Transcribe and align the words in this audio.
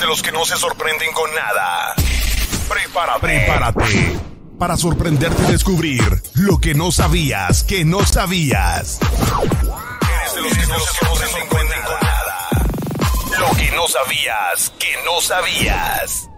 de 0.00 0.06
los 0.06 0.22
que 0.22 0.32
no 0.32 0.46
se 0.46 0.56
sorprenden 0.56 1.12
con 1.12 1.30
nada. 1.34 1.94
Prepárate. 2.68 3.20
Prepárate 3.20 4.30
para 4.58 4.76
sorprenderte 4.76 5.42
y 5.42 5.52
descubrir 5.52 6.02
lo 6.34 6.58
que 6.58 6.74
no 6.74 6.90
sabías 6.90 7.64
que 7.64 7.84
no 7.84 8.04
sabías. 8.04 8.98
Eres 9.00 10.34
de 10.34 10.42
los 10.42 10.52
que 10.52 10.66
no 10.66 10.78
se 10.78 11.04
sorprenden 11.04 11.48
con 11.48 11.66
nada. 12.02 12.48
Lo 13.38 13.56
que 13.56 13.70
no 13.76 13.88
sabías 13.88 14.72
que 14.78 14.88
no 15.04 15.20
sabías. 15.20 16.28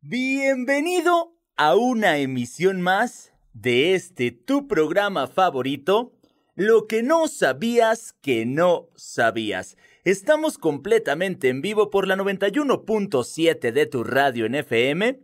Bienvenido 0.00 1.34
a 1.56 1.74
una 1.74 2.18
emisión 2.18 2.82
más 2.82 3.32
de 3.54 3.94
este 3.94 4.32
tu 4.32 4.68
programa 4.68 5.28
favorito, 5.28 6.12
Lo 6.56 6.86
que 6.86 7.02
no 7.02 7.26
sabías 7.26 8.14
que 8.22 8.46
no 8.46 8.88
sabías. 8.96 9.76
Estamos 10.04 10.58
completamente 10.58 11.48
en 11.48 11.62
vivo 11.62 11.88
por 11.88 12.06
la 12.06 12.14
91.7 12.14 13.72
de 13.72 13.86
tu 13.86 14.04
radio 14.04 14.44
en 14.44 14.54
FM. 14.54 15.18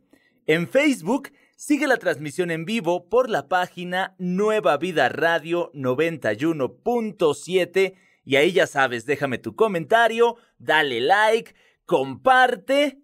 En 0.47 0.66
Facebook 0.66 1.33
sigue 1.55 1.87
la 1.87 1.98
transmisión 1.98 2.51
en 2.51 2.65
vivo 2.65 3.11
por 3.11 3.29
la 3.29 3.47
página 3.47 4.15
Nueva 4.16 4.79
Vida 4.79 5.11
Radio 5.11 5.71
91.7 5.74 7.95
y 8.24 8.37
ahí 8.37 8.52
ya 8.52 8.66
sabes, 8.66 9.05
déjame 9.05 9.37
tu 9.37 9.55
comentario, 9.55 10.37
dale 10.57 11.02
like, 11.02 11.55
comparte 11.85 13.02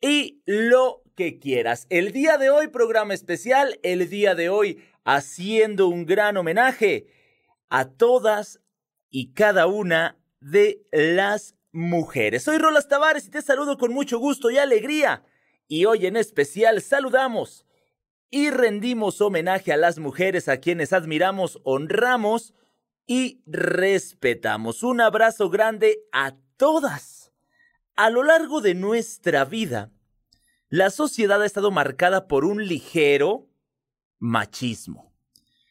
y 0.00 0.42
lo 0.46 1.04
que 1.14 1.38
quieras. 1.38 1.86
El 1.90 2.10
día 2.10 2.38
de 2.38 2.50
hoy, 2.50 2.66
programa 2.66 3.14
especial, 3.14 3.78
el 3.84 4.10
día 4.10 4.34
de 4.34 4.48
hoy, 4.48 4.82
haciendo 5.04 5.86
un 5.86 6.06
gran 6.06 6.36
homenaje 6.36 7.06
a 7.68 7.84
todas 7.84 8.58
y 9.10 9.32
cada 9.32 9.68
una 9.68 10.18
de 10.44 10.86
las 10.92 11.56
mujeres. 11.72 12.42
Soy 12.42 12.58
Rolas 12.58 12.86
Tavares 12.86 13.26
y 13.26 13.30
te 13.30 13.40
saludo 13.40 13.78
con 13.78 13.94
mucho 13.94 14.18
gusto 14.18 14.50
y 14.50 14.58
alegría. 14.58 15.24
Y 15.68 15.86
hoy 15.86 16.04
en 16.04 16.18
especial 16.18 16.82
saludamos 16.82 17.64
y 18.30 18.50
rendimos 18.50 19.22
homenaje 19.22 19.72
a 19.72 19.78
las 19.78 19.98
mujeres 19.98 20.48
a 20.48 20.58
quienes 20.58 20.92
admiramos, 20.92 21.60
honramos 21.64 22.52
y 23.06 23.42
respetamos. 23.46 24.82
Un 24.82 25.00
abrazo 25.00 25.48
grande 25.48 26.00
a 26.12 26.34
todas. 26.58 27.32
A 27.96 28.10
lo 28.10 28.22
largo 28.22 28.60
de 28.60 28.74
nuestra 28.74 29.46
vida, 29.46 29.92
la 30.68 30.90
sociedad 30.90 31.40
ha 31.40 31.46
estado 31.46 31.70
marcada 31.70 32.28
por 32.28 32.44
un 32.44 32.66
ligero 32.66 33.48
machismo. 34.18 35.14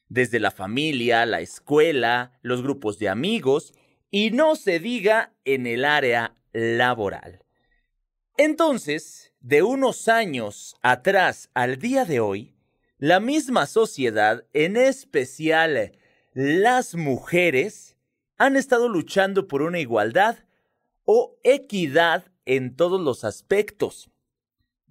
Desde 0.09 0.39
la 0.39 0.49
familia, 0.49 1.27
la 1.27 1.41
escuela, 1.41 2.39
los 2.41 2.63
grupos 2.63 2.97
de 2.97 3.09
amigos 3.09 3.73
y 4.13 4.29
no 4.29 4.55
se 4.55 4.77
diga 4.77 5.33
en 5.43 5.65
el 5.65 5.83
área 5.83 6.35
laboral. 6.51 7.43
Entonces, 8.37 9.33
de 9.39 9.63
unos 9.63 10.07
años 10.07 10.77
atrás 10.83 11.49
al 11.55 11.79
día 11.79 12.05
de 12.05 12.19
hoy, 12.19 12.55
la 12.99 13.19
misma 13.19 13.65
sociedad, 13.65 14.45
en 14.53 14.77
especial 14.77 15.97
las 16.31 16.93
mujeres, 16.93 17.97
han 18.37 18.55
estado 18.55 18.87
luchando 18.87 19.47
por 19.47 19.63
una 19.63 19.79
igualdad 19.79 20.37
o 21.05 21.39
equidad 21.43 22.31
en 22.45 22.75
todos 22.75 23.01
los 23.01 23.23
aspectos 23.23 24.13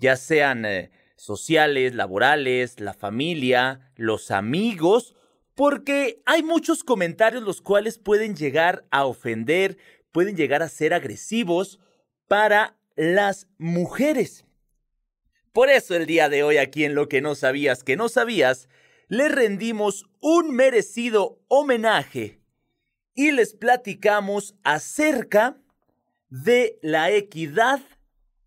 ya 0.03 0.17
sean 0.17 0.65
eh, 0.65 0.91
sociales, 1.17 1.95
laborales, 1.95 2.81
la 2.81 2.93
familia, 2.93 3.93
los 3.95 4.33
amigos, 4.33 5.15
porque 5.55 6.23
hay 6.25 6.43
muchos 6.43 6.85
comentarios 6.85 7.43
los 7.43 7.61
cuales 7.61 7.99
pueden 7.99 8.37
llegar 8.37 8.85
a 8.91 9.05
ofender, 9.05 9.77
pueden 10.11 10.37
llegar 10.37 10.63
a 10.63 10.69
ser 10.69 10.95
agresivos 10.95 11.79
para 12.29 12.77
las 12.97 13.49
mujeres. 13.59 14.45
Por 15.53 15.69
eso 15.69 15.95
el 15.95 16.07
día 16.07 16.29
de 16.29 16.43
hoy 16.43 16.57
aquí 16.57 16.85
en 16.85 16.95
Lo 16.95 17.09
que 17.09 17.21
no 17.21 17.35
sabías 17.35 17.85
que 17.85 17.97
no 17.97 18.09
sabías, 18.09 18.69
le 19.09 19.29
rendimos 19.29 20.07
un 20.21 20.55
merecido 20.55 21.39
homenaje 21.49 22.41
y 23.15 23.33
les 23.33 23.53
platicamos 23.53 24.55
acerca 24.65 25.59
de 26.31 26.79
la 26.81 27.11
equidad 27.11 27.81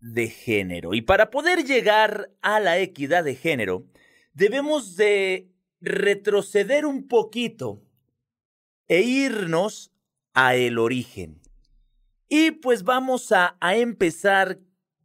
de 0.00 0.28
género. 0.28 0.94
Y 0.94 1.02
para 1.02 1.30
poder 1.30 1.64
llegar 1.64 2.30
a 2.42 2.58
la 2.58 2.78
equidad 2.78 3.22
de 3.22 3.36
género, 3.36 3.84
debemos 4.34 4.96
de 4.96 5.48
retroceder 5.80 6.86
un 6.86 7.08
poquito 7.08 7.82
e 8.88 9.02
irnos 9.02 9.92
a 10.34 10.54
el 10.54 10.78
origen. 10.78 11.40
Y 12.28 12.52
pues 12.52 12.82
vamos 12.82 13.32
a, 13.32 13.56
empezar 13.60 14.58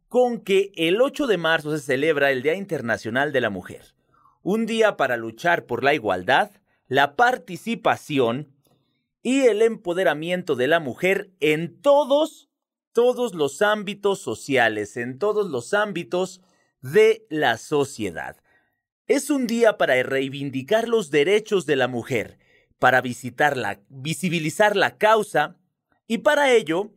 con 0.08 0.40
que 0.40 0.72
el 0.74 1.00
8 1.00 1.26
de 1.26 1.38
marzo 1.38 1.76
se 1.76 1.84
celebra 1.84 2.30
el 2.30 2.42
Día 2.42 2.54
Internacional 2.54 3.32
de 3.32 3.40
la 3.40 3.50
Mujer, 3.50 3.94
un 4.42 4.66
día 4.66 4.96
para 4.96 5.16
luchar 5.16 5.66
por 5.66 5.84
la 5.84 5.94
igualdad, 5.94 6.50
la 6.88 7.16
participación 7.16 8.52
y 9.22 9.42
el 9.42 9.62
empoderamiento 9.62 10.56
de 10.56 10.66
la 10.66 10.80
mujer 10.80 11.30
en 11.40 11.80
todos 11.80 12.48
todos 12.92 13.34
los 13.34 13.62
ámbitos 13.62 14.20
sociales, 14.20 14.96
en 14.96 15.18
todos 15.18 15.50
los 15.50 15.74
ámbitos 15.74 16.40
de 16.80 17.26
la 17.30 17.56
sociedad. 17.58 18.36
Es 19.08 19.30
un 19.30 19.48
día 19.48 19.78
para 19.78 20.00
reivindicar 20.02 20.88
los 20.88 21.10
derechos 21.10 21.66
de 21.66 21.74
la 21.74 21.88
mujer, 21.88 22.38
para 22.78 23.00
visitarla, 23.00 23.80
visibilizar 23.88 24.76
la 24.76 24.96
causa 24.96 25.56
y 26.06 26.18
para 26.18 26.52
ello, 26.52 26.92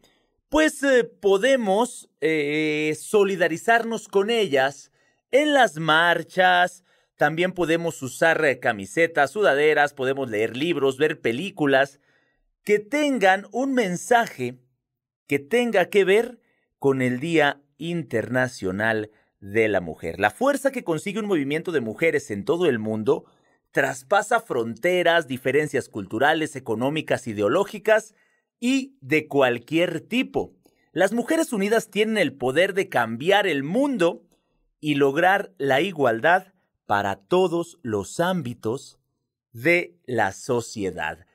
pues 0.50 0.84
eh, 0.84 1.04
podemos 1.04 2.10
eh, 2.22 2.96
solidarizarnos 3.00 4.08
con 4.08 4.30
ellas 4.30 4.92
en 5.32 5.54
las 5.54 5.78
marchas, 5.78 6.84
también 7.18 7.54
podemos 7.54 8.02
usar 8.04 8.44
eh, 8.46 8.60
camisetas, 8.60 9.32
sudaderas, 9.32 9.94
podemos 9.94 10.30
leer 10.30 10.56
libros, 10.56 10.98
ver 10.98 11.22
películas 11.22 12.00
que 12.64 12.78
tengan 12.78 13.48
un 13.52 13.74
mensaje 13.74 14.60
que 15.28 15.40
tenga 15.40 15.90
que 15.90 16.06
ver 16.06 16.40
con 16.78 17.02
el 17.02 17.20
Día 17.20 17.62
Internacional 17.78 19.10
de 19.52 19.68
la 19.68 19.80
Mujer. 19.80 20.20
La 20.20 20.32
fuerza 20.32 20.72
que 20.72 20.84
consigue 20.84 21.20
un 21.20 21.28
movimiento 21.28 21.72
de 21.72 21.82
mujeres 21.82 22.32
en 22.32 22.46
todo 22.46 22.66
el 22.66 22.80
mundo 22.80 23.26
traspasa 23.72 24.40
fronteras, 24.40 25.28
diferencias 25.28 25.88
culturales, 25.88 26.56
económicas, 26.56 27.28
ideológicas 27.28 28.16
y 28.60 28.98
de 29.02 29.28
cualquier 29.28 30.02
tipo. 30.02 30.54
Las 30.94 31.14
mujeres 31.14 31.54
unidas 31.54 31.90
tienen 31.90 32.18
el 32.18 32.34
poder 32.34 32.74
de 32.74 32.90
cambiar 32.90 33.46
el 33.46 33.64
mundo 33.64 34.24
y 34.80 34.96
lograr 34.96 35.52
la 35.58 35.82
igualdad 35.82 36.54
para 36.86 37.18
todos 37.18 37.78
los 37.84 38.20
ámbitos 38.20 38.98
de 39.52 39.96
la 40.06 40.32
sociedad. 40.32 41.26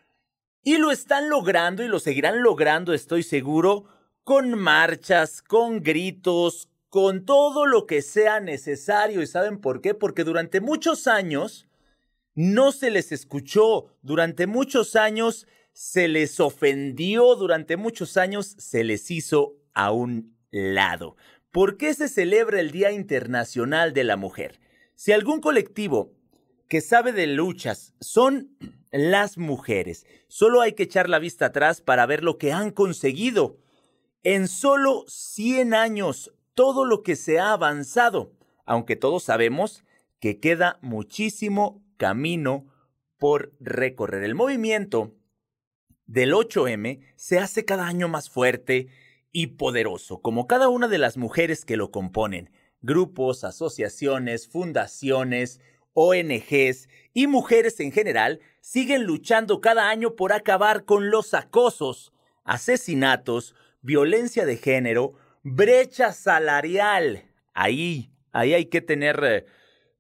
Y 0.63 0.79
lo 0.79 0.91
están 0.91 1.29
logrando 1.29 1.85
y 1.85 1.89
lo 1.89 2.01
seguirán 2.01 2.43
logrando, 2.43 2.93
estoy 2.93 3.23
seguro, 3.23 3.85
con 4.25 4.59
marchas, 4.59 5.43
con 5.43 5.83
gritos, 5.83 6.70
con 6.91 7.25
todo 7.25 7.67
lo 7.67 7.87
que 7.87 8.03
sea 8.03 8.41
necesario. 8.41 9.23
¿Y 9.23 9.27
saben 9.27 9.61
por 9.61 9.81
qué? 9.81 9.95
Porque 9.95 10.25
durante 10.25 10.61
muchos 10.61 11.07
años 11.07 11.67
no 12.35 12.73
se 12.73 12.91
les 12.91 13.13
escuchó, 13.13 13.97
durante 14.03 14.47
muchos 14.47 14.97
años 14.97 15.47
se 15.73 16.09
les 16.09 16.41
ofendió, 16.41 17.35
durante 17.37 17.77
muchos 17.77 18.17
años 18.17 18.55
se 18.59 18.85
les 18.85 19.11
hizo 19.11 19.57
a 19.73 19.93
un 19.93 20.37
lado. 20.51 21.17
¿Por 21.51 21.77
qué 21.77 21.95
se 21.95 22.09
celebra 22.09 22.61
el 22.61 22.71
Día 22.71 22.93
Internacional 22.93 23.93
de 23.93 24.05
la 24.05 24.17
Mujer? 24.17 24.61
Si 24.95 25.13
algún 25.13 25.41
colectivo 25.41 26.13
que 26.71 26.81
sabe 26.81 27.13
de 27.13 27.27
luchas 27.27 27.95
son 28.01 28.57
las 28.93 29.37
mujeres. 29.37 30.07
Solo 30.29 30.63
hay 30.63 30.73
que 30.73 30.85
echar 30.85 31.09
la 31.09 31.19
vista 31.19 31.47
atrás 31.47 31.83
para 31.83 32.07
ver 32.07 32.25
lo 32.25 32.39
que 32.39 32.53
han 32.53 32.71
conseguido. 32.71 33.59
En 34.23 34.49
solo 34.49 35.05
100 35.09 35.75
años, 35.75 36.33
todo 36.61 36.85
lo 36.85 37.03
que 37.03 37.17
se 37.17 37.39
ha 37.39 37.53
avanzado, 37.53 38.35
aunque 38.67 38.95
todos 38.95 39.23
sabemos 39.23 39.83
que 40.19 40.41
queda 40.41 40.79
muchísimo 40.83 41.83
camino 41.97 42.67
por 43.17 43.55
recorrer. 43.61 44.25
El 44.25 44.35
movimiento 44.35 45.15
del 46.05 46.35
8M 46.35 47.01
se 47.17 47.39
hace 47.39 47.65
cada 47.65 47.87
año 47.87 48.09
más 48.09 48.29
fuerte 48.29 48.89
y 49.33 49.47
poderoso, 49.47 50.21
como 50.21 50.47
cada 50.47 50.69
una 50.69 50.87
de 50.87 50.99
las 50.99 51.17
mujeres 51.17 51.65
que 51.65 51.79
lo 51.79 51.91
componen, 51.91 52.51
grupos, 52.83 53.43
asociaciones, 53.43 54.47
fundaciones, 54.47 55.63
ONGs 55.95 56.91
y 57.15 57.27
mujeres 57.27 57.81
en 57.81 57.91
general 57.91 58.41
siguen 58.61 59.05
luchando 59.05 59.63
cada 59.63 59.89
año 59.89 60.15
por 60.15 60.35
acabar 60.35 60.85
con 60.85 61.09
los 61.09 61.33
acosos, 61.33 62.13
asesinatos, 62.45 63.55
violencia 63.81 64.45
de 64.45 64.59
género, 64.59 65.15
brecha 65.43 66.13
salarial. 66.13 67.25
Ahí, 67.55 68.13
ahí 68.33 68.55
hay 68.55 68.67
que 68.67 68.81
tener 68.81 69.21
eh, 69.23 69.47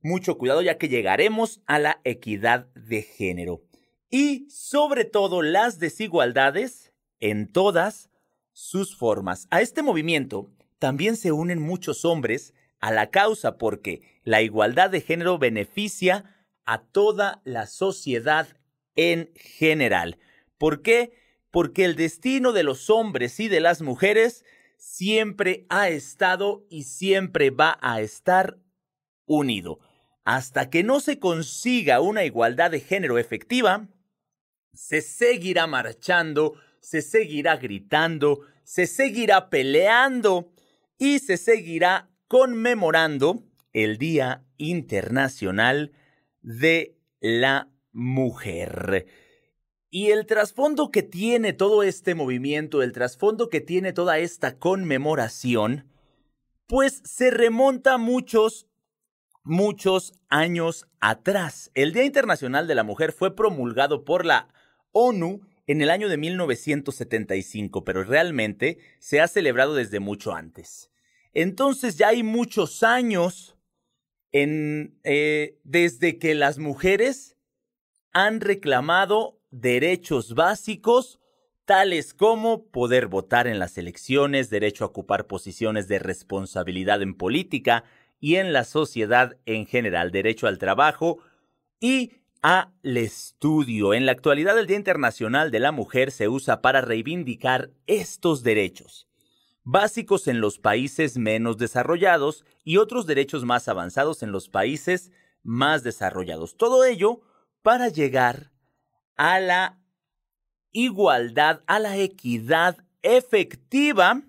mucho 0.02 0.38
cuidado 0.38 0.62
ya 0.62 0.78
que 0.78 0.88
llegaremos 0.88 1.60
a 1.66 1.78
la 1.78 2.00
equidad 2.04 2.66
de 2.74 3.02
género. 3.02 3.62
Y 4.10 4.48
sobre 4.50 5.04
todo 5.04 5.42
las 5.42 5.78
desigualdades 5.78 6.92
en 7.20 7.50
todas 7.50 8.10
sus 8.52 8.96
formas. 8.96 9.46
A 9.50 9.60
este 9.60 9.82
movimiento 9.82 10.50
también 10.78 11.16
se 11.16 11.32
unen 11.32 11.60
muchos 11.60 12.04
hombres 12.04 12.54
a 12.80 12.92
la 12.92 13.10
causa 13.10 13.58
porque 13.58 14.20
la 14.24 14.42
igualdad 14.42 14.90
de 14.90 15.00
género 15.00 15.38
beneficia 15.38 16.36
a 16.64 16.82
toda 16.82 17.40
la 17.44 17.66
sociedad 17.66 18.48
en 18.96 19.30
general. 19.34 20.18
¿Por 20.58 20.82
qué? 20.82 21.12
Porque 21.50 21.84
el 21.84 21.96
destino 21.96 22.52
de 22.52 22.62
los 22.62 22.90
hombres 22.90 23.38
y 23.40 23.48
de 23.48 23.60
las 23.60 23.82
mujeres 23.82 24.44
siempre 24.80 25.66
ha 25.68 25.90
estado 25.90 26.66
y 26.70 26.84
siempre 26.84 27.50
va 27.50 27.78
a 27.82 28.00
estar 28.00 28.58
unido. 29.26 29.78
Hasta 30.24 30.70
que 30.70 30.82
no 30.82 31.00
se 31.00 31.18
consiga 31.18 32.00
una 32.00 32.24
igualdad 32.24 32.70
de 32.70 32.80
género 32.80 33.18
efectiva, 33.18 33.88
se 34.72 35.02
seguirá 35.02 35.66
marchando, 35.66 36.54
se 36.80 37.02
seguirá 37.02 37.56
gritando, 37.56 38.40
se 38.64 38.86
seguirá 38.86 39.50
peleando 39.50 40.52
y 40.98 41.18
se 41.18 41.36
seguirá 41.36 42.10
conmemorando 42.26 43.44
el 43.72 43.98
Día 43.98 44.44
Internacional 44.56 45.92
de 46.40 46.96
la 47.20 47.68
Mujer. 47.92 49.06
Y 49.90 50.12
el 50.12 50.24
trasfondo 50.24 50.92
que 50.92 51.02
tiene 51.02 51.52
todo 51.52 51.82
este 51.82 52.14
movimiento, 52.14 52.82
el 52.82 52.92
trasfondo 52.92 53.48
que 53.48 53.60
tiene 53.60 53.92
toda 53.92 54.18
esta 54.18 54.56
conmemoración, 54.56 55.90
pues 56.68 57.02
se 57.04 57.32
remonta 57.32 57.98
muchos, 57.98 58.68
muchos 59.42 60.12
años 60.28 60.86
atrás. 61.00 61.72
El 61.74 61.92
Día 61.92 62.04
Internacional 62.04 62.68
de 62.68 62.76
la 62.76 62.84
Mujer 62.84 63.10
fue 63.10 63.34
promulgado 63.34 64.04
por 64.04 64.24
la 64.24 64.46
ONU 64.92 65.40
en 65.66 65.82
el 65.82 65.90
año 65.90 66.08
de 66.08 66.18
1975, 66.18 67.82
pero 67.82 68.04
realmente 68.04 68.78
se 69.00 69.20
ha 69.20 69.26
celebrado 69.26 69.74
desde 69.74 69.98
mucho 69.98 70.32
antes. 70.32 70.92
Entonces 71.32 71.98
ya 71.98 72.08
hay 72.08 72.22
muchos 72.22 72.84
años 72.84 73.56
eh, 74.32 75.58
desde 75.64 76.18
que 76.18 76.36
las 76.36 76.58
mujeres 76.58 77.36
han 78.12 78.40
reclamado 78.40 79.39
derechos 79.50 80.34
básicos 80.34 81.18
tales 81.64 82.14
como 82.14 82.66
poder 82.66 83.06
votar 83.06 83.46
en 83.46 83.58
las 83.58 83.78
elecciones, 83.78 84.50
derecho 84.50 84.84
a 84.84 84.88
ocupar 84.88 85.26
posiciones 85.26 85.86
de 85.88 85.98
responsabilidad 85.98 87.02
en 87.02 87.14
política 87.14 87.84
y 88.18 88.36
en 88.36 88.52
la 88.52 88.64
sociedad 88.64 89.36
en 89.46 89.66
general, 89.66 90.10
derecho 90.10 90.46
al 90.46 90.58
trabajo 90.58 91.18
y 91.78 92.12
al 92.42 92.72
estudio. 92.82 93.94
En 93.94 94.06
la 94.06 94.12
actualidad 94.12 94.58
el 94.58 94.66
Día 94.66 94.76
Internacional 94.76 95.50
de 95.50 95.60
la 95.60 95.72
Mujer 95.72 96.10
se 96.10 96.28
usa 96.28 96.60
para 96.60 96.80
reivindicar 96.80 97.70
estos 97.86 98.42
derechos 98.42 99.06
básicos 99.62 100.26
en 100.26 100.40
los 100.40 100.58
países 100.58 101.16
menos 101.18 101.56
desarrollados 101.56 102.44
y 102.64 102.78
otros 102.78 103.06
derechos 103.06 103.44
más 103.44 103.68
avanzados 103.68 104.22
en 104.22 104.32
los 104.32 104.48
países 104.48 105.12
más 105.42 105.82
desarrollados. 105.82 106.56
Todo 106.56 106.84
ello 106.84 107.20
para 107.62 107.88
llegar 107.88 108.49
a 109.20 109.38
la 109.38 109.78
igualdad, 110.72 111.60
a 111.66 111.78
la 111.78 111.98
equidad 111.98 112.78
efectiva 113.02 114.22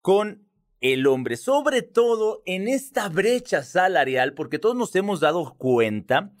con 0.00 0.48
el 0.80 1.08
hombre, 1.08 1.36
sobre 1.36 1.82
todo 1.82 2.44
en 2.46 2.68
esta 2.68 3.08
brecha 3.08 3.64
salarial, 3.64 4.34
porque 4.34 4.60
todos 4.60 4.76
nos 4.76 4.94
hemos 4.94 5.18
dado 5.18 5.56
cuenta 5.58 6.36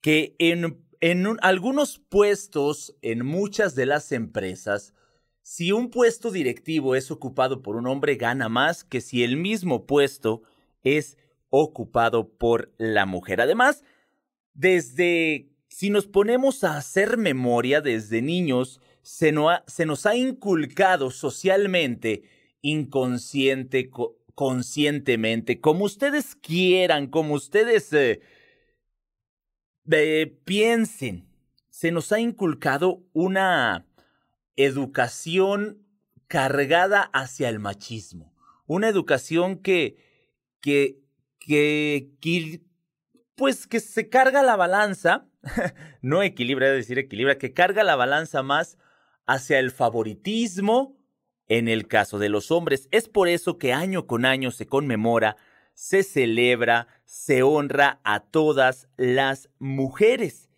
que 0.00 0.36
en, 0.38 0.86
en 1.00 1.26
algunos 1.42 1.98
puestos, 1.98 2.96
en 3.02 3.26
muchas 3.26 3.74
de 3.74 3.86
las 3.86 4.12
empresas, 4.12 4.94
si 5.40 5.72
un 5.72 5.90
puesto 5.90 6.30
directivo 6.30 6.94
es 6.94 7.10
ocupado 7.10 7.62
por 7.62 7.74
un 7.74 7.88
hombre, 7.88 8.14
gana 8.14 8.48
más 8.48 8.84
que 8.84 9.00
si 9.00 9.24
el 9.24 9.36
mismo 9.36 9.86
puesto 9.86 10.44
es 10.84 11.18
ocupado 11.50 12.28
por 12.28 12.72
la 12.78 13.06
mujer. 13.06 13.40
Además, 13.40 13.82
desde, 14.54 15.51
si 15.72 15.88
nos 15.88 16.06
ponemos 16.06 16.64
a 16.64 16.76
hacer 16.76 17.16
memoria 17.16 17.80
desde 17.80 18.20
niños, 18.20 18.78
se, 19.00 19.32
nos 19.32 20.06
ha 20.06 20.14
inculcado 20.14 21.10
socialmente, 21.10 22.24
inconsciente, 22.60 23.90
conscientemente, 24.34 25.60
como 25.60 25.86
ustedes 25.86 26.34
quieran, 26.34 27.06
como 27.06 27.32
ustedes 27.34 27.90
eh, 27.92 28.20
piensen, 30.44 31.26
se 31.70 31.90
nos 31.90 32.12
ha 32.12 32.20
inculcado 32.20 33.02
una 33.14 33.86
educación 34.56 35.86
cargada 36.28 37.00
hacia 37.14 37.48
el 37.48 37.58
machismo. 37.58 38.34
Una 38.66 38.88
educación 38.88 39.56
que, 39.56 39.96
que, 40.60 41.00
que, 41.40 42.60
pues 43.34 43.66
que 43.66 43.80
se 43.80 44.08
carga 44.08 44.42
la 44.42 44.56
balanza, 44.56 45.26
no 46.02 46.22
equilibra, 46.22 46.68
es 46.68 46.74
decir, 46.74 46.98
equilibra, 46.98 47.38
que 47.38 47.52
carga 47.52 47.84
la 47.84 47.96
balanza 47.96 48.42
más 48.42 48.78
hacia 49.26 49.58
el 49.58 49.70
favoritismo 49.70 50.96
en 51.48 51.68
el 51.68 51.86
caso 51.86 52.18
de 52.18 52.28
los 52.28 52.50
hombres. 52.50 52.88
Es 52.90 53.08
por 53.08 53.28
eso 53.28 53.58
que 53.58 53.72
año 53.72 54.06
con 54.06 54.24
año 54.24 54.50
se 54.50 54.66
conmemora, 54.66 55.36
se 55.74 56.02
celebra, 56.02 56.88
se 57.04 57.42
honra 57.42 58.00
a 58.04 58.20
todas 58.20 58.88
las 58.96 59.48
mujeres. 59.58 60.48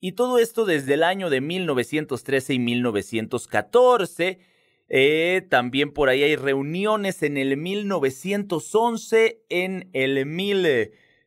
Y 0.00 0.12
todo 0.12 0.38
esto 0.38 0.64
desde 0.64 0.94
el 0.94 1.04
año 1.04 1.30
de 1.30 1.40
1913 1.40 2.54
y 2.54 2.58
1914. 2.58 4.40
Eh, 4.88 5.46
también 5.48 5.92
por 5.92 6.08
ahí 6.08 6.22
hay 6.22 6.36
reuniones 6.36 7.22
en 7.22 7.36
el 7.36 7.56
1911, 7.56 9.44
en 9.48 9.88
el 9.92 10.26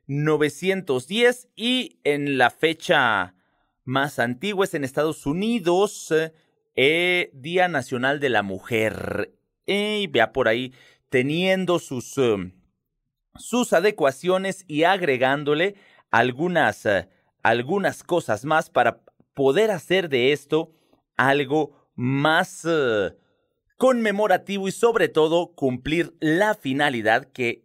1910 0.08 1.50
y 1.56 2.00
en 2.04 2.38
la 2.38 2.50
fecha 2.50 3.36
más 3.84 4.20
antigua 4.20 4.66
es 4.66 4.74
en 4.74 4.84
Estados 4.84 5.26
Unidos, 5.26 6.14
eh, 6.76 7.30
Día 7.34 7.68
Nacional 7.68 8.20
de 8.20 8.30
la 8.30 8.44
Mujer. 8.44 9.34
Y 9.66 10.08
vea 10.08 10.32
por 10.32 10.48
ahí 10.48 10.74
teniendo 11.10 11.80
sus, 11.80 12.18
eh, 12.18 12.52
sus 13.38 13.74
adecuaciones 13.74 14.66
y 14.68 14.84
agregándole 14.84 15.76
algunas 16.12 16.88
algunas 17.46 18.02
cosas 18.02 18.44
más 18.44 18.72
para 18.72 19.02
poder 19.36 19.70
hacer 19.70 20.10
de 20.10 20.32
esto 20.32 20.72
algo 21.16 21.92
más 21.94 22.66
eh, 22.68 23.16
conmemorativo 23.78 24.68
y 24.68 24.72
sobre 24.72 25.10
todo 25.10 25.54
cumplir 25.54 26.16
la 26.20 26.56
finalidad 26.56 27.26
que 27.26 27.65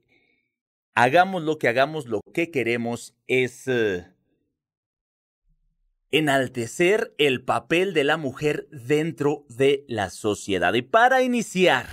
hagamos 0.94 1.42
lo 1.42 1.58
que 1.58 1.68
hagamos, 1.68 2.06
lo 2.06 2.20
que 2.32 2.50
queremos 2.50 3.14
es 3.26 3.66
eh, 3.66 4.06
enaltecer 6.10 7.14
el 7.18 7.44
papel 7.44 7.94
de 7.94 8.04
la 8.04 8.16
mujer 8.16 8.68
dentro 8.70 9.44
de 9.48 9.84
la 9.88 10.10
sociedad. 10.10 10.74
Y 10.74 10.82
para 10.82 11.22
iniciar, 11.22 11.86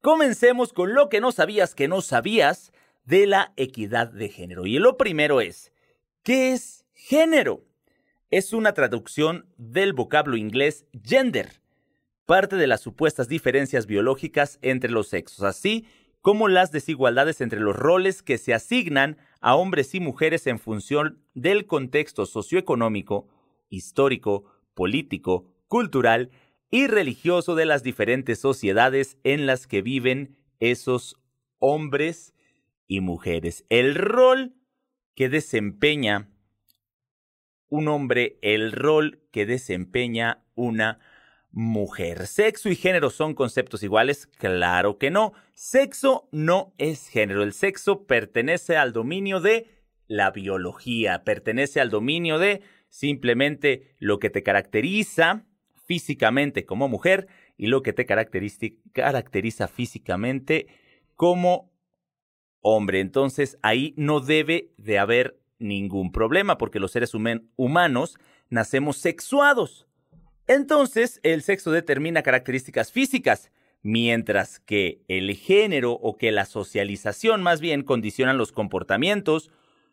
comencemos 0.00 0.72
con 0.72 0.94
lo 0.94 1.08
que 1.08 1.20
no 1.20 1.32
sabías 1.32 1.74
que 1.74 1.88
no 1.88 2.00
sabías 2.00 2.72
de 3.04 3.26
la 3.26 3.52
equidad 3.56 4.12
de 4.12 4.28
género. 4.28 4.66
Y 4.66 4.78
lo 4.78 4.96
primero 4.96 5.40
es, 5.40 5.72
¿qué 6.22 6.52
es 6.52 6.78
Género 6.98 7.64
es 8.30 8.52
una 8.52 8.74
traducción 8.74 9.46
del 9.56 9.92
vocablo 9.92 10.36
inglés 10.36 10.84
gender, 11.02 11.62
parte 12.26 12.56
de 12.56 12.66
las 12.66 12.80
supuestas 12.80 13.28
diferencias 13.28 13.86
biológicas 13.86 14.58
entre 14.60 14.90
los 14.90 15.08
sexos, 15.08 15.44
así 15.44 15.86
como 16.20 16.48
las 16.48 16.72
desigualdades 16.72 17.40
entre 17.40 17.60
los 17.60 17.76
roles 17.76 18.22
que 18.22 18.38
se 18.38 18.54
asignan 18.54 19.18
a 19.40 19.54
hombres 19.54 19.94
y 19.94 20.00
mujeres 20.00 20.46
en 20.46 20.58
función 20.58 21.22
del 21.34 21.66
contexto 21.66 22.26
socioeconómico, 22.26 23.28
histórico, 23.68 24.44
político, 24.74 25.52
cultural 25.68 26.30
y 26.70 26.86
religioso 26.86 27.54
de 27.54 27.66
las 27.66 27.82
diferentes 27.82 28.40
sociedades 28.40 29.18
en 29.24 29.46
las 29.46 29.66
que 29.66 29.82
viven 29.82 30.36
esos 30.60 31.16
hombres 31.58 32.34
y 32.86 33.00
mujeres. 33.00 33.64
El 33.68 33.94
rol 33.94 34.54
que 35.14 35.28
desempeña 35.28 36.30
un 37.68 37.88
hombre 37.88 38.38
el 38.42 38.72
rol 38.72 39.22
que 39.30 39.46
desempeña 39.46 40.44
una 40.54 40.98
mujer. 41.58 42.28
¿Sexo 42.28 42.68
y 42.68 42.76
género 42.76 43.10
son 43.10 43.34
conceptos 43.34 43.82
iguales? 43.82 44.28
Claro 44.28 44.96
que 44.96 45.10
no. 45.10 45.32
Sexo 45.54 46.28
no 46.30 46.72
es 46.78 47.08
género. 47.08 47.42
El 47.42 47.52
sexo 47.52 48.06
pertenece 48.06 48.76
al 48.76 48.92
dominio 48.92 49.40
de 49.40 49.66
la 50.06 50.30
biología, 50.30 51.24
pertenece 51.24 51.80
al 51.80 51.90
dominio 51.90 52.38
de 52.38 52.62
simplemente 52.90 53.96
lo 53.98 54.20
que 54.20 54.30
te 54.30 54.44
caracteriza 54.44 55.46
físicamente 55.84 56.64
como 56.64 56.88
mujer 56.88 57.26
y 57.56 57.66
lo 57.66 57.82
que 57.82 57.92
te 57.92 58.06
caracteriza, 58.06 59.66
físicamente 59.66 60.68
como 61.16 61.72
hombre. 62.60 63.00
Entonces 63.00 63.58
ahí 63.62 63.94
no 63.96 64.20
debe 64.20 64.70
de 64.76 65.00
haber 65.00 65.40
ningún 65.58 66.12
problema 66.12 66.56
porque 66.56 66.78
los 66.78 66.92
seres 66.92 67.14
humanos 67.56 68.16
nacemos 68.48 68.98
sexuados. 68.98 69.87
Entonces, 70.48 71.20
el 71.22 71.42
sexo 71.42 71.70
determina 71.70 72.22
características 72.22 72.90
físicas, 72.90 73.52
mientras 73.82 74.58
que 74.58 75.02
el 75.06 75.36
género 75.36 75.92
o 75.92 76.16
que 76.16 76.32
la 76.32 76.46
socialización 76.46 77.42
más 77.42 77.60
bien 77.60 77.82
condicionan 77.82 78.38
los 78.38 78.50
comportamientos, 78.50 79.50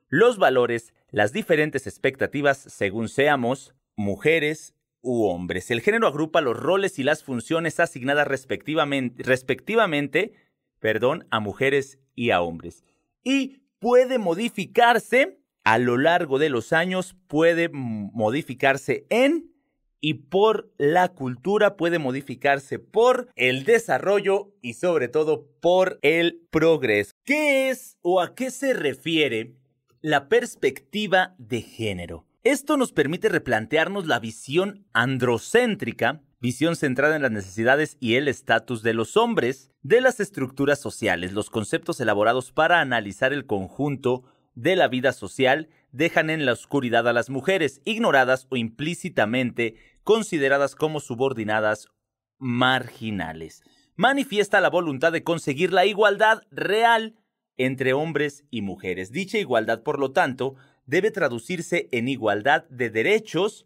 los 0.10 0.40
valores, 0.40 0.94
las 1.12 1.34
diferentes 1.34 1.86
expectativas 1.86 2.58
según 2.58 3.10
seamos 3.10 3.76
mujeres 3.96 4.74
u 5.02 5.26
hombres. 5.26 5.70
El 5.70 5.82
género 5.82 6.08
agrupa 6.08 6.42
los 6.42 6.58
roles 6.58 6.98
y 6.98 7.04
las 7.04 7.24
funciones 7.24 7.80
asignadas 7.80 8.28
respectivamente, 8.28 9.22
respectivamente 9.24 10.34
perdón, 10.80 11.26
a 11.32 11.40
mujeres 11.40 11.98
y 12.14 12.30
a 12.30 12.42
hombres. 12.42 12.84
Y 13.24 13.64
puede 13.80 14.20
modificarse 14.20 15.40
a 15.64 15.80
lo 15.80 15.98
largo 15.98 16.38
de 16.38 16.50
los 16.50 16.74
años, 16.74 17.16
puede 17.28 17.70
modificarse 17.70 19.08
en 19.10 19.55
y 20.06 20.14
por 20.14 20.72
la 20.78 21.08
cultura, 21.08 21.78
puede 21.78 21.98
modificarse 21.98 22.78
por 22.78 23.28
el 23.36 23.64
desarrollo 23.64 24.52
y 24.62 24.76
sobre 24.76 25.08
todo 25.08 25.48
por 25.60 25.98
el 26.04 26.44
progreso. 26.52 27.12
¿Qué 27.24 27.72
es 27.72 27.98
o 28.04 28.22
a 28.22 28.36
qué 28.36 28.52
se 28.52 28.76
refiere 28.76 29.56
la 30.04 30.30
perspectiva 30.30 31.34
de 31.40 31.64
género? 31.64 32.28
Esto 32.44 32.78
nos 32.78 32.92
permite 32.92 33.30
replantearnos 33.30 34.06
la 34.06 34.20
visión 34.20 34.86
androcéntrica, 34.94 36.22
visión 36.40 36.76
centrada 36.76 37.16
en 37.16 37.24
las 37.24 37.32
necesidades 37.32 37.98
y 38.00 38.14
el 38.14 38.28
estatus 38.28 38.84
de 38.84 38.94
los 38.94 39.18
hombres, 39.18 39.72
de 39.82 40.02
las 40.02 40.20
estructuras 40.20 40.78
sociales, 40.80 41.34
los 41.34 41.50
conceptos 41.50 42.00
elaborados 42.00 42.52
para 42.52 42.80
analizar 42.80 43.34
el 43.34 43.48
conjunto 43.48 44.24
de 44.54 44.76
la 44.76 44.88
vida 44.88 45.14
social 45.14 45.68
dejan 45.92 46.30
en 46.30 46.46
la 46.46 46.54
oscuridad 46.54 47.08
a 47.08 47.14
las 47.14 47.30
mujeres, 47.30 47.82
ignoradas 47.86 48.48
o 48.50 48.58
implícitamente 48.58 49.76
consideradas 50.06 50.76
como 50.76 51.02
subordinadas 51.02 51.90
marginales. 52.38 53.64
Manifiesta 53.98 54.62
la 54.62 54.70
voluntad 54.70 55.12
de 55.12 55.24
conseguir 55.24 55.74
la 55.74 55.86
igualdad 55.86 56.44
real 56.52 57.16
entre 57.58 57.94
hombres 57.94 58.46
y 58.52 58.62
mujeres. 58.62 59.12
Dicha 59.12 59.40
igualdad, 59.40 59.84
por 59.84 60.00
lo 60.00 60.12
tanto, 60.12 60.56
debe 60.86 61.12
traducirse 61.12 61.90
en 61.92 62.08
igualdad 62.08 62.66
de 62.70 62.90
derechos 62.90 63.66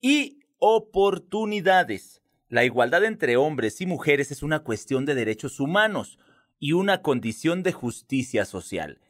y 0.00 0.40
oportunidades. 0.58 2.22
La 2.48 2.64
igualdad 2.64 3.04
entre 3.04 3.36
hombres 3.36 3.80
y 3.80 3.86
mujeres 3.86 4.30
es 4.30 4.42
una 4.42 4.60
cuestión 4.60 5.06
de 5.06 5.14
derechos 5.14 5.58
humanos 5.58 6.18
y 6.58 6.72
una 6.72 7.00
condición 7.00 7.62
de 7.62 7.72
justicia 7.72 8.44
social. 8.44 9.00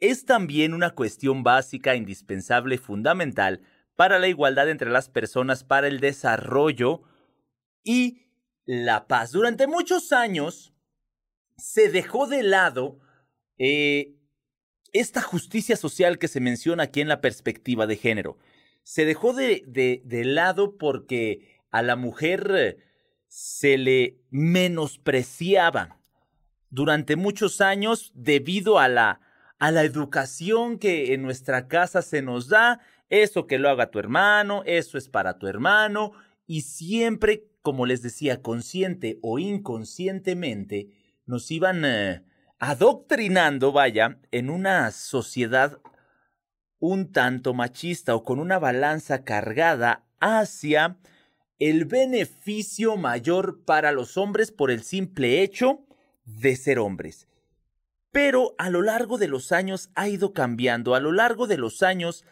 Es 0.00 0.24
también 0.24 0.74
una 0.74 0.90
cuestión 0.90 1.44
básica, 1.44 1.94
indispensable 1.94 2.78
fundamental 2.78 3.62
para 3.96 4.18
la 4.18 4.28
igualdad 4.28 4.68
entre 4.68 4.90
las 4.90 5.08
personas, 5.08 5.64
para 5.64 5.86
el 5.88 6.00
desarrollo 6.00 7.02
y 7.82 8.24
la 8.64 9.06
paz. 9.06 9.32
Durante 9.32 9.66
muchos 9.66 10.12
años 10.12 10.74
se 11.56 11.90
dejó 11.90 12.26
de 12.26 12.42
lado 12.42 12.98
eh, 13.58 14.16
esta 14.92 15.20
justicia 15.20 15.76
social 15.76 16.18
que 16.18 16.28
se 16.28 16.40
menciona 16.40 16.84
aquí 16.84 17.00
en 17.00 17.08
la 17.08 17.20
perspectiva 17.20 17.86
de 17.86 17.96
género. 17.96 18.38
Se 18.82 19.04
dejó 19.04 19.32
de, 19.32 19.62
de, 19.66 20.24
lado 20.24 20.76
porque 20.76 21.60
a 21.70 21.82
la 21.82 21.96
mujer 21.96 22.78
se 23.28 23.78
le 23.78 24.20
menospreciaba 24.30 25.98
durante 26.70 27.16
muchos 27.16 27.60
años 27.60 28.12
debido 28.14 28.78
a 28.78 28.88
la, 28.88 29.20
a 29.58 29.70
la 29.70 29.82
educación 29.82 30.78
que 30.78 31.14
en 31.14 31.22
nuestra 31.22 31.66
casa 31.66 32.02
se 32.02 32.20
nos 32.20 32.48
da 32.48 32.80
eso 33.22 33.46
que 33.46 33.58
lo 33.58 33.68
haga 33.68 33.90
tu 33.90 33.98
hermano, 33.98 34.62
eso 34.66 34.98
es 34.98 35.08
para 35.08 35.38
tu 35.38 35.46
hermano, 35.46 36.12
y 36.46 36.62
siempre, 36.62 37.46
como 37.62 37.86
les 37.86 38.02
decía, 38.02 38.42
consciente 38.42 39.18
o 39.22 39.38
inconscientemente, 39.38 40.88
nos 41.26 41.50
iban 41.50 41.84
eh, 41.84 42.22
adoctrinando, 42.58 43.72
vaya, 43.72 44.18
en 44.30 44.50
una 44.50 44.90
sociedad 44.90 45.80
un 46.78 47.12
tanto 47.12 47.54
machista 47.54 48.14
o 48.14 48.24
con 48.24 48.38
una 48.38 48.58
balanza 48.58 49.24
cargada 49.24 50.04
hacia 50.20 50.98
el 51.58 51.86
beneficio 51.86 52.96
mayor 52.96 53.64
para 53.64 53.92
los 53.92 54.16
hombres 54.16 54.52
por 54.52 54.70
el 54.70 54.82
simple 54.82 55.42
hecho 55.42 55.86
de 56.24 56.56
ser 56.56 56.78
hombres. 56.78 57.26
Pero 58.12 58.54
a 58.58 58.70
lo 58.70 58.82
largo 58.82 59.18
de 59.18 59.28
los 59.28 59.50
años 59.50 59.90
ha 59.94 60.08
ido 60.08 60.32
cambiando, 60.32 60.94
a 60.94 61.00
lo 61.00 61.12
largo 61.12 61.46
de 61.46 61.56
los 61.56 61.82
años 61.82 62.24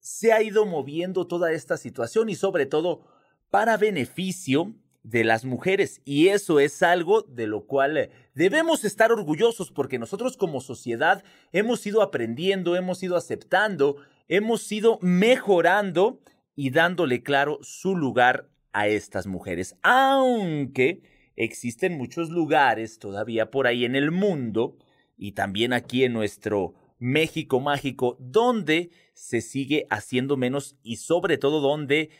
se 0.00 0.32
ha 0.32 0.42
ido 0.42 0.66
moviendo 0.66 1.26
toda 1.26 1.52
esta 1.52 1.76
situación 1.76 2.28
y 2.28 2.34
sobre 2.34 2.66
todo 2.66 3.06
para 3.50 3.76
beneficio 3.76 4.74
de 5.02 5.24
las 5.24 5.44
mujeres. 5.44 6.00
Y 6.04 6.28
eso 6.28 6.60
es 6.60 6.82
algo 6.82 7.22
de 7.22 7.46
lo 7.46 7.66
cual 7.66 8.10
debemos 8.34 8.84
estar 8.84 9.12
orgullosos 9.12 9.70
porque 9.70 9.98
nosotros 9.98 10.36
como 10.36 10.60
sociedad 10.60 11.24
hemos 11.52 11.86
ido 11.86 12.02
aprendiendo, 12.02 12.76
hemos 12.76 13.02
ido 13.02 13.16
aceptando, 13.16 13.96
hemos 14.28 14.70
ido 14.70 14.98
mejorando 15.00 16.20
y 16.54 16.70
dándole 16.70 17.22
claro 17.22 17.58
su 17.62 17.96
lugar 17.96 18.50
a 18.72 18.88
estas 18.88 19.26
mujeres. 19.26 19.76
Aunque 19.82 21.02
existen 21.36 21.96
muchos 21.96 22.30
lugares 22.30 22.98
todavía 22.98 23.50
por 23.50 23.66
ahí 23.66 23.84
en 23.84 23.94
el 23.94 24.10
mundo 24.10 24.76
y 25.16 25.32
también 25.32 25.72
aquí 25.72 26.04
en 26.04 26.12
nuestro 26.12 26.74
México 26.98 27.60
mágico, 27.60 28.16
donde 28.20 28.90
se 29.14 29.40
sigue 29.40 29.86
haciendo 29.90 30.36
menos 30.36 30.76
y 30.82 30.96
sobre 30.96 31.38
todo 31.38 31.60
donde, 31.60 32.10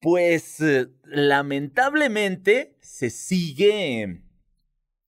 pues, 0.00 0.60
eh, 0.60 0.88
lamentablemente 1.04 2.76
se 2.80 3.10
sigue, 3.10 4.22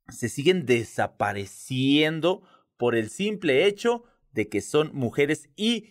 se 0.08 0.28
siguen 0.28 0.66
desapareciendo 0.66 2.42
por 2.76 2.94
el 2.94 3.10
simple 3.10 3.66
hecho 3.66 4.04
de 4.32 4.48
que 4.48 4.60
son 4.60 4.90
mujeres 4.94 5.48
y 5.56 5.86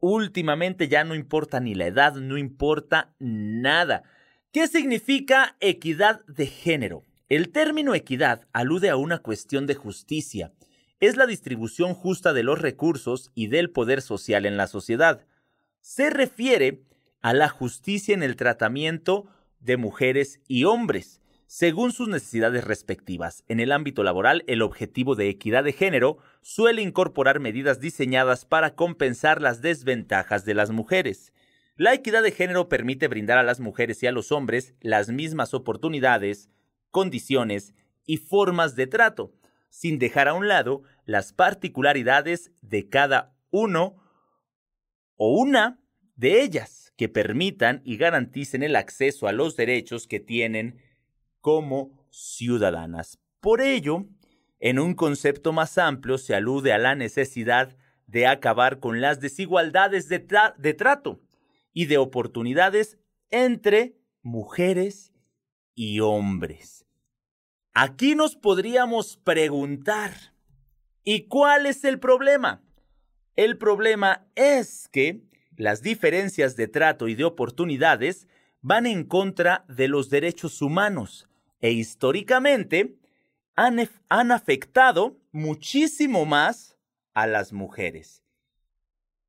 últimamente 0.00 0.88
ya 0.88 1.04
no 1.04 1.14
importa 1.14 1.60
ni 1.60 1.74
la 1.74 1.86
edad, 1.86 2.14
no 2.14 2.38
importa 2.38 3.14
nada. 3.18 4.04
¿Qué 4.52 4.68
significa 4.68 5.56
equidad 5.60 6.24
de 6.26 6.46
género? 6.46 7.02
El 7.28 7.50
término 7.50 7.94
equidad 7.94 8.46
alude 8.52 8.88
a 8.88 8.96
una 8.96 9.18
cuestión 9.18 9.66
de 9.66 9.74
justicia 9.74 10.52
es 11.00 11.16
la 11.16 11.26
distribución 11.26 11.94
justa 11.94 12.32
de 12.32 12.42
los 12.42 12.60
recursos 12.60 13.30
y 13.34 13.48
del 13.48 13.70
poder 13.70 14.00
social 14.02 14.46
en 14.46 14.56
la 14.56 14.66
sociedad. 14.66 15.26
Se 15.80 16.10
refiere 16.10 16.82
a 17.20 17.34
la 17.34 17.48
justicia 17.48 18.14
en 18.14 18.22
el 18.22 18.36
tratamiento 18.36 19.26
de 19.60 19.76
mujeres 19.76 20.40
y 20.48 20.64
hombres, 20.64 21.20
según 21.46 21.92
sus 21.92 22.08
necesidades 22.08 22.64
respectivas. 22.64 23.44
En 23.48 23.60
el 23.60 23.72
ámbito 23.72 24.02
laboral, 24.02 24.42
el 24.46 24.62
objetivo 24.62 25.14
de 25.14 25.28
equidad 25.28 25.64
de 25.64 25.72
género 25.72 26.18
suele 26.42 26.82
incorporar 26.82 27.40
medidas 27.40 27.80
diseñadas 27.80 28.44
para 28.44 28.74
compensar 28.74 29.40
las 29.40 29.62
desventajas 29.62 30.44
de 30.44 30.54
las 30.54 30.70
mujeres. 30.70 31.32
La 31.76 31.94
equidad 31.94 32.22
de 32.22 32.32
género 32.32 32.68
permite 32.68 33.06
brindar 33.06 33.38
a 33.38 33.42
las 33.42 33.60
mujeres 33.60 34.02
y 34.02 34.06
a 34.06 34.12
los 34.12 34.32
hombres 34.32 34.74
las 34.80 35.08
mismas 35.08 35.52
oportunidades, 35.52 36.48
condiciones 36.90 37.74
y 38.06 38.16
formas 38.16 38.76
de 38.76 38.86
trato, 38.86 39.32
sin 39.76 39.98
dejar 39.98 40.26
a 40.26 40.32
un 40.32 40.48
lado 40.48 40.84
las 41.04 41.34
particularidades 41.34 42.50
de 42.62 42.88
cada 42.88 43.36
uno 43.50 44.02
o 45.16 45.38
una 45.38 45.78
de 46.14 46.40
ellas 46.40 46.94
que 46.96 47.10
permitan 47.10 47.82
y 47.84 47.98
garanticen 47.98 48.62
el 48.62 48.74
acceso 48.74 49.28
a 49.28 49.32
los 49.32 49.54
derechos 49.54 50.06
que 50.06 50.18
tienen 50.18 50.80
como 51.42 51.90
ciudadanas. 52.08 53.18
Por 53.40 53.60
ello, 53.60 54.06
en 54.60 54.78
un 54.78 54.94
concepto 54.94 55.52
más 55.52 55.76
amplio 55.76 56.16
se 56.16 56.34
alude 56.34 56.72
a 56.72 56.78
la 56.78 56.94
necesidad 56.94 57.76
de 58.06 58.26
acabar 58.26 58.80
con 58.80 59.02
las 59.02 59.20
desigualdades 59.20 60.08
de, 60.08 60.20
trato 60.72 61.20
y 61.74 61.84
de 61.84 61.98
oportunidades 61.98 62.98
entre 63.28 63.98
mujeres 64.22 65.12
y 65.74 66.00
hombres. 66.00 66.85
Aquí 67.78 68.14
nos 68.14 68.36
podríamos 68.36 69.18
preguntar, 69.18 70.32
¿y 71.04 71.26
cuál 71.26 71.66
es 71.66 71.84
el 71.84 72.00
problema? 72.00 72.64
El 73.34 73.58
problema 73.58 74.26
es 74.34 74.88
que 74.88 75.20
las 75.58 75.82
diferencias 75.82 76.56
de 76.56 76.68
trato 76.68 77.06
y 77.06 77.14
de 77.14 77.24
oportunidades 77.24 78.28
van 78.62 78.86
en 78.86 79.04
contra 79.04 79.66
de 79.68 79.88
los 79.88 80.08
derechos 80.08 80.62
humanos 80.62 81.28
e 81.60 81.70
históricamente 81.70 82.96
han, 83.56 83.86
han, 84.08 84.32
afectado 84.32 85.20
muchísimo 85.30 86.24
más 86.24 86.78
a 87.12 87.26
las 87.26 87.52
mujeres 87.52 88.22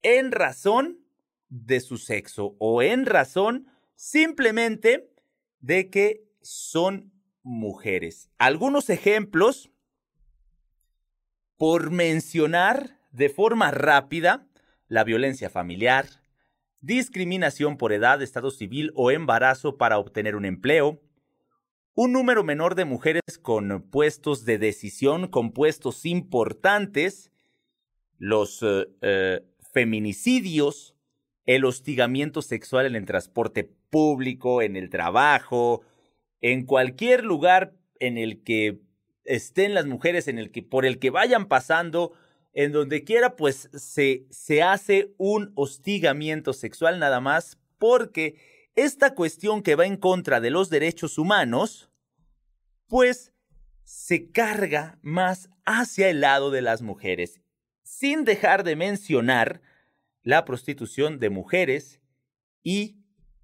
en 0.04 0.32
razón 0.32 1.02
de 1.50 1.82
su 1.82 1.98
sexo 1.98 2.56
o 2.60 2.82
en 2.82 3.08
razón 3.08 3.68
simplemente 3.96 5.12
de 5.60 5.90
que 5.90 6.24
son 6.42 7.12
mujeres. 7.48 8.30
Algunos 8.38 8.90
ejemplos, 8.90 9.72
por 11.58 11.90
mencionar 11.90 13.00
de 13.12 13.30
forma 13.30 13.72
rápida, 13.72 14.48
la 14.88 15.04
violencia 15.04 15.50
familiar, 15.50 16.06
discriminación 16.82 17.78
por 17.78 17.94
edad, 17.94 18.22
estado 18.22 18.52
civil 18.52 18.92
o 18.96 19.12
embarazo 19.12 19.78
para 19.78 19.98
obtener 19.98 20.36
un 20.36 20.46
empleo, 20.46 21.02
un 21.96 22.12
número 22.12 22.44
menor 22.44 22.76
de 22.76 22.86
mujeres 22.86 23.24
con 23.42 23.82
puestos 23.90 24.46
de 24.46 24.60
decisión, 24.60 25.28
con 25.28 25.52
puestos 25.52 26.06
importantes, 26.06 27.32
los 28.20 28.62
eh, 28.62 28.88
eh, 29.02 29.42
feminicidios, 29.74 30.96
el 31.46 31.66
hostigamiento 31.66 32.42
sexual 32.42 32.86
en 32.86 32.96
el 32.96 33.06
transporte 33.06 33.64
público, 33.90 34.62
en 34.62 34.76
el 34.76 34.90
trabajo, 34.90 35.82
en 36.42 36.66
cualquier 36.66 37.24
lugar 37.24 37.74
en 38.00 38.18
el 38.18 38.44
que 38.44 38.80
estén 39.24 39.74
las 39.74 39.86
mujeres, 39.86 40.28
en 40.28 40.40
el 40.40 40.52
que 40.52 40.64
por 40.64 40.86
el 40.86 41.00
que 41.00 41.10
vayan 41.10 41.48
pasando, 41.48 42.14
en 42.54 42.72
donde 42.72 43.04
quiera, 43.04 43.36
pues 43.36 43.70
se, 43.74 44.26
se 44.30 44.64
hace 44.64 45.14
un 45.18 45.52
hostigamiento 45.56 46.54
sexual 46.54 47.00
nada 47.00 47.20
más 47.20 47.60
porque 47.78 48.36
esta 48.76 49.14
cuestión 49.16 49.62
que 49.62 49.76
va 49.76 49.86
en 49.86 49.98
contra 49.98 50.40
de 50.40 50.50
los 50.50 50.70
derechos 50.70 51.18
humanos, 51.18 51.90
pues 52.88 53.34
se 53.84 54.32
carga 54.32 55.00
más 55.02 55.50
hacia 55.66 56.10
el 56.10 56.22
lado 56.22 56.52
de 56.52 56.62
las 56.62 56.82
mujeres, 56.82 57.42
sin 57.84 58.24
dejar 58.24 58.64
de 58.64 58.76
mencionar 58.76 59.62
la 60.24 60.46
prostitución 60.46 61.20
de 61.20 61.30
mujeres 61.30 62.02
y 62.64 62.98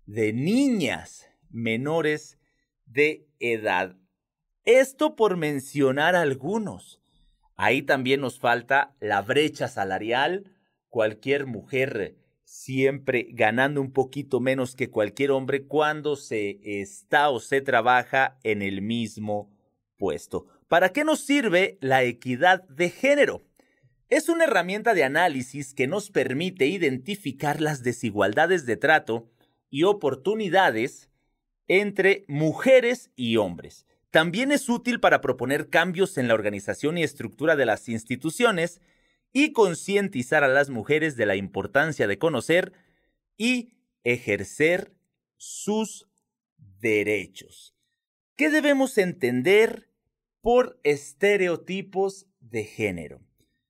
de 0.06 0.34
niñas 0.34 1.30
menores 1.50 2.38
de 2.94 3.28
edad. 3.40 3.98
Esto 4.64 5.16
por 5.16 5.36
mencionar 5.36 6.16
algunos. 6.16 7.02
Ahí 7.56 7.82
también 7.82 8.22
nos 8.22 8.40
falta 8.40 8.96
la 9.00 9.22
brecha 9.22 9.68
salarial. 9.68 10.56
Cualquier 10.90 11.46
mujer 11.48 12.16
siempre 12.46 13.28
ganando 13.32 13.82
un 13.82 13.92
poquito 13.92 14.40
menos 14.40 14.76
que 14.76 14.92
cualquier 14.92 15.32
hombre 15.32 15.66
cuando 15.66 16.16
se 16.16 16.60
está 16.64 17.30
o 17.30 17.40
se 17.40 17.62
trabaja 17.62 18.38
en 18.44 18.62
el 18.62 18.82
mismo 18.82 19.50
puesto. 19.98 20.46
¿Para 20.68 20.90
qué 20.90 21.04
nos 21.04 21.20
sirve 21.22 21.78
la 21.82 22.04
equidad 22.04 22.64
de 22.70 22.90
género? 22.90 23.44
Es 24.10 24.30
una 24.30 24.44
herramienta 24.44 24.94
de 24.94 25.04
análisis 25.04 25.74
que 25.74 25.88
nos 25.88 26.12
permite 26.12 26.68
identificar 26.68 27.60
las 27.60 27.82
desigualdades 27.82 28.68
de 28.68 28.78
trato 28.78 29.32
y 29.72 29.84
oportunidades 29.84 31.10
entre 31.68 32.26
mujeres 32.28 33.12
y 33.16 33.38
hombres. 33.38 33.86
También 34.12 34.52
es 34.52 34.70
útil 34.70 35.00
para 35.00 35.22
proponer 35.22 35.70
cambios 35.70 36.18
en 36.18 36.28
la 36.28 36.34
organización 36.34 36.98
y 36.98 37.04
estructura 37.04 37.56
de 37.56 37.66
las 37.66 37.90
instituciones 37.90 38.82
y 39.32 39.52
concientizar 39.52 40.44
a 40.44 40.48
las 40.48 40.70
mujeres 40.70 41.16
de 41.18 41.26
la 41.26 41.36
importancia 41.36 42.08
de 42.08 42.20
conocer 42.20 42.74
y 43.38 43.74
ejercer 44.04 44.94
sus 45.38 46.08
derechos. 46.80 47.76
¿Qué 48.36 48.50
debemos 48.50 48.98
entender 48.98 49.90
por 50.42 50.80
estereotipos 50.84 52.28
de 52.40 52.64
género? 52.66 53.22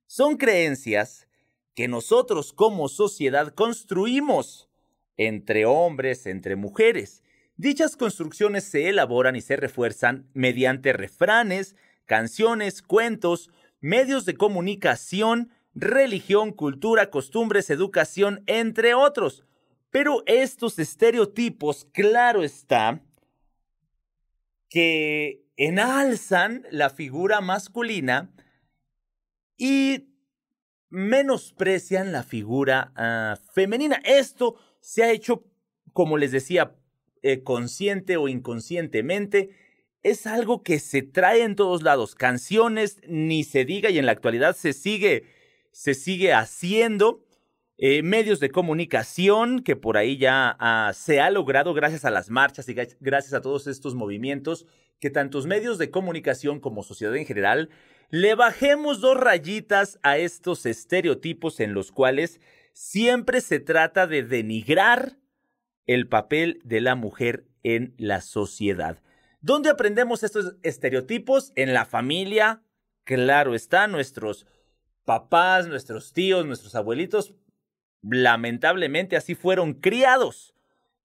Son 0.08 0.38
creencias 0.38 1.28
que 1.74 1.88
nosotros 1.88 2.54
como 2.54 2.88
sociedad 2.90 3.54
construimos 3.54 4.70
entre 5.18 5.66
hombres, 5.66 6.26
entre 6.26 6.56
mujeres. 6.56 7.23
Dichas 7.56 7.96
construcciones 7.96 8.64
se 8.64 8.90
elaboran 8.90 9.36
y 9.36 9.42
se 9.42 9.56
refuerzan 9.56 10.28
mediante 10.34 10.92
refranes, 10.92 11.76
canciones, 12.06 12.82
cuentos, 12.82 13.52
medios 13.80 14.26
de 14.26 14.36
comunicación, 14.36 15.52
religión, 15.76 16.52
cultura, 16.52 17.10
costumbres, 17.10 17.70
educación, 17.70 18.44
entre 18.48 18.96
otros. 18.96 19.44
Pero 19.92 20.24
estos 20.26 20.80
estereotipos, 20.80 21.86
claro 21.94 22.44
está, 22.44 23.04
que 24.68 25.46
enalzan 25.56 26.66
la 26.72 26.90
figura 26.90 27.42
masculina 27.42 28.34
y 29.56 30.10
menosprecian 30.90 32.12
la 32.12 32.24
figura 32.24 32.92
ah, 32.96 33.38
femenina. 33.54 34.02
Esto 34.04 34.56
se 34.80 35.04
ha 35.04 35.12
hecho, 35.12 35.46
como 35.94 36.18
les 36.18 36.32
decía, 36.32 36.76
eh, 37.24 37.42
consciente 37.42 38.18
o 38.18 38.28
inconscientemente 38.28 39.50
es 40.04 40.28
algo 40.28 40.62
que 40.62 40.80
se 40.80 41.02
trae 41.02 41.44
en 41.44 41.56
todos 41.56 41.82
lados. 41.82 42.16
Canciones, 42.16 43.00
ni 43.08 43.44
se 43.44 43.66
diga, 43.66 43.90
y 43.90 43.98
en 43.98 44.06
la 44.06 44.12
actualidad 44.12 44.56
se 44.56 44.74
sigue, 44.74 45.24
se 45.72 45.94
sigue 45.94 46.34
haciendo. 46.34 47.26
Eh, 47.78 48.04
medios 48.04 48.40
de 48.40 48.52
comunicación, 48.52 49.64
que 49.64 49.76
por 49.76 49.98
ahí 49.98 50.18
ya 50.18 50.56
ah, 50.60 50.92
se 50.94 51.20
ha 51.20 51.32
logrado 51.32 51.74
gracias 51.74 52.06
a 52.06 52.12
las 52.12 52.30
marchas 52.30 52.70
y 52.70 52.74
gracias 52.74 53.34
a 53.34 53.42
todos 53.42 53.66
estos 53.66 53.96
movimientos, 53.96 54.68
que 55.00 55.10
tantos 55.10 55.48
medios 55.48 55.80
de 55.80 55.90
comunicación 55.90 56.60
como 56.60 56.84
sociedad 56.84 57.16
en 57.16 57.26
general 57.26 57.70
le 58.10 58.36
bajemos 58.36 59.02
dos 59.02 59.18
rayitas 59.18 60.00
a 60.04 60.18
estos 60.18 60.68
estereotipos 60.68 61.60
en 61.60 61.74
los 61.74 61.92
cuales 61.92 62.40
siempre 62.72 63.42
se 63.42 63.60
trata 63.60 64.06
de 64.06 64.22
denigrar 64.22 65.18
el 65.88 66.08
papel 66.08 66.60
de 66.64 66.82
la 66.82 66.96
mujer 66.96 67.46
en 67.64 67.94
la 67.98 68.22
sociedad. 68.22 69.02
¿Dónde 69.42 69.70
aprendemos 69.70 70.24
estos 70.24 70.56
estereotipos? 70.64 71.52
En 71.56 71.74
la 71.74 71.86
familia, 71.86 72.62
claro 73.04 73.56
está, 73.56 73.88
nuestros 73.88 74.46
papás, 75.06 75.68
nuestros 75.68 76.14
tíos, 76.14 76.46
nuestros 76.46 76.76
abuelitos, 76.76 77.36
lamentablemente 78.02 79.18
así 79.18 79.36
fueron 79.36 79.74
criados. 79.74 80.54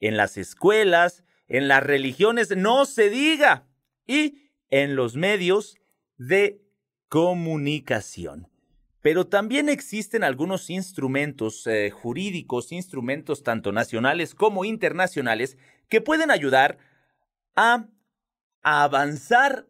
En 0.00 0.16
las 0.16 0.36
escuelas, 0.36 1.24
en 1.48 1.68
las 1.68 1.82
religiones, 1.82 2.56
no 2.56 2.84
se 2.84 3.10
diga. 3.10 3.66
Y 4.06 4.50
en 4.70 4.96
los 4.96 5.16
medios 5.16 5.76
de 6.16 6.62
comunicación. 7.08 8.47
Pero 9.08 9.26
también 9.26 9.70
existen 9.70 10.22
algunos 10.22 10.68
instrumentos 10.68 11.66
eh, 11.66 11.88
jurídicos, 11.88 12.72
instrumentos 12.72 13.42
tanto 13.42 13.72
nacionales 13.72 14.34
como 14.34 14.66
internacionales, 14.66 15.56
que 15.88 16.02
pueden 16.02 16.30
ayudar 16.30 16.76
a 17.56 17.88
avanzar 18.60 19.66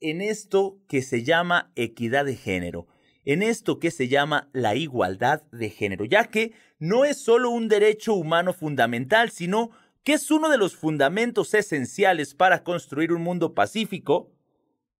en 0.00 0.20
esto 0.20 0.80
que 0.88 1.02
se 1.02 1.22
llama 1.22 1.70
equidad 1.76 2.24
de 2.24 2.34
género, 2.34 2.88
en 3.24 3.44
esto 3.44 3.78
que 3.78 3.92
se 3.92 4.08
llama 4.08 4.50
la 4.52 4.74
igualdad 4.74 5.44
de 5.52 5.70
género, 5.70 6.04
ya 6.04 6.24
que 6.24 6.52
no 6.80 7.04
es 7.04 7.18
solo 7.18 7.50
un 7.50 7.68
derecho 7.68 8.14
humano 8.14 8.52
fundamental, 8.52 9.30
sino 9.30 9.70
que 10.02 10.14
es 10.14 10.32
uno 10.32 10.48
de 10.48 10.58
los 10.58 10.74
fundamentos 10.74 11.54
esenciales 11.54 12.34
para 12.34 12.64
construir 12.64 13.12
un 13.12 13.22
mundo 13.22 13.54
pacífico, 13.54 14.32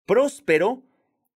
próspero 0.07 0.85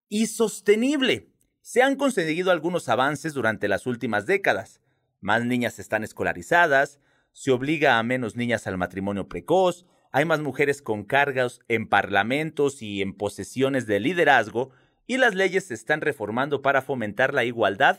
y 0.09 0.27
sostenible. 0.27 1.28
Se 1.71 1.83
han 1.83 1.97
conseguido 1.97 2.51
algunos 2.51 2.89
avances 2.89 3.35
durante 3.35 3.69
las 3.69 3.85
últimas 3.85 4.25
décadas. 4.25 4.81
Más 5.21 5.45
niñas 5.45 5.79
están 5.79 6.03
escolarizadas, 6.03 6.99
se 7.33 7.51
obliga 7.51 7.99
a 7.99 8.03
menos 8.03 8.37
niñas 8.37 8.67
al 8.67 8.79
matrimonio 8.79 9.29
precoz, 9.29 9.85
hay 10.11 10.25
más 10.25 10.41
mujeres 10.41 10.81
con 10.81 11.05
cargos 11.05 11.61
en 11.69 11.87
parlamentos 11.87 12.81
y 12.81 13.03
en 13.03 13.13
posesiones 13.13 13.87
de 13.87 14.01
liderazgo, 14.01 14.71
y 15.07 15.19
las 15.19 15.35
leyes 15.35 15.67
se 15.67 15.75
están 15.75 16.01
reformando 16.01 16.63
para 16.63 16.81
fomentar 16.81 17.35
la 17.35 17.45
igualdad 17.45 17.99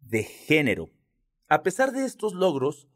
de 0.00 0.24
género. 0.24 0.90
A 1.48 1.62
pesar 1.62 1.92
de 1.92 2.04
estos 2.04 2.34
logros, 2.34 2.88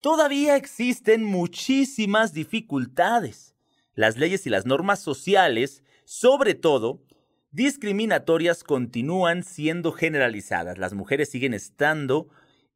todavía 0.00 0.56
existen 0.56 1.24
muchísimas 1.24 2.32
dificultades. 2.32 3.54
Las 3.92 4.16
leyes 4.16 4.46
y 4.46 4.48
las 4.48 4.64
normas 4.64 5.00
sociales, 5.00 5.82
sobre 6.06 6.54
todo, 6.54 7.02
discriminatorias, 7.50 8.64
continúan 8.64 9.42
siendo 9.42 9.92
generalizadas. 9.92 10.78
Las 10.78 10.94
mujeres 10.94 11.30
siguen 11.30 11.54
estando 11.54 12.28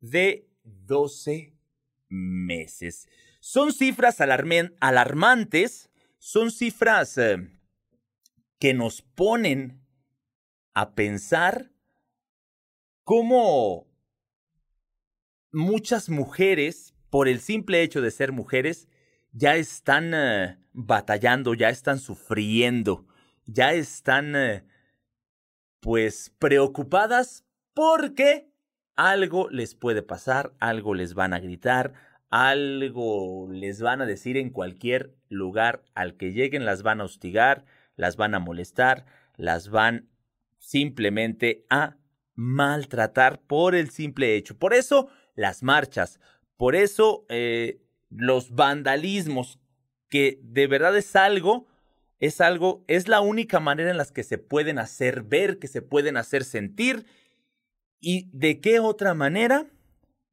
de 0.00 0.48
12 0.64 1.54
meses. 2.08 3.08
Son 3.40 3.72
cifras 3.72 4.20
alarmantes, 4.20 5.90
son 6.18 6.50
cifras 6.50 7.18
eh, 7.18 7.36
que 8.58 8.74
nos 8.74 9.02
ponen 9.02 9.82
a 10.72 10.94
pensar 10.94 11.70
cómo 13.04 13.86
muchas 15.52 16.08
mujeres, 16.08 16.94
por 17.10 17.28
el 17.28 17.40
simple 17.40 17.82
hecho 17.82 18.00
de 18.00 18.10
ser 18.10 18.32
mujeres, 18.32 18.88
ya 19.32 19.56
están 19.56 20.12
eh, 20.14 20.58
batallando, 20.72 21.54
ya 21.54 21.68
están 21.68 21.98
sufriendo, 21.98 23.06
ya 23.46 23.72
están 23.72 24.34
eh, 24.34 24.64
pues 25.80 26.32
preocupadas 26.38 27.44
porque 27.74 28.53
algo 28.96 29.48
les 29.50 29.74
puede 29.74 30.02
pasar, 30.02 30.52
algo 30.60 30.94
les 30.94 31.14
van 31.14 31.32
a 31.34 31.40
gritar, 31.40 31.94
algo 32.30 33.48
les 33.50 33.80
van 33.80 34.00
a 34.00 34.06
decir 34.06 34.36
en 34.36 34.50
cualquier 34.50 35.14
lugar 35.28 35.84
al 35.94 36.16
que 36.16 36.32
lleguen, 36.32 36.64
las 36.64 36.82
van 36.82 37.00
a 37.00 37.04
hostigar, 37.04 37.64
las 37.96 38.16
van 38.16 38.34
a 38.34 38.40
molestar, 38.40 39.06
las 39.36 39.68
van 39.68 40.08
simplemente 40.58 41.64
a 41.70 41.96
maltratar 42.34 43.40
por 43.40 43.74
el 43.74 43.90
simple 43.90 44.36
hecho. 44.36 44.58
Por 44.58 44.74
eso 44.74 45.08
las 45.34 45.62
marchas, 45.62 46.20
por 46.56 46.74
eso 46.74 47.24
eh, 47.28 47.80
los 48.10 48.54
vandalismos, 48.54 49.60
que 50.08 50.38
de 50.42 50.66
verdad 50.66 50.96
es 50.96 51.16
algo, 51.16 51.66
es 52.20 52.40
algo, 52.40 52.84
es 52.88 53.08
la 53.08 53.20
única 53.20 53.60
manera 53.60 53.90
en 53.90 53.98
la 53.98 54.06
que 54.06 54.22
se 54.22 54.38
pueden 54.38 54.78
hacer 54.78 55.22
ver, 55.22 55.58
que 55.58 55.68
se 55.68 55.82
pueden 55.82 56.16
hacer 56.16 56.44
sentir. 56.44 57.06
¿Y 58.06 58.28
de 58.34 58.60
qué 58.60 58.80
otra 58.80 59.14
manera 59.14 59.66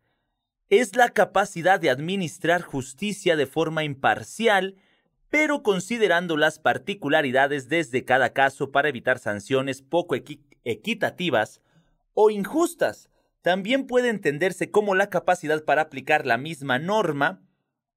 es 0.73 0.97
la 0.97 1.11
capacidad 1.11 1.79
de 1.79 1.91
administrar 1.91 2.63
justicia 2.63 3.37
de 3.37 3.45
forma 3.45 3.85
imparcial, 3.85 4.77
pero 5.29 5.63
considerando 5.63 6.39
las 6.39 6.59
particularidades 6.59 7.69
desde 7.69 8.07
cada 8.07 8.33
caso 8.33 8.73
para 8.73 8.89
evitar 8.89 9.19
sanciones 9.19 9.83
poco 9.83 10.15
equitativas 10.65 11.61
o 12.15 12.31
injustas 12.31 13.11
también 13.43 13.87
puede 13.87 14.09
entenderse 14.09 14.71
como 14.71 14.95
la 14.95 15.11
capacidad 15.11 15.63
para 15.63 15.83
aplicar 15.83 16.25
la 16.25 16.39
misma 16.39 16.79
norma 16.79 17.43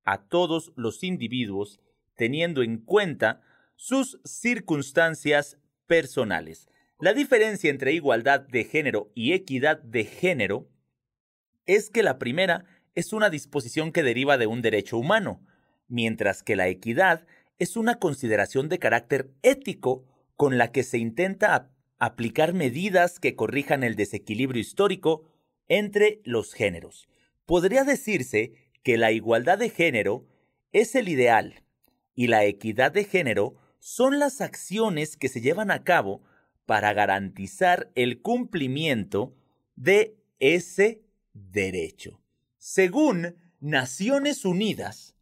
a 0.03 0.23
todos 0.27 0.73
los 0.75 1.01
individuos, 1.01 1.79
teniendo 2.17 2.61
en 2.61 2.79
cuenta 2.79 3.41
sus 3.77 4.19
circunstancias 4.25 5.59
personales. 5.87 6.67
La 6.99 7.13
diferencia 7.13 7.69
entre 7.69 7.93
igualdad 7.93 8.41
de 8.41 8.65
género 8.65 9.13
y 9.15 9.31
equidad 9.31 9.81
de 9.81 10.03
género 10.03 10.67
es 11.65 11.89
que 11.89 12.03
la 12.03 12.17
primera 12.17 12.65
es 12.95 13.13
una 13.13 13.29
disposición 13.29 13.91
que 13.91 14.03
deriva 14.03 14.37
de 14.37 14.47
un 14.47 14.61
derecho 14.61 14.97
humano, 14.97 15.41
mientras 15.87 16.43
que 16.43 16.55
la 16.55 16.67
equidad 16.67 17.25
es 17.59 17.77
una 17.77 17.95
consideración 17.99 18.69
de 18.69 18.79
carácter 18.79 19.31
ético 19.41 20.05
con 20.35 20.57
la 20.57 20.71
que 20.71 20.83
se 20.83 20.97
intenta 20.97 21.69
aplicar 21.97 22.53
medidas 22.53 23.19
que 23.19 23.35
corrijan 23.35 23.83
el 23.83 23.95
desequilibrio 23.95 24.61
histórico 24.61 25.23
entre 25.67 26.21
los 26.23 26.53
géneros. 26.53 27.07
Podría 27.45 27.83
decirse 27.83 28.53
que 28.83 28.97
la 28.97 29.11
igualdad 29.11 29.57
de 29.57 29.69
género 29.69 30.27
es 30.71 30.95
el 30.95 31.09
ideal 31.09 31.63
y 32.13 32.27
la 32.27 32.45
equidad 32.45 32.91
de 32.91 33.05
género 33.05 33.55
son 33.79 34.19
las 34.19 34.41
acciones 34.41 35.15
que 35.15 35.29
se 35.29 35.41
llevan 35.41 35.71
a 35.71 35.83
cabo 35.83 36.21
para 36.65 36.93
garantizar 36.93 37.91
el 37.95 38.21
cumplimiento 38.21 39.35
de 39.75 40.17
ese 40.39 41.04
derecho. 41.35 42.21
Según 42.57 43.35
Naciones 43.59 44.45
Unidas, 44.45 45.15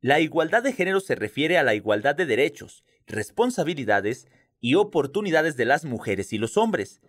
la 0.00 0.20
igualdad 0.20 0.62
de 0.62 0.72
género 0.72 1.00
se 1.00 1.14
refiere 1.14 1.56
a 1.56 1.62
la 1.62 1.74
igualdad 1.74 2.14
de 2.14 2.26
derechos, 2.26 2.84
responsabilidades 3.06 4.28
y 4.60 4.74
oportunidades 4.74 5.56
de 5.56 5.64
las 5.64 5.84
mujeres 5.84 6.32
y 6.32 6.38
los 6.38 6.58
hombres, 6.58 7.00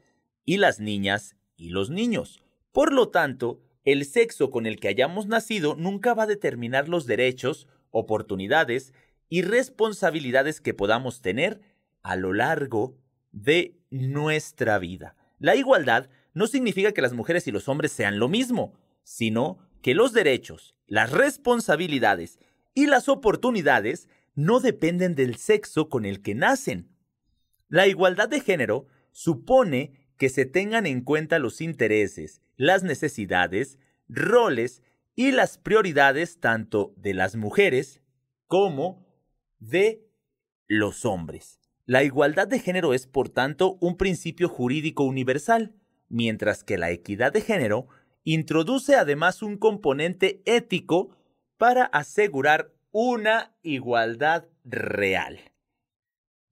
y 0.45 0.57
las 0.57 0.79
niñas 0.79 1.35
y 1.55 1.69
los 1.69 1.89
niños, 1.89 2.41
por 2.71 2.93
lo 2.93 3.09
tanto, 3.09 3.61
el 3.83 4.05
sexo 4.05 4.49
con 4.51 4.65
el 4.65 4.79
que 4.79 4.87
hayamos 4.87 5.27
nacido 5.27 5.75
nunca 5.75 6.13
va 6.13 6.23
a 6.23 6.27
determinar 6.27 6.87
los 6.87 7.05
derechos, 7.05 7.67
oportunidades 7.89 8.93
y 9.27 9.41
responsabilidades 9.41 10.61
que 10.61 10.73
podamos 10.73 11.21
tener 11.21 11.61
a 12.01 12.15
lo 12.15 12.33
largo 12.33 12.97
de 13.31 13.75
nuestra 13.89 14.79
vida. 14.79 15.15
La 15.39 15.55
igualdad 15.55 16.09
no 16.33 16.47
significa 16.47 16.91
que 16.91 17.01
las 17.01 17.13
mujeres 17.13 17.47
y 17.47 17.51
los 17.51 17.67
hombres 17.67 17.91
sean 17.91 18.19
lo 18.19 18.29
mismo, 18.29 18.73
sino 19.03 19.59
que 19.81 19.93
los 19.93 20.13
derechos, 20.13 20.75
las 20.87 21.11
responsabilidades 21.11 22.39
y 22.73 22.87
las 22.87 23.09
oportunidades 23.09 24.07
no 24.35 24.59
dependen 24.59 25.15
del 25.15 25.35
sexo 25.35 25.89
con 25.89 26.05
el 26.05 26.21
que 26.21 26.35
nacen. 26.35 26.89
La 27.67 27.87
igualdad 27.87 28.29
de 28.29 28.41
género 28.41 28.87
supone 29.11 29.93
que 30.17 30.29
se 30.29 30.45
tengan 30.45 30.85
en 30.85 31.01
cuenta 31.01 31.39
los 31.39 31.61
intereses, 31.61 32.41
las 32.55 32.83
necesidades, 32.83 33.79
roles 34.07 34.83
y 35.15 35.31
las 35.31 35.57
prioridades 35.57 36.39
tanto 36.39 36.93
de 36.95 37.13
las 37.13 37.35
mujeres 37.35 38.01
como 38.47 39.05
de 39.59 40.07
los 40.67 41.05
hombres. 41.05 41.59
La 41.85 42.03
igualdad 42.03 42.47
de 42.47 42.59
género 42.59 42.93
es, 42.93 43.07
por 43.07 43.29
tanto, 43.29 43.77
un 43.81 43.97
principio 43.97 44.47
jurídico 44.47 45.03
universal, 45.03 45.73
mientras 46.11 46.63
que 46.63 46.77
la 46.77 46.91
equidad 46.91 47.33
de 47.33 47.41
género 47.41 47.87
introduce 48.23 48.95
además 48.95 49.41
un 49.41 49.57
componente 49.57 50.41
ético 50.45 51.17
para 51.57 51.85
asegurar 51.85 52.71
una 52.91 53.55
igualdad 53.63 54.45
real, 54.63 55.39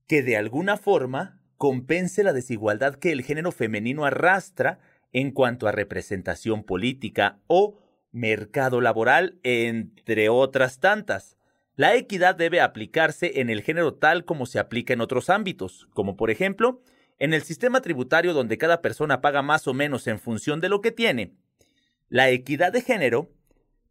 que 0.06 0.22
de 0.22 0.36
alguna 0.36 0.76
forma 0.76 1.40
compense 1.56 2.24
la 2.24 2.32
desigualdad 2.32 2.94
que 2.94 3.12
el 3.12 3.22
género 3.22 3.52
femenino 3.52 4.04
arrastra 4.04 4.80
en 5.12 5.30
cuanto 5.30 5.68
a 5.68 5.72
representación 5.72 6.64
política 6.64 7.38
o 7.46 7.78
mercado 8.12 8.80
laboral, 8.80 9.38
entre 9.42 10.28
otras 10.28 10.80
tantas. 10.80 11.36
La 11.76 11.94
equidad 11.94 12.34
debe 12.34 12.60
aplicarse 12.60 13.40
en 13.40 13.50
el 13.50 13.62
género 13.62 13.94
tal 13.94 14.24
como 14.24 14.46
se 14.46 14.58
aplica 14.58 14.92
en 14.92 15.00
otros 15.00 15.30
ámbitos, 15.30 15.86
como 15.92 16.16
por 16.16 16.30
ejemplo, 16.30 16.82
en 17.20 17.34
el 17.34 17.42
sistema 17.42 17.82
tributario 17.82 18.32
donde 18.32 18.58
cada 18.58 18.82
persona 18.82 19.20
paga 19.20 19.42
más 19.42 19.68
o 19.68 19.74
menos 19.74 20.06
en 20.08 20.18
función 20.18 20.60
de 20.60 20.70
lo 20.70 20.80
que 20.80 20.90
tiene. 20.90 21.34
La 22.08 22.30
equidad 22.30 22.72
de 22.72 22.80
género, 22.80 23.30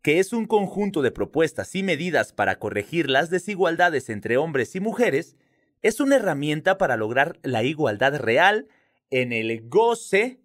que 0.01 0.19
es 0.19 0.33
un 0.33 0.45
conjunto 0.45 1.01
de 1.01 1.11
propuestas 1.11 1.75
y 1.75 1.83
medidas 1.83 2.33
para 2.33 2.57
corregir 2.57 3.09
las 3.09 3.29
desigualdades 3.29 4.09
entre 4.09 4.37
hombres 4.37 4.75
y 4.75 4.79
mujeres, 4.79 5.37
es 5.81 5.99
una 5.99 6.17
herramienta 6.17 6.77
para 6.77 6.97
lograr 6.97 7.39
la 7.43 7.63
igualdad 7.63 8.17
real 8.17 8.67
en 9.11 9.31
el 9.31 9.69
goce 9.69 10.41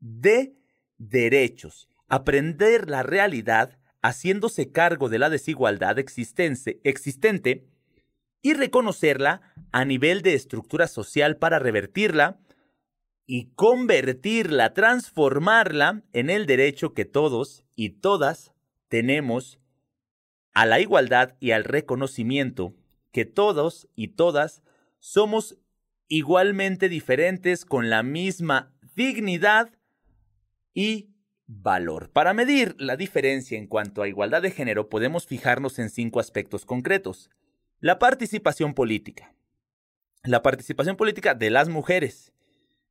de 0.00 0.54
derechos. 0.98 1.88
Aprender 2.08 2.90
la 2.90 3.02
realidad 3.02 3.78
haciéndose 4.02 4.70
cargo 4.72 5.08
de 5.08 5.18
la 5.18 5.30
desigualdad 5.30 5.98
existente 5.98 7.64
y 8.44 8.52
reconocerla 8.52 9.40
a 9.72 9.86
nivel 9.86 10.20
de 10.20 10.34
estructura 10.34 10.86
social 10.86 11.38
para 11.38 11.58
revertirla 11.58 12.38
y 13.26 13.46
convertirla, 13.54 14.74
transformarla 14.74 16.02
en 16.12 16.28
el 16.28 16.44
derecho 16.44 16.92
que 16.92 17.06
todos 17.06 17.64
y 17.74 17.88
todas 18.00 18.52
tenemos 18.88 19.58
a 20.52 20.66
la 20.66 20.78
igualdad 20.78 21.36
y 21.40 21.52
al 21.52 21.64
reconocimiento 21.64 22.74
que 23.12 23.24
todos 23.24 23.88
y 23.96 24.08
todas 24.08 24.62
somos 24.98 25.56
igualmente 26.08 26.90
diferentes 26.90 27.64
con 27.64 27.88
la 27.88 28.02
misma 28.02 28.74
dignidad 28.94 29.72
y 30.74 31.08
valor. 31.46 32.10
Para 32.10 32.34
medir 32.34 32.74
la 32.78 32.98
diferencia 32.98 33.56
en 33.56 33.68
cuanto 33.68 34.02
a 34.02 34.08
igualdad 34.08 34.42
de 34.42 34.50
género 34.50 34.90
podemos 34.90 35.26
fijarnos 35.26 35.78
en 35.78 35.88
cinco 35.88 36.20
aspectos 36.20 36.66
concretos. 36.66 37.30
La 37.84 37.98
participación 37.98 38.72
política. 38.72 39.34
La 40.22 40.40
participación 40.40 40.96
política 40.96 41.34
de 41.34 41.50
las 41.50 41.68
mujeres. 41.68 42.32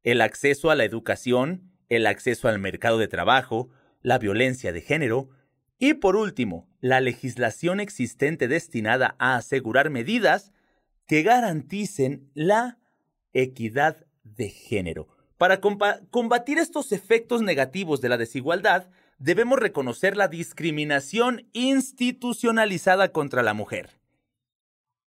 El 0.04 0.22
acceso 0.22 0.70
a 0.70 0.76
la 0.76 0.84
educación, 0.84 1.72
el 1.90 2.06
acceso 2.06 2.48
al 2.48 2.60
mercado 2.60 3.00
de 3.00 3.08
trabajo, 3.08 3.72
la 4.04 4.20
violencia 4.20 4.72
de 4.72 4.82
género. 4.82 5.32
Y 5.80 5.96
por 5.96 6.16
último, 6.16 6.70
la 6.80 7.02
legislación 7.02 7.80
existente 7.80 8.48
destinada 8.48 9.16
a 9.18 9.36
asegurar 9.36 9.90
medidas 9.90 10.52
que 11.08 11.24
garanticen 11.24 12.30
la 12.36 12.78
equidad 13.34 14.06
de 14.24 14.50
género. 14.50 15.08
Para 15.40 15.60
combatir 15.60 16.60
estos 16.60 16.92
efectos 16.92 17.42
negativos 17.42 18.00
de 18.00 18.10
la 18.10 18.18
desigualdad, 18.18 18.92
debemos 19.18 19.58
reconocer 19.58 20.16
la 20.16 20.28
discriminación 20.28 21.50
institucionalizada 21.52 23.12
contra 23.12 23.42
la 23.42 23.56
mujer, 23.56 24.03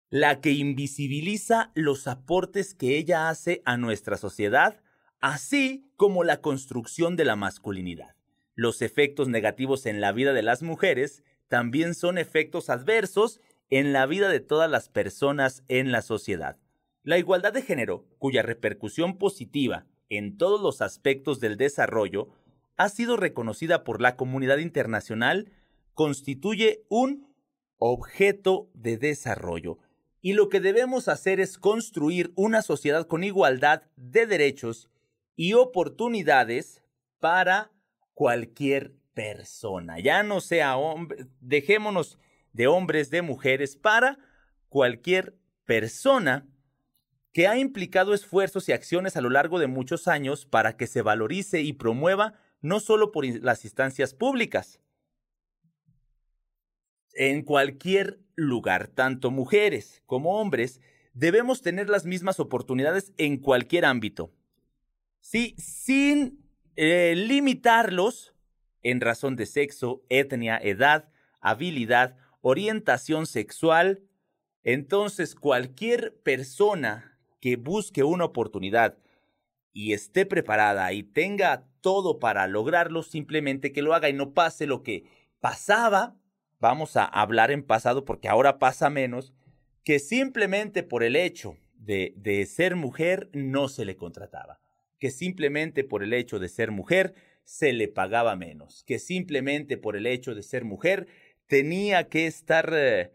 la 0.10 0.40
que 0.40 0.52
invisibiliza 0.52 1.72
los 1.76 2.08
aportes 2.08 2.76
que 2.76 2.98
ella 2.98 3.30
hace 3.30 3.62
a 3.66 3.78
nuestra 3.78 4.18
sociedad, 4.18 4.82
así 5.20 5.90
como 5.96 6.24
la 6.24 6.42
construcción 6.42 7.16
de 7.16 7.26
la 7.26 7.36
masculinidad. 7.36 8.16
Los 8.54 8.82
efectos 8.82 9.28
negativos 9.28 9.86
en 9.86 10.00
la 10.00 10.12
vida 10.12 10.34
de 10.34 10.44
las 10.44 10.62
mujeres 10.62 11.24
también 11.48 11.94
son 11.94 12.18
efectos 12.18 12.70
adversos 12.70 13.42
en 13.70 13.94
la 13.94 14.06
vida 14.06 14.30
de 14.30 14.40
todas 14.40 14.70
las 14.70 14.90
personas 14.90 15.64
en 15.68 15.92
la 15.92 16.02
sociedad. 16.02 16.58
La 17.04 17.18
igualdad 17.18 17.54
de 17.54 17.62
género, 17.62 18.06
cuya 18.18 18.42
repercusión 18.42 19.18
positiva 19.18 19.86
en 20.10 20.38
todos 20.38 20.62
los 20.62 20.82
aspectos 20.82 21.40
del 21.40 21.58
desarrollo 21.58 22.30
ha 22.78 22.90
sido 22.90 23.18
reconocida 23.18 23.84
por 23.84 24.02
la 24.02 24.16
comunidad 24.16 24.58
internacional, 24.58 25.52
constituye 25.94 26.84
un 26.90 27.34
objeto 27.78 28.70
de 28.74 28.98
desarrollo. 28.98 29.80
Y 30.26 30.34
lo 30.34 30.50
que 30.50 30.60
debemos 30.60 31.08
hacer 31.08 31.40
es 31.40 31.60
construir 31.60 32.34
una 32.36 32.64
sociedad 32.64 33.06
con 33.06 33.24
igualdad 33.24 33.84
de 33.96 34.26
derechos 34.26 34.90
y 35.36 35.54
oportunidades 35.54 36.82
para 37.20 37.72
cualquier 38.16 38.96
persona. 39.14 40.00
Ya 40.00 40.24
no 40.24 40.42
sea 40.42 40.78
hombre, 40.78 41.28
dejémonos 41.42 42.18
de 42.54 42.66
hombres, 42.66 43.12
de 43.12 43.22
mujeres, 43.22 43.76
para 43.76 44.18
cualquier 44.68 45.38
persona 45.64 46.48
que 47.32 47.48
ha 47.48 47.60
implicado 47.60 48.16
esfuerzos 48.16 48.68
y 48.68 48.72
acciones 48.72 49.18
a 49.18 49.22
lo 49.22 49.30
largo 49.30 49.60
de 49.60 49.68
muchos 49.68 50.08
años 50.08 50.48
para 50.48 50.76
que 50.76 50.88
se 50.88 51.04
valorice 51.04 51.62
y 51.62 51.74
promueva 51.74 52.34
no 52.62 52.80
solo 52.80 53.12
por 53.12 53.28
las 53.44 53.64
instancias 53.64 54.16
públicas, 54.16 54.80
en 57.16 57.42
cualquier 57.42 58.20
lugar, 58.36 58.88
tanto 58.88 59.32
mujeres 59.32 60.04
como 60.06 60.40
hombres, 60.40 60.82
debemos 61.14 61.62
tener 61.62 61.90
las 61.90 62.06
mismas 62.06 62.40
oportunidades 62.40 63.14
en 63.18 63.38
cualquier 63.38 63.86
ámbito. 63.86 64.32
Sí, 65.22 65.56
sin 65.58 66.46
eh, 66.76 67.16
limitarlos 67.16 68.34
en 68.84 69.02
razón 69.02 69.36
de 69.36 69.48
sexo, 69.48 70.04
etnia, 70.10 70.60
edad, 70.62 71.10
habilidad, 71.40 72.18
orientación 72.42 73.26
sexual. 73.26 74.04
Entonces, 74.64 75.34
cualquier 75.34 76.16
persona 76.22 77.18
que 77.40 77.56
busque 77.56 78.04
una 78.04 78.26
oportunidad 78.26 78.98
y 79.74 79.94
esté 79.94 80.26
preparada 80.26 80.92
y 80.94 81.04
tenga 81.04 81.66
todo 81.82 82.20
para 82.20 82.48
lograrlo, 82.48 83.04
simplemente 83.04 83.72
que 83.72 83.82
lo 83.82 83.94
haga 83.94 84.10
y 84.10 84.14
no 84.14 84.34
pase 84.34 84.68
lo 84.68 84.84
que 84.84 85.06
pasaba, 85.40 86.16
vamos 86.66 86.98
a 86.98 87.06
hablar 87.06 87.52
en 87.52 87.62
pasado 87.62 88.06
porque 88.06 88.28
ahora 88.28 88.58
pasa 88.58 88.90
menos, 88.90 89.36
que 89.84 90.00
simplemente 90.00 90.82
por 90.82 91.04
el 91.04 91.16
hecho 91.16 91.58
de, 91.76 92.14
de 92.18 92.44
ser 92.48 92.76
mujer 92.76 93.30
no 93.34 93.68
se 93.68 93.86
le 93.86 93.96
contrataba, 93.96 94.60
que 94.98 95.12
simplemente 95.12 95.84
por 95.84 96.02
el 96.02 96.12
hecho 96.12 96.40
de 96.40 96.50
ser 96.50 96.72
mujer 96.72 97.14
se 97.44 97.72
le 97.72 97.88
pagaba 97.88 98.36
menos, 98.36 98.84
que 98.84 98.98
simplemente 98.98 99.78
por 99.78 99.96
el 99.96 100.08
hecho 100.08 100.34
de 100.34 100.42
ser 100.42 100.66
mujer 100.66 101.06
tenía 101.46 102.10
que 102.10 102.26
estar 102.26 102.72
eh, 102.74 103.12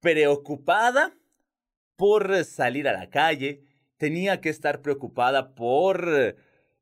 preocupada 0.00 1.14
por 1.94 2.44
salir 2.44 2.88
a 2.88 2.92
la 2.92 3.10
calle, 3.10 3.62
tenía 3.96 4.40
que 4.40 4.48
estar 4.48 4.82
preocupada 4.82 5.54
por 5.54 6.36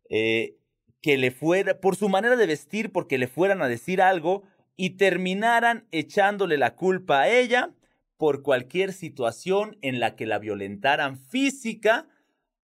eh, 0.09 0.57
que 1.03 1.19
le 1.19 1.31
fuera, 1.31 1.79
por 1.79 1.95
su 1.95 2.09
manera 2.09 2.37
de 2.37 2.47
vestir, 2.47 2.91
porque 2.91 3.19
le 3.19 3.29
fueran 3.29 3.61
a 3.61 3.69
decir 3.69 4.01
algo 4.01 4.45
y 4.77 4.91
terminaran 4.91 5.89
echándole 5.91 6.59
la 6.59 6.77
culpa 6.77 7.23
a 7.23 7.31
ella 7.31 7.75
por 8.17 8.43
cualquier 8.43 8.93
situación 8.93 9.79
en 9.83 10.01
la 10.01 10.17
que 10.17 10.27
la 10.27 10.39
violentaran 10.39 11.19
física 11.19 12.09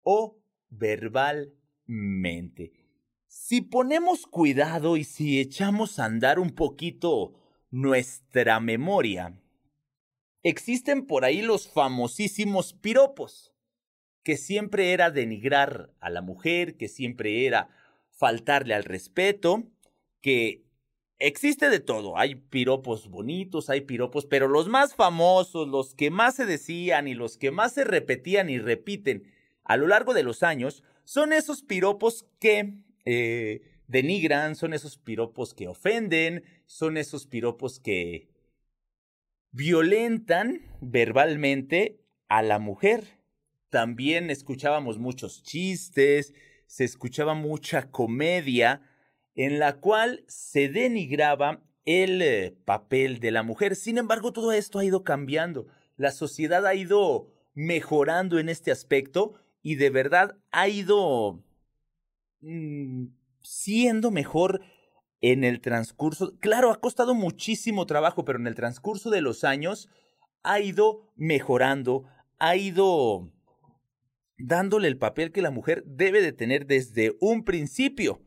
o 0.03 0.37
verbalmente. 0.69 2.73
Si 3.27 3.61
ponemos 3.61 4.25
cuidado 4.25 4.97
y 4.97 5.03
si 5.03 5.39
echamos 5.39 5.99
a 5.99 6.05
andar 6.05 6.39
un 6.39 6.51
poquito 6.51 7.33
nuestra 7.69 8.59
memoria, 8.59 9.39
existen 10.43 11.05
por 11.05 11.25
ahí 11.25 11.41
los 11.41 11.69
famosísimos 11.69 12.73
piropos 12.73 13.53
que 14.23 14.37
siempre 14.37 14.93
era 14.93 15.11
denigrar 15.11 15.93
a 15.99 16.09
la 16.09 16.21
mujer, 16.21 16.77
que 16.77 16.87
siempre 16.87 17.45
era 17.45 17.69
faltarle 18.11 18.73
al 18.73 18.83
respeto, 18.83 19.63
que 20.21 20.68
existe 21.19 21.69
de 21.69 21.79
todo. 21.79 22.17
Hay 22.17 22.35
piropos 22.35 23.09
bonitos, 23.09 23.69
hay 23.69 23.81
piropos, 23.81 24.25
pero 24.25 24.47
los 24.47 24.67
más 24.67 24.95
famosos, 24.95 25.67
los 25.67 25.93
que 25.93 26.09
más 26.09 26.35
se 26.35 26.45
decían 26.45 27.07
y 27.07 27.13
los 27.13 27.37
que 27.37 27.51
más 27.51 27.73
se 27.73 27.83
repetían 27.83 28.49
y 28.49 28.57
repiten 28.59 29.31
a 29.63 29.77
lo 29.77 29.87
largo 29.87 30.13
de 30.13 30.23
los 30.23 30.41
años, 30.43 30.83
son 31.03 31.33
esos 31.33 31.61
piropos 31.61 32.25
que 32.39 32.73
eh, 33.05 33.61
denigran, 33.87 34.55
son 34.55 34.73
esos 34.73 34.97
piropos 34.97 35.53
que 35.53 35.67
ofenden, 35.67 36.43
son 36.65 36.97
esos 36.97 37.27
piropos 37.27 37.79
que 37.79 38.29
violentan 39.51 40.61
verbalmente 40.81 42.01
a 42.27 42.41
la 42.41 42.59
mujer 42.59 43.19
también 43.69 44.29
escuchábamos 44.29 44.97
muchos 44.97 45.43
chistes, 45.43 46.33
se 46.65 46.83
escuchaba 46.83 47.33
mucha 47.35 47.91
comedia 47.91 48.81
en 49.35 49.59
la 49.59 49.77
cual 49.77 50.23
se 50.27 50.69
denigraba 50.69 51.61
el 51.85 52.21
eh, 52.21 52.55
papel 52.65 53.19
de 53.19 53.31
la 53.31 53.43
mujer. 53.43 53.75
Sin 53.75 53.97
embargo, 53.97 54.33
todo 54.33 54.51
esto 54.51 54.79
ha 54.79 54.85
ido 54.85 55.03
cambiando. 55.03 55.67
La 55.97 56.11
sociedad 56.11 56.65
ha 56.65 56.75
ido 56.75 57.31
mejorando 57.53 58.39
en 58.39 58.49
este 58.49 58.71
aspecto 58.71 59.33
y 59.61 59.75
de 59.75 59.89
verdad 59.89 60.37
ha 60.51 60.67
ido 60.67 61.43
mm, 62.41 63.07
siendo 63.41 64.11
mejor 64.11 64.61
en 65.21 65.43
el 65.43 65.61
transcurso. 65.61 66.37
Claro, 66.39 66.71
ha 66.71 66.79
costado 66.79 67.15
muchísimo 67.15 67.85
trabajo, 67.85 68.23
pero 68.25 68.39
en 68.39 68.47
el 68.47 68.55
transcurso 68.55 69.09
de 69.09 69.21
los 69.21 69.43
años 69.43 69.89
ha 70.43 70.59
ido 70.59 71.11
mejorando, 71.15 72.05
ha 72.37 72.55
ido 72.55 73.31
dándole 74.37 74.87
el 74.87 74.97
papel 74.97 75.31
que 75.31 75.41
la 75.41 75.51
mujer 75.51 75.83
debe 75.85 76.21
de 76.21 76.31
tener 76.31 76.65
desde 76.65 77.17
un 77.19 77.43
principio. 77.43 78.21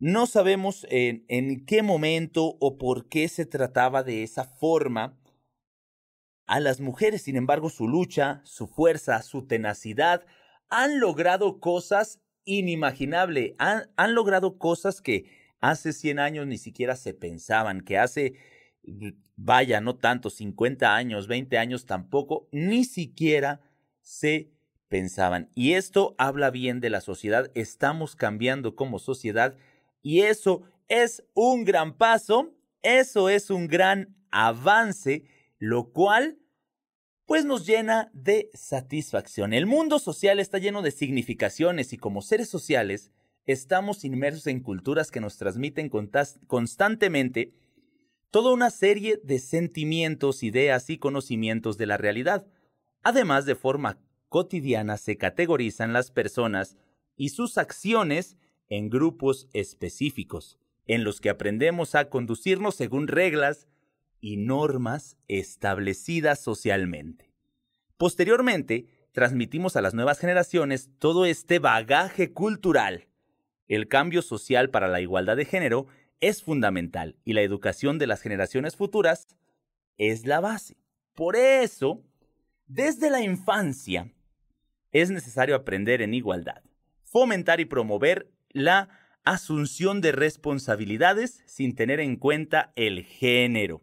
No 0.00 0.26
sabemos 0.26 0.86
en, 0.90 1.64
qué 1.66 1.82
momento 1.82 2.56
o 2.60 2.78
por 2.78 3.08
qué 3.08 3.28
se 3.28 3.46
trataba 3.46 4.04
de 4.04 4.22
esa 4.22 4.44
forma 4.44 5.18
a 6.46 6.60
las 6.60 6.80
mujeres. 6.80 7.22
Sin 7.22 7.36
embargo, 7.36 7.68
su 7.68 7.88
lucha, 7.88 8.40
su 8.44 8.68
fuerza, 8.68 9.22
su 9.22 9.46
tenacidad 9.46 10.24
han 10.68 11.00
logrado 11.00 11.58
cosas 11.58 12.20
inimaginables. 12.44 13.54
Han, 13.58 13.90
han 13.96 14.14
logrado 14.14 14.58
cosas 14.58 15.00
que 15.00 15.30
hace 15.60 15.92
100 15.92 16.20
años 16.20 16.46
ni 16.46 16.58
siquiera 16.58 16.94
se 16.94 17.12
pensaban, 17.12 17.80
que 17.80 17.98
hace, 17.98 18.34
vaya, 19.34 19.80
no 19.80 19.96
tanto, 19.96 20.30
50 20.30 20.94
años, 20.94 21.26
20 21.26 21.58
años 21.58 21.86
tampoco, 21.86 22.48
ni 22.52 22.84
siquiera 22.84 23.60
se 24.00 24.52
pensaban. 24.88 25.50
Y 25.56 25.72
esto 25.72 26.14
habla 26.18 26.50
bien 26.50 26.80
de 26.80 26.90
la 26.90 27.00
sociedad, 27.00 27.50
estamos 27.54 28.16
cambiando 28.16 28.76
como 28.76 28.98
sociedad 29.00 29.56
y 30.02 30.20
eso 30.22 30.62
es 30.88 31.24
un 31.34 31.64
gran 31.64 31.96
paso, 31.96 32.54
eso 32.82 33.28
es 33.28 33.50
un 33.50 33.66
gran 33.66 34.16
avance, 34.30 35.24
lo 35.58 35.90
cual 35.92 36.38
pues 37.26 37.44
nos 37.44 37.66
llena 37.66 38.10
de 38.14 38.48
satisfacción. 38.54 39.52
El 39.52 39.66
mundo 39.66 39.98
social 39.98 40.40
está 40.40 40.58
lleno 40.58 40.80
de 40.80 40.90
significaciones 40.90 41.92
y 41.92 41.98
como 41.98 42.22
seres 42.22 42.48
sociales 42.48 43.10
estamos 43.44 44.04
inmersos 44.04 44.46
en 44.46 44.60
culturas 44.60 45.10
que 45.10 45.20
nos 45.20 45.36
transmiten 45.36 45.90
constantemente 46.46 47.52
toda 48.30 48.52
una 48.52 48.70
serie 48.70 49.20
de 49.22 49.38
sentimientos, 49.38 50.42
ideas 50.42 50.88
y 50.88 50.98
conocimientos 50.98 51.76
de 51.76 51.86
la 51.86 51.96
realidad 51.96 52.46
además 53.02 53.46
de 53.46 53.54
forma 53.54 53.98
cotidiana 54.28 54.96
se 54.96 55.16
categorizan 55.16 55.92
las 55.92 56.10
personas 56.10 56.76
y 57.16 57.30
sus 57.30 57.58
acciones 57.58 58.36
en 58.68 58.90
grupos 58.90 59.48
específicos, 59.52 60.58
en 60.86 61.04
los 61.04 61.20
que 61.20 61.30
aprendemos 61.30 61.94
a 61.94 62.08
conducirnos 62.08 62.74
según 62.74 63.08
reglas 63.08 63.68
y 64.20 64.36
normas 64.36 65.16
establecidas 65.28 66.40
socialmente. 66.40 67.30
Posteriormente, 67.96 68.86
transmitimos 69.12 69.76
a 69.76 69.82
las 69.82 69.94
nuevas 69.94 70.18
generaciones 70.18 70.90
todo 70.98 71.24
este 71.26 71.58
bagaje 71.58 72.32
cultural. 72.32 73.08
El 73.66 73.88
cambio 73.88 74.22
social 74.22 74.70
para 74.70 74.88
la 74.88 75.00
igualdad 75.00 75.36
de 75.36 75.44
género 75.44 75.86
es 76.20 76.42
fundamental 76.42 77.16
y 77.24 77.32
la 77.32 77.42
educación 77.42 77.98
de 77.98 78.06
las 78.06 78.22
generaciones 78.22 78.76
futuras 78.76 79.36
es 79.98 80.26
la 80.26 80.40
base. 80.40 80.76
Por 81.14 81.36
eso, 81.36 82.02
Desde 82.70 83.08
la 83.08 83.22
infancia 83.22 84.12
es 84.92 85.10
necesario 85.10 85.56
aprender 85.56 86.02
en 86.02 86.12
igualdad, 86.12 86.62
fomentar 87.02 87.60
y 87.60 87.64
promover 87.64 88.30
la 88.50 88.88
asunción 89.24 90.00
de 90.00 90.12
responsabilidades 90.12 91.42
sin 91.46 91.74
tener 91.74 92.00
en 92.00 92.16
cuenta 92.16 92.72
el 92.76 93.04
género. 93.04 93.82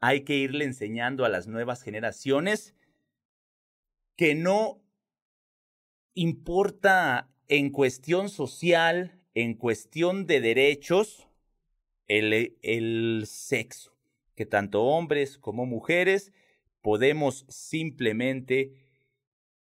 Hay 0.00 0.22
que 0.22 0.36
irle 0.36 0.64
enseñando 0.64 1.24
a 1.24 1.28
las 1.28 1.46
nuevas 1.46 1.82
generaciones 1.82 2.74
que 4.16 4.34
no 4.34 4.82
importa 6.14 7.30
en 7.48 7.70
cuestión 7.70 8.28
social, 8.28 9.20
en 9.34 9.54
cuestión 9.54 10.26
de 10.26 10.40
derechos, 10.40 11.28
el, 12.06 13.24
sexo, 13.26 13.96
que 14.34 14.46
tanto 14.46 14.82
hombres 14.84 15.38
como 15.38 15.66
mujeres 15.66 16.32
podemos 16.80 17.46
simplemente 17.48 18.83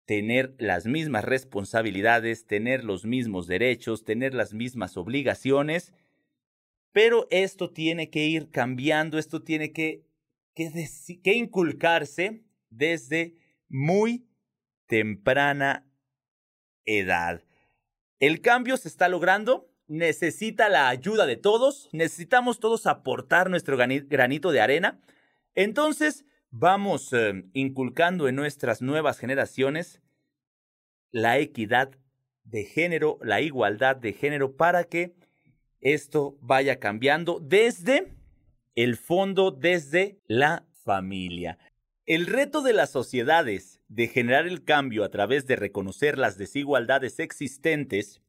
tener 0.09 0.55
las 0.57 0.87
mismas 0.87 1.23
responsabilidades, 1.23 2.47
tener 2.47 2.83
los 2.83 3.05
mismos 3.05 3.45
derechos, 3.45 4.05
tener 4.05 4.33
las 4.33 4.55
mismas 4.55 4.97
obligaciones, 4.97 5.93
pero 6.91 7.27
esto 7.29 7.69
tiene 7.69 8.09
que 8.09 8.25
ir 8.25 8.49
cambiando, 8.49 9.19
esto 9.19 9.43
tiene 9.43 9.71
que, 9.71 10.07
que, 10.55 10.71
que 11.23 11.33
inculcarse 11.35 12.41
desde 12.71 13.35
muy 13.67 14.25
temprana 14.87 15.87
edad. 16.85 17.43
El 18.19 18.41
cambio 18.41 18.77
se 18.77 18.87
está 18.87 19.09
logrando, 19.09 19.71
necesita 19.85 20.69
la 20.69 20.89
ayuda 20.89 21.27
de 21.27 21.37
todos, 21.37 21.87
necesitamos 21.91 22.59
todos 22.59 22.87
aportar 22.87 23.51
nuestro 23.51 23.77
granito 23.77 24.51
de 24.51 24.59
arena. 24.59 24.99
Entonces, 25.53 26.25
vamos 26.51 27.13
eh, 27.13 27.45
inculcando 27.53 28.27
en 28.27 28.35
nuestras 28.35 28.81
nuevas 28.81 29.19
generaciones 29.19 30.01
la 31.11 31.37
equidad 31.39 31.91
de 32.43 32.65
género, 32.65 33.19
la 33.21 33.41
igualdad 33.41 33.95
de 33.95 34.13
género, 34.13 34.55
para 34.55 34.83
que 34.83 35.15
esto 35.81 36.37
vaya 36.41 36.79
cambiando 36.79 37.39
desde 37.39 38.13
el 38.75 38.97
fondo, 38.97 39.51
desde 39.51 40.19
la 40.27 40.65
familia. 40.83 41.57
El 42.05 42.25
reto 42.25 42.61
de 42.61 42.73
las 42.73 42.91
sociedades 42.91 43.81
de 43.87 44.07
generar 44.07 44.47
el 44.47 44.63
cambio 44.63 45.03
a 45.03 45.09
través 45.09 45.45
de 45.45 45.55
reconocer 45.55 46.17
las 46.17 46.37
desigualdades 46.37 47.19
existentes 47.19 48.21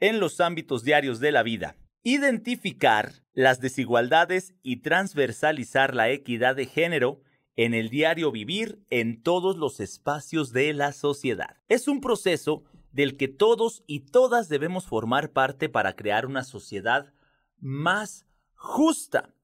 en 0.00 0.18
los 0.18 0.40
ámbitos 0.40 0.82
diarios 0.82 1.20
de 1.20 1.32
la 1.32 1.42
vida, 1.42 1.76
identificar 2.02 3.12
las 3.32 3.60
desigualdades 3.60 4.54
y 4.62 4.82
transversalizar 4.82 5.94
la 5.94 6.10
equidad 6.10 6.56
de 6.56 6.66
género 6.66 7.22
en 7.56 7.74
el 7.74 7.88
diario 7.88 8.30
vivir 8.30 8.78
en 8.90 9.22
todos 9.22 9.56
los 9.56 9.80
espacios 9.80 10.52
de 10.52 10.72
la 10.74 10.92
sociedad. 10.92 11.56
Es 11.68 11.88
un 11.88 12.00
proceso 12.00 12.64
del 12.92 13.16
que 13.16 13.28
todos 13.28 13.82
y 13.86 14.00
todas 14.00 14.48
debemos 14.48 14.86
formar 14.86 15.32
parte 15.32 15.68
para 15.68 15.96
crear 15.96 16.26
una 16.26 16.44
sociedad 16.44 17.12
más 17.58 18.26
justa. 18.54 19.34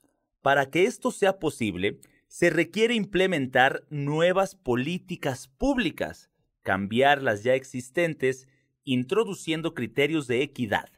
Para 0.42 0.70
que 0.70 0.85
esto 0.85 1.11
sea 1.11 1.38
posible, 1.38 2.01
se 2.29 2.51
requiere 2.51 2.94
implementar 2.94 3.85
nuevas 3.90 4.55
políticas 4.55 5.48
públicas, 5.48 6.31
cambiar 6.62 7.22
las 7.22 7.42
ya 7.42 7.55
existentes, 7.55 8.48
introduciendo 8.85 9.75
criterios 9.75 10.27
de 10.27 10.42
equidad 10.42 10.88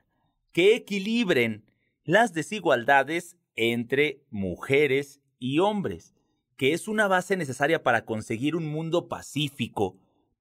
que 0.52 0.76
equilibren 0.76 1.64
las 2.04 2.32
desigualdades 2.32 3.36
entre 3.56 4.24
mujeres 4.30 5.20
y 5.40 5.58
hombres 5.58 6.13
que 6.56 6.72
es 6.72 6.88
una 6.88 7.08
base 7.08 7.36
necesaria 7.36 7.82
para 7.82 8.04
conseguir 8.04 8.56
un 8.56 8.66
mundo 8.66 9.08
pacífico, 9.08 9.96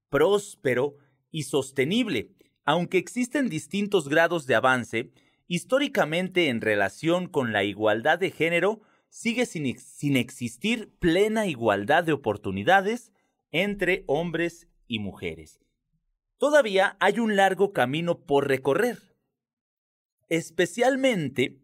próspero 0.10 0.98
y 1.32 1.44
sostenible. 1.44 2.32
Aunque 2.66 2.98
existen 2.98 3.50
distintos 3.50 4.08
grados 4.08 4.46
de 4.46 4.56
avance, 4.56 5.12
históricamente 5.48 6.50
en 6.50 6.62
relación 6.62 7.28
con 7.28 7.52
la 7.52 7.64
igualdad 7.64 8.20
de 8.20 8.32
género, 8.32 8.82
sigue 9.10 9.46
sin, 9.46 9.78
sin, 9.78 10.18
existir 10.18 10.92
plena 11.00 11.46
igualdad 11.48 12.04
de 12.04 12.14
oportunidades 12.14 13.12
entre 13.52 14.04
hombres 14.08 14.68
y 14.88 15.00
mujeres. 15.00 15.60
Todavía 16.38 16.98
hay 17.00 17.20
un 17.20 17.36
largo 17.36 17.74
camino 17.74 18.20
por 18.26 18.48
recorrer, 18.48 19.16
especialmente 20.30 21.60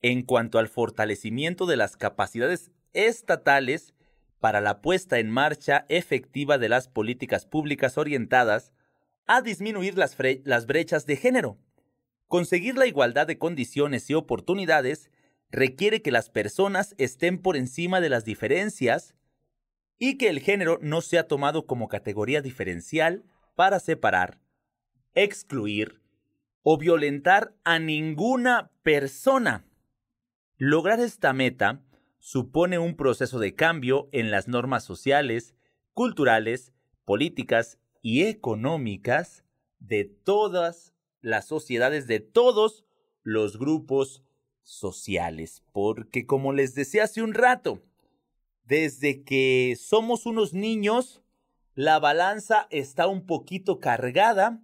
en 0.00 0.22
cuanto 0.22 0.58
al 0.58 0.68
fortalecimiento 0.68 1.66
de 1.66 1.76
las 1.76 1.96
capacidades 1.96 2.70
estatales 2.92 3.94
para 4.40 4.60
la 4.60 4.82
puesta 4.82 5.18
en 5.20 5.30
marcha 5.30 5.86
efectiva 5.88 6.58
de 6.58 6.68
las 6.68 6.88
políticas 6.88 7.46
públicas 7.46 7.96
orientadas 7.96 8.72
a 9.26 9.40
disminuir 9.40 9.96
las, 9.96 10.16
brechas 10.66 11.06
de 11.06 11.16
género. 11.16 11.58
Conseguir 12.26 12.76
la 12.76 12.86
igualdad 12.86 13.26
de 13.26 13.38
condiciones 13.38 14.10
y 14.10 14.14
oportunidades 14.14 15.10
requiere 15.50 16.02
que 16.02 16.10
las 16.10 16.28
personas 16.28 16.94
estén 16.98 17.38
por 17.38 17.56
encima 17.56 18.00
de 18.00 18.08
las 18.08 18.24
diferencias 18.24 19.14
y 19.98 20.18
que 20.18 20.28
el 20.28 20.40
género 20.40 20.78
no 20.82 21.02
sea 21.02 21.28
tomado 21.28 21.66
como 21.66 21.86
categoría 21.88 22.42
diferencial 22.42 23.22
para 23.54 23.78
separar, 23.78 24.40
excluir 25.14 26.00
o 26.62 26.78
violentar 26.78 27.54
a 27.62 27.78
ninguna 27.78 28.72
persona. 28.82 29.64
Lograr 30.56 30.98
esta 30.98 31.32
meta 31.32 31.80
supone 32.22 32.78
un 32.78 32.94
proceso 32.94 33.40
de 33.40 33.56
cambio 33.56 34.08
en 34.12 34.30
las 34.30 34.46
normas 34.46 34.84
sociales, 34.84 35.56
culturales, 35.92 36.72
políticas 37.04 37.80
y 38.00 38.22
económicas 38.22 39.44
de 39.80 40.04
todas 40.04 40.94
las 41.20 41.48
sociedades, 41.48 42.06
de 42.06 42.20
todos 42.20 42.86
los 43.24 43.58
grupos 43.58 44.22
sociales. 44.62 45.64
Porque 45.72 46.24
como 46.24 46.52
les 46.52 46.76
decía 46.76 47.04
hace 47.04 47.24
un 47.24 47.34
rato, 47.34 47.82
desde 48.62 49.24
que 49.24 49.76
somos 49.76 50.24
unos 50.24 50.54
niños, 50.54 51.24
la 51.74 51.98
balanza 51.98 52.68
está 52.70 53.08
un 53.08 53.26
poquito 53.26 53.80
cargada 53.80 54.62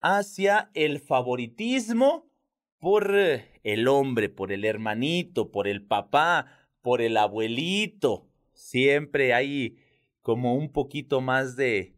hacia 0.00 0.70
el 0.74 1.00
favoritismo 1.00 2.30
por 2.78 3.16
el 3.16 3.88
hombre, 3.88 4.28
por 4.28 4.52
el 4.52 4.64
hermanito, 4.64 5.50
por 5.50 5.66
el 5.66 5.84
papá, 5.84 6.63
por 6.84 7.00
el 7.00 7.16
abuelito. 7.16 8.28
Siempre 8.52 9.32
hay 9.32 9.78
como 10.20 10.54
un 10.54 10.70
poquito 10.70 11.22
más 11.22 11.56
de, 11.56 11.96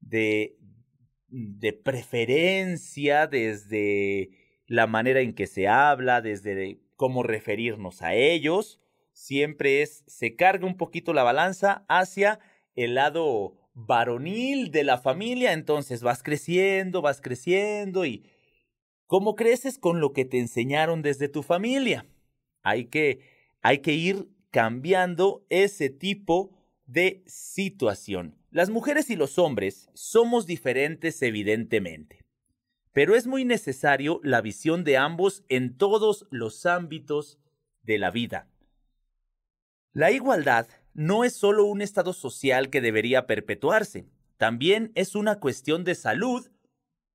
de, 0.00 0.56
preferencia 1.84 3.28
desde 3.28 4.30
la 4.66 4.88
manera 4.88 5.20
en 5.20 5.32
que 5.32 5.46
se 5.46 5.68
habla, 5.68 6.20
desde 6.22 6.80
cómo 6.96 7.22
referirnos 7.22 8.02
a 8.02 8.14
ellos. 8.14 8.80
Siempre 9.12 9.80
es, 9.80 10.02
se 10.08 10.34
carga 10.34 10.66
un 10.66 10.76
poquito 10.76 11.12
la 11.12 11.22
balanza 11.22 11.84
hacia 11.88 12.40
el 12.74 12.96
lado 12.96 13.58
varonil 13.74 14.72
de 14.72 14.82
la 14.82 14.98
familia, 14.98 15.52
entonces 15.52 16.02
vas 16.02 16.24
creciendo, 16.24 17.00
vas 17.00 17.20
creciendo 17.20 18.04
y 18.04 18.28
¿cómo 19.06 19.36
creces 19.36 19.78
con 19.78 20.00
lo 20.00 20.12
que 20.12 20.24
te 20.24 20.40
enseñaron 20.40 21.00
desde 21.00 21.28
tu 21.28 21.44
familia? 21.44 22.06
Hay 22.62 22.86
que 22.86 23.29
hay 23.62 23.78
que 23.78 23.92
ir 23.92 24.28
cambiando 24.50 25.44
ese 25.48 25.90
tipo 25.90 26.50
de 26.86 27.22
situación. 27.26 28.36
Las 28.50 28.70
mujeres 28.70 29.10
y 29.10 29.16
los 29.16 29.38
hombres 29.38 29.88
somos 29.94 30.46
diferentes 30.46 31.22
evidentemente, 31.22 32.24
pero 32.92 33.14
es 33.14 33.26
muy 33.26 33.44
necesario 33.44 34.20
la 34.24 34.40
visión 34.40 34.82
de 34.82 34.96
ambos 34.96 35.44
en 35.48 35.76
todos 35.76 36.26
los 36.30 36.66
ámbitos 36.66 37.38
de 37.82 37.98
la 37.98 38.10
vida. 38.10 38.48
La 39.92 40.10
igualdad 40.10 40.68
no 40.94 41.24
es 41.24 41.34
solo 41.34 41.64
un 41.64 41.82
estado 41.82 42.12
social 42.12 42.70
que 42.70 42.80
debería 42.80 43.26
perpetuarse, 43.26 44.06
también 44.36 44.90
es 44.94 45.14
una 45.14 45.38
cuestión 45.38 45.84
de 45.84 45.94
salud 45.94 46.48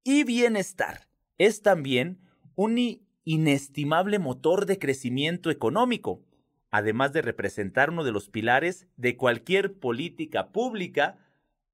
y 0.03 0.23
bienestar. 0.23 1.07
Es 1.37 1.63
también 1.63 2.19
un 2.53 2.77
inestimable 3.23 4.19
motor 4.19 4.65
de 4.65 4.77
crecimiento 4.77 5.49
económico, 5.49 6.21
además 6.75 7.13
de 7.13 7.21
representar 7.21 7.89
uno 7.89 8.03
de 8.03 8.11
los 8.11 8.27
pilares 8.27 8.85
de 8.97 9.15
cualquier 9.15 9.79
política 9.79 10.49
pública 10.51 11.17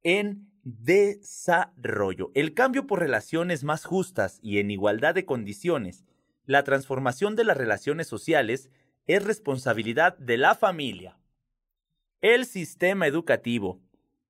en 0.03 0.47
desarrollo. 0.63 2.29
El 2.35 2.53
cambio 2.53 2.85
por 2.85 2.99
relaciones 2.99 3.63
más 3.63 3.83
justas 3.83 4.39
y 4.43 4.59
en 4.59 4.69
igualdad 4.69 5.15
de 5.15 5.25
condiciones, 5.25 6.05
la 6.45 6.63
transformación 6.63 7.35
de 7.35 7.45
las 7.45 7.57
relaciones 7.57 8.05
sociales 8.05 8.69
es 9.07 9.23
responsabilidad 9.23 10.15
de 10.19 10.37
la 10.37 10.53
familia, 10.53 11.17
el 12.21 12.45
sistema 12.45 13.07
educativo, 13.07 13.81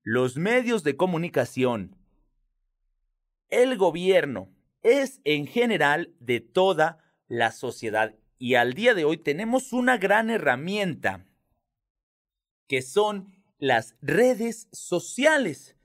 los 0.03 0.37
medios 0.37 0.83
de 0.83 0.95
comunicación, 0.95 1.97
el 3.49 3.77
gobierno, 3.77 4.49
es 4.83 5.19
en 5.25 5.47
general 5.47 6.13
de 6.21 6.39
toda 6.39 6.99
la 7.27 7.51
sociedad 7.51 8.15
y 8.41 8.55
al 8.55 8.73
día 8.73 8.95
de 8.95 9.05
hoy 9.05 9.17
tenemos 9.17 9.71
una 9.71 9.99
gran 9.99 10.31
herramienta 10.31 11.27
que 12.67 12.81
son 12.81 13.35
las 13.59 13.95
redes 14.01 14.67
sociales. 14.71 15.77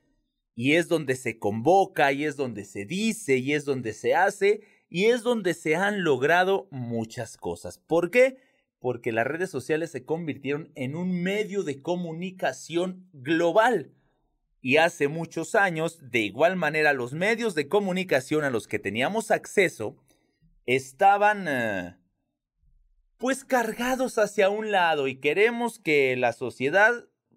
Y 0.55 0.77
es 0.77 0.89
donde 0.89 1.17
se 1.17 1.39
convoca, 1.39 2.13
y 2.13 2.25
es 2.25 2.35
donde 2.37 2.65
se 2.65 2.87
dice, 2.87 3.37
y 3.37 3.53
es 3.53 3.67
donde 3.67 3.93
se 3.93 4.15
hace, 4.15 4.63
y 4.89 5.05
es 5.05 5.23
donde 5.23 5.53
se 5.53 5.77
han 5.77 6.03
logrado 6.03 6.67
muchas 6.71 7.37
cosas. 7.37 7.77
¿Por 7.77 8.11
qué? 8.11 8.39
Porque 8.79 9.13
las 9.13 9.27
redes 9.27 9.51
sociales 9.51 9.91
se 9.91 10.07
convirtieron 10.07 10.73
en 10.77 10.97
un 10.97 11.23
medio 11.23 11.63
de 11.63 11.83
comunicación 11.83 13.07
global. 13.13 13.93
Y 14.63 14.79
hace 14.79 15.09
muchos 15.09 15.57
años, 15.57 15.99
de 16.11 16.21
igual 16.21 16.57
manera, 16.57 16.95
los 16.95 17.13
medios 17.13 17.55
de 17.55 17.69
comunicación 17.69 18.45
a 18.45 18.51
los 18.51 18.67
que 18.67 18.79
teníamos 18.79 19.31
acceso 19.31 19.99
estaban 20.65 21.49
eh, 21.49 21.97
pues 23.19 23.45
cargados 23.45 24.19
hacia 24.19 24.51
un 24.51 24.71
lado 24.71 25.09
y 25.09 25.17
queremos 25.17 25.79
que 25.79 26.17
la 26.17 26.33
sociedad 26.33 26.93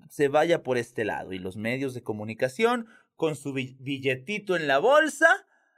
se 0.10 0.28
vaya 0.28 0.64
por 0.64 0.78
este 0.78 1.06
lado 1.06 1.34
y 1.34 1.40
los 1.40 1.58
medios 1.58 1.94
de 1.94 2.04
comunicación 2.04 2.88
con 3.16 3.36
su 3.36 3.54
billetito 3.54 4.56
en 4.56 4.68
la 4.68 4.80
bolsa 4.80 5.28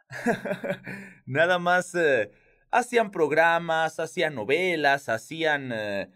nada 1.25 1.59
más 1.59 1.95
eh, 1.95 2.31
hacían 2.71 3.11
programas, 3.11 3.99
hacían 3.99 4.35
novelas, 4.35 5.09
hacían 5.09 5.71
eh, 5.73 6.09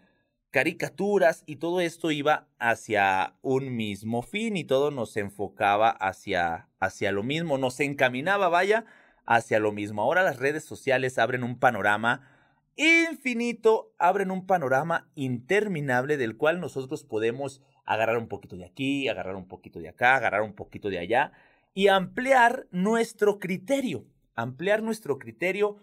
caricaturas 0.50 1.42
y 1.46 1.56
todo 1.56 1.80
esto 1.80 2.10
iba 2.10 2.48
hacia 2.58 3.34
un 3.42 3.76
mismo 3.76 4.22
fin 4.22 4.56
y 4.56 4.64
todo 4.64 4.90
nos 4.90 5.16
enfocaba 5.16 5.90
hacia, 5.90 6.68
hacia 6.80 7.12
lo 7.12 7.22
mismo, 7.22 7.58
nos 7.58 7.80
encaminaba, 7.80 8.48
vaya, 8.48 8.84
hacia 9.26 9.58
lo 9.58 9.72
mismo. 9.72 10.02
Ahora 10.02 10.22
las 10.22 10.38
redes 10.38 10.64
sociales 10.64 11.18
abren 11.18 11.44
un 11.44 11.58
panorama 11.58 12.35
infinito, 12.76 13.94
abren 13.98 14.30
un 14.30 14.46
panorama 14.46 15.10
interminable 15.14 16.16
del 16.16 16.36
cual 16.36 16.60
nosotros 16.60 17.04
podemos 17.04 17.62
agarrar 17.84 18.18
un 18.18 18.28
poquito 18.28 18.56
de 18.56 18.64
aquí, 18.64 19.08
agarrar 19.08 19.36
un 19.36 19.48
poquito 19.48 19.80
de 19.80 19.88
acá, 19.88 20.16
agarrar 20.16 20.42
un 20.42 20.54
poquito 20.54 20.90
de 20.90 20.98
allá 20.98 21.32
y 21.74 21.88
ampliar 21.88 22.66
nuestro 22.70 23.38
criterio, 23.38 24.06
ampliar 24.34 24.82
nuestro 24.82 25.18
criterio 25.18 25.76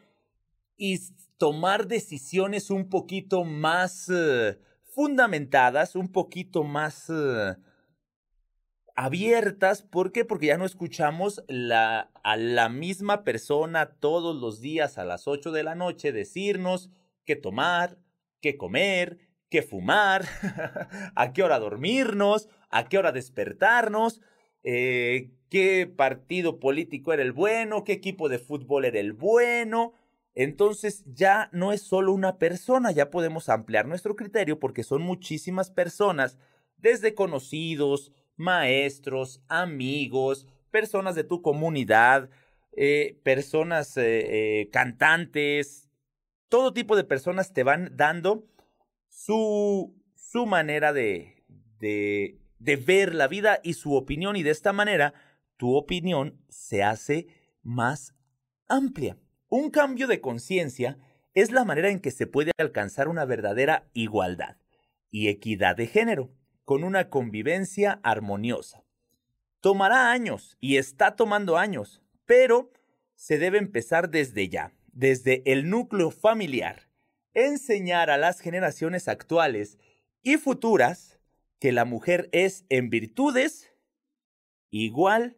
y 0.78 1.00
tomar 1.38 1.88
decisiones 1.88 2.70
un 2.70 2.90
poquito 2.90 3.44
más 3.44 4.10
eh, 4.14 4.60
fundamentadas, 4.84 5.96
un 5.96 6.12
poquito 6.12 6.64
más 6.64 7.10
eh, 7.10 7.56
abiertas. 8.96 9.82
¿Por 9.82 10.12
qué? 10.12 10.26
Porque 10.26 10.48
ya 10.48 10.58
no 10.58 10.66
escuchamos 10.66 11.44
la, 11.48 12.12
a 12.24 12.38
la 12.38 12.70
misma 12.70 13.24
persona 13.24 13.88
todos 14.00 14.36
los 14.36 14.62
días 14.62 14.98
a 14.98 15.06
las 15.06 15.28
8 15.28 15.52
de 15.52 15.64
la 15.64 15.76
noche 15.76 16.12
decirnos 16.12 16.90
qué 17.26 17.36
tomar, 17.36 17.98
qué 18.42 18.58
comer, 18.58 19.20
qué 19.50 19.62
fumar, 19.62 20.26
a 21.16 21.34
qué 21.34 21.44
hora 21.44 21.60
dormirnos, 21.60 22.50
a 22.70 22.88
qué 22.90 22.98
hora 22.98 23.12
despertarnos. 23.12 24.22
Eh, 24.64 25.32
qué 25.50 25.86
partido 25.86 26.60
político 26.60 27.14
era 27.14 27.22
el 27.22 27.32
bueno, 27.32 27.84
qué 27.84 27.92
equipo 27.92 28.28
de 28.28 28.40
fútbol 28.40 28.86
era 28.86 29.00
el 29.00 29.14
bueno, 29.14 29.94
entonces 30.34 31.04
ya 31.06 31.50
no 31.52 31.72
es 31.72 31.84
solo 31.84 32.12
una 32.12 32.40
persona, 32.40 32.92
ya 32.92 33.12
podemos 33.12 33.50
ampliar 33.50 33.86
nuestro 33.86 34.16
criterio 34.16 34.60
porque 34.60 34.84
son 34.84 35.04
muchísimas 35.04 35.70
personas, 35.70 36.40
desde 36.78 37.14
conocidos, 37.14 38.12
maestros, 38.36 39.44
amigos, 39.48 40.48
personas 40.72 41.16
de 41.16 41.24
tu 41.24 41.42
comunidad, 41.42 42.30
eh, 42.76 43.20
personas 43.24 43.96
eh, 43.98 44.62
eh, 44.62 44.70
cantantes, 44.72 45.90
todo 46.50 46.74
tipo 46.74 46.96
de 46.96 47.04
personas 47.04 47.54
te 47.54 47.64
van 47.64 47.96
dando 47.96 48.46
su, 49.10 49.96
su 50.16 50.46
manera 50.46 50.94
de, 50.94 51.44
de, 51.80 52.40
de 52.60 52.76
ver 52.76 53.14
la 53.14 53.28
vida 53.28 53.60
y 53.64 53.74
su 53.74 53.94
opinión 53.94 54.36
y 54.36 54.44
de 54.44 54.52
esta 54.52 54.74
manera 54.74 55.14
tu 55.58 55.76
opinión 55.76 56.44
se 56.50 56.84
hace 56.84 57.28
más 57.62 58.16
amplia. 58.68 59.18
Un 59.50 59.70
cambio 59.70 60.08
de 60.08 60.22
conciencia 60.22 60.98
es 61.34 61.52
la 61.52 61.66
manera 61.66 61.90
en 61.90 62.00
que 62.00 62.12
se 62.12 62.28
puede 62.28 62.52
alcanzar 62.58 63.08
una 63.08 63.26
verdadera 63.26 63.90
igualdad 63.94 64.58
y 65.10 65.28
equidad 65.28 65.76
de 65.76 65.88
género, 65.88 66.32
con 66.66 66.84
una 66.84 67.10
convivencia 67.10 68.00
armoniosa. 68.04 68.84
Tomará 69.60 70.12
años 70.12 70.58
y 70.60 70.78
está 70.78 71.16
tomando 71.16 71.58
años, 71.58 72.02
pero 72.26 72.72
se 73.16 73.38
debe 73.38 73.58
empezar 73.58 74.10
desde 74.10 74.50
ya, 74.50 74.74
desde 74.92 75.42
el 75.52 75.70
núcleo 75.70 76.12
familiar, 76.12 76.90
enseñar 77.34 78.10
a 78.10 78.18
las 78.18 78.40
generaciones 78.40 79.08
actuales 79.08 79.78
y 80.22 80.38
futuras 80.38 81.20
que 81.60 81.72
la 81.72 81.86
mujer 81.86 82.30
es 82.32 82.66
en 82.70 82.90
virtudes 82.90 83.74
igual 84.70 85.38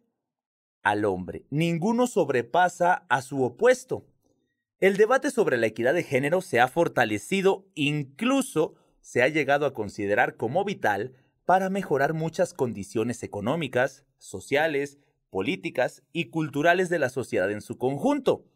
al 0.82 1.04
hombre. 1.04 1.46
Ninguno 1.50 2.06
sobrepasa 2.06 3.06
a 3.08 3.22
su 3.22 3.42
opuesto. 3.42 4.06
El 4.78 4.96
debate 4.96 5.30
sobre 5.30 5.56
la 5.56 5.66
equidad 5.66 5.94
de 5.94 6.02
género 6.02 6.40
se 6.40 6.60
ha 6.60 6.68
fortalecido, 6.68 7.66
incluso 7.74 8.74
se 9.06 9.22
ha 9.22 9.28
llegado 9.28 9.66
a 9.66 9.72
considerar 9.72 10.36
como 10.36 10.64
vital 10.64 11.14
para 11.44 11.70
mejorar 11.70 12.12
muchas 12.12 12.52
condiciones 12.52 13.22
económicas, 13.22 14.04
sociales, 14.18 14.98
políticas 15.30 16.02
y 16.12 16.30
culturales 16.30 16.88
de 16.88 16.98
la 16.98 17.08
sociedad 17.08 17.48
en 17.52 17.60
su 17.60 17.78
conjunto, 17.78 18.46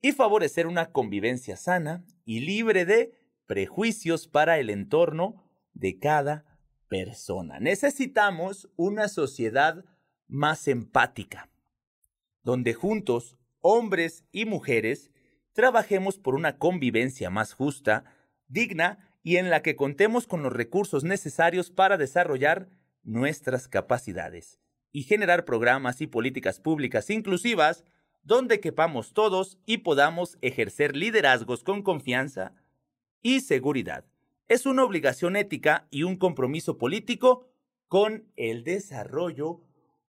y 0.00 0.12
favorecer 0.12 0.66
una 0.66 0.90
convivencia 0.90 1.58
sana 1.58 2.02
y 2.24 2.40
libre 2.40 2.86
de 2.86 3.12
prejuicios 3.44 4.26
para 4.26 4.58
el 4.58 4.70
entorno 4.70 5.44
de 5.74 5.98
cada 5.98 6.46
persona. 6.88 7.60
Necesitamos 7.60 8.70
una 8.76 9.08
sociedad 9.08 9.84
más 10.28 10.66
empática, 10.66 11.50
donde 12.42 12.72
juntos, 12.72 13.36
hombres 13.60 14.24
y 14.32 14.46
mujeres, 14.46 15.10
trabajemos 15.52 16.18
por 16.18 16.36
una 16.36 16.56
convivencia 16.56 17.28
más 17.28 17.52
justa, 17.52 18.06
digna 18.48 19.10
y 19.24 19.38
en 19.38 19.50
la 19.50 19.62
que 19.62 19.74
contemos 19.74 20.28
con 20.28 20.44
los 20.44 20.52
recursos 20.52 21.02
necesarios 21.02 21.70
para 21.70 21.96
desarrollar 21.96 22.68
nuestras 23.02 23.66
capacidades 23.66 24.60
y 24.92 25.02
generar 25.02 25.44
programas 25.44 26.00
y 26.02 26.06
políticas 26.06 26.60
públicas 26.60 27.10
inclusivas 27.10 27.84
donde 28.22 28.60
quepamos 28.60 29.14
todos 29.14 29.58
y 29.66 29.78
podamos 29.78 30.38
ejercer 30.42 30.94
liderazgos 30.94 31.64
con 31.64 31.82
confianza 31.82 32.52
y 33.22 33.40
seguridad. 33.40 34.04
Es 34.46 34.66
una 34.66 34.84
obligación 34.84 35.36
ética 35.36 35.88
y 35.90 36.02
un 36.02 36.16
compromiso 36.16 36.76
político 36.76 37.48
con 37.88 38.30
el 38.36 38.62
desarrollo 38.62 39.62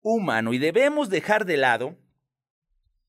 humano 0.01 0.53
y 0.53 0.59
debemos 0.59 1.09
dejar 1.09 1.45
de 1.45 1.57
lado 1.57 1.97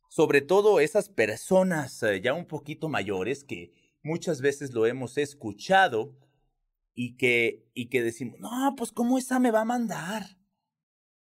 sobre 0.09 0.41
todo 0.41 0.81
esas 0.81 1.09
personas 1.09 2.03
eh, 2.03 2.21
ya 2.21 2.35
un 2.35 2.47
poquito 2.47 2.89
mayores 2.89 3.45
que 3.45 3.71
muchas 4.03 4.41
veces 4.41 4.73
lo 4.73 4.87
hemos 4.87 5.19
escuchado 5.19 6.17
y 6.95 7.17
que, 7.17 7.67
y 7.75 7.89
que 7.89 8.03
decimos, 8.03 8.39
no, 8.41 8.75
pues 8.77 8.93
¿cómo 8.93 9.19
esa 9.19 9.39
me 9.39 9.51
va 9.51 9.63
a 9.63 9.65
mandar? 9.65 10.37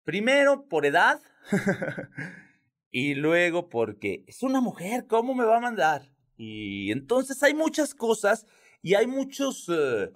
Primero, 0.03 0.67
por 0.67 0.85
edad, 0.85 1.21
y 2.91 3.15
luego 3.15 3.69
porque 3.69 4.23
es 4.27 4.43
una 4.43 4.61
mujer, 4.61 5.05
¿cómo 5.07 5.35
me 5.35 5.45
va 5.45 5.57
a 5.57 5.61
mandar? 5.61 6.11
Y 6.37 6.91
entonces 6.91 7.43
hay 7.43 7.53
muchas 7.53 7.93
cosas 7.93 8.45
y 8.81 8.95
hay 8.95 9.07
muchos... 9.07 9.67
Eh, 9.69 10.11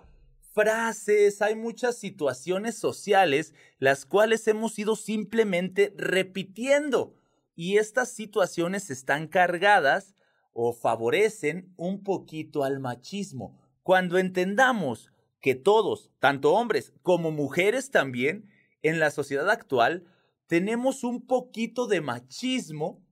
frases, 0.54 1.42
hay 1.42 1.56
muchas 1.56 1.98
situaciones 1.98 2.78
sociales 2.78 3.54
las 3.80 4.06
cuales 4.06 4.48
hemos 4.48 4.78
ido 4.78 4.96
simplemente 4.96 5.94
repitiendo 5.98 7.16
y 7.56 7.78
estas 7.78 8.12
situaciones 8.12 8.90
están 8.90 9.28
cargadas 9.28 10.16
o 10.54 10.74
favorecen 10.74 11.74
un 11.76 12.04
poquito 12.04 12.64
al 12.64 12.80
machismo. 12.80 13.60
Cuando 13.82 14.18
entendamos 14.18 15.12
que 15.42 15.56
todos, 15.56 16.12
tanto 16.20 16.54
hombres 16.54 16.94
como 17.02 17.32
mujeres 17.32 17.92
también, 17.92 18.50
en 18.82 19.00
la 19.00 19.12
sociedad 19.12 19.50
actual, 19.50 20.06
tenemos 20.48 21.04
un 21.04 21.26
poquito 21.26 21.88
de 21.88 22.02
machismo, 22.02 23.04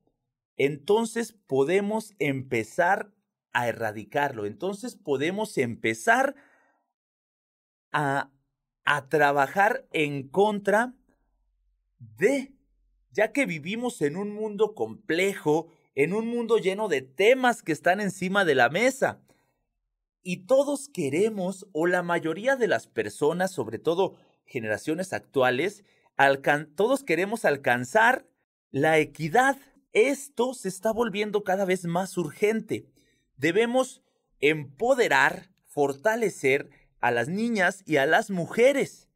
entonces 0.58 1.34
podemos 1.48 2.14
empezar 2.20 3.14
a 3.54 3.68
erradicarlo, 3.68 4.46
entonces 4.46 4.96
podemos 4.96 5.58
empezar 5.58 6.36
a, 7.92 8.32
a 8.86 9.10
trabajar 9.10 9.88
en 9.92 10.28
contra 10.30 10.94
de 12.00 12.54
ya 13.12 13.32
que 13.32 13.46
vivimos 13.46 14.02
en 14.02 14.16
un 14.16 14.32
mundo 14.32 14.74
complejo, 14.74 15.68
en 15.96 16.14
un 16.14 16.28
mundo 16.28 16.58
lleno 16.58 16.88
de 16.88 17.02
temas 17.02 17.62
que 17.62 17.72
están 17.72 18.00
encima 18.00 18.46
de 18.46 18.56
la 18.56 18.70
mesa. 18.70 19.22
Y 20.24 20.46
todos 20.46 20.88
queremos, 20.90 21.68
o 21.72 21.88
la 21.88 22.04
mayoría 22.04 22.56
de 22.56 22.68
las 22.68 22.88
personas, 22.88 23.52
sobre 23.52 23.80
todo 23.80 24.16
generaciones 24.46 25.14
actuales, 25.14 25.84
todos 26.76 27.04
queremos 27.04 27.46
alcanzar 27.46 28.28
la 28.70 29.00
equidad. 29.00 29.58
Esto 29.92 30.54
se 30.54 30.70
está 30.70 30.92
volviendo 30.92 31.44
cada 31.44 31.66
vez 31.66 31.86
más 31.86 32.18
urgente. 32.18 32.86
Debemos 33.38 34.04
empoderar, 34.40 35.50
fortalecer 35.66 36.70
a 37.00 37.12
las 37.12 37.28
niñas 37.28 37.84
y 37.86 37.98
a 37.98 38.06
las 38.06 38.30
mujeres. 38.30 39.08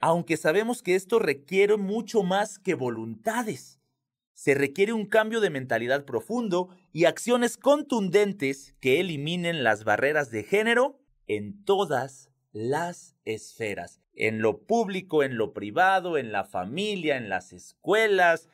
aunque 0.00 0.38
sabemos 0.38 0.82
que 0.82 0.94
esto 0.94 1.18
requiere 1.18 1.76
mucho 1.76 2.22
más 2.22 2.58
que 2.58 2.74
voluntades. 2.74 3.79
Se 4.40 4.54
requiere 4.54 4.94
un 4.94 5.04
cambio 5.04 5.42
de 5.42 5.50
mentalidad 5.50 6.06
profundo 6.06 6.70
y 6.94 7.04
acciones 7.04 7.58
contundentes 7.58 8.74
que 8.80 8.98
eliminen 8.98 9.62
las 9.62 9.84
barreras 9.84 10.30
de 10.30 10.44
género 10.44 10.98
en 11.26 11.62
todas 11.62 12.30
las 12.50 13.14
esferas, 13.26 14.00
en 14.14 14.40
lo 14.40 14.62
público, 14.62 15.22
en 15.22 15.36
lo 15.36 15.52
privado, 15.52 16.16
en 16.16 16.32
la 16.32 16.44
familia, 16.44 17.18
en 17.18 17.28
las 17.28 17.52
escuelas, 17.52 18.48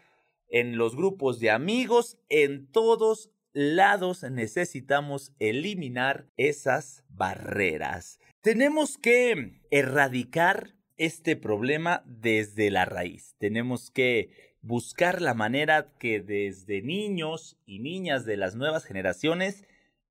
en 0.49 0.77
los 0.77 0.97
grupos 0.97 1.39
de 1.39 1.53
amigos, 1.53 2.19
en 2.31 2.67
todos 2.67 3.31
lados 3.53 4.25
necesitamos 4.25 5.35
eliminar 5.39 6.27
esas 6.37 7.05
barreras. 7.11 8.19
Tenemos 8.41 8.99
que 8.99 9.61
erradicar 9.71 10.75
este 10.97 11.37
problema 11.37 12.03
desde 12.07 12.73
la 12.73 12.87
raíz. 12.87 13.37
Tenemos 13.39 13.93
que 13.93 14.46
buscar 14.67 15.23
la 15.23 15.33
manera 15.33 15.93
que 15.99 16.21
desde 16.21 16.83
niños 16.83 17.57
y 17.67 17.79
niñas 17.79 18.25
de 18.25 18.37
las 18.37 18.57
nuevas 18.57 18.85
generaciones 18.85 19.65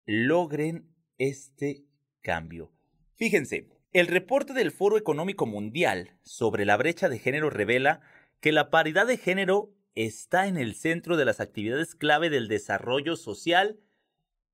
logren 0.06 0.88
este 1.18 1.84
cambio. 2.22 2.72
Fíjense, 3.16 3.68
el 3.92 4.08
reporte 4.08 4.54
del 4.54 4.72
Foro 4.72 4.98
Económico 4.98 5.46
Mundial 5.46 6.12
sobre 6.24 6.64
la 6.64 6.78
brecha 6.78 7.10
de 7.10 7.20
género 7.20 7.50
revela 7.50 8.00
que 8.40 8.54
la 8.54 8.70
paridad 8.70 9.08
de 9.08 9.18
género 9.18 9.74
está 9.94 10.48
en 10.48 10.56
el 10.56 10.76
centro 10.76 11.18
de 11.18 11.26
las 11.26 11.42
actividades 11.42 11.94
clave 11.94 12.30
del 12.30 12.48
desarrollo 12.48 13.18
social 13.18 13.82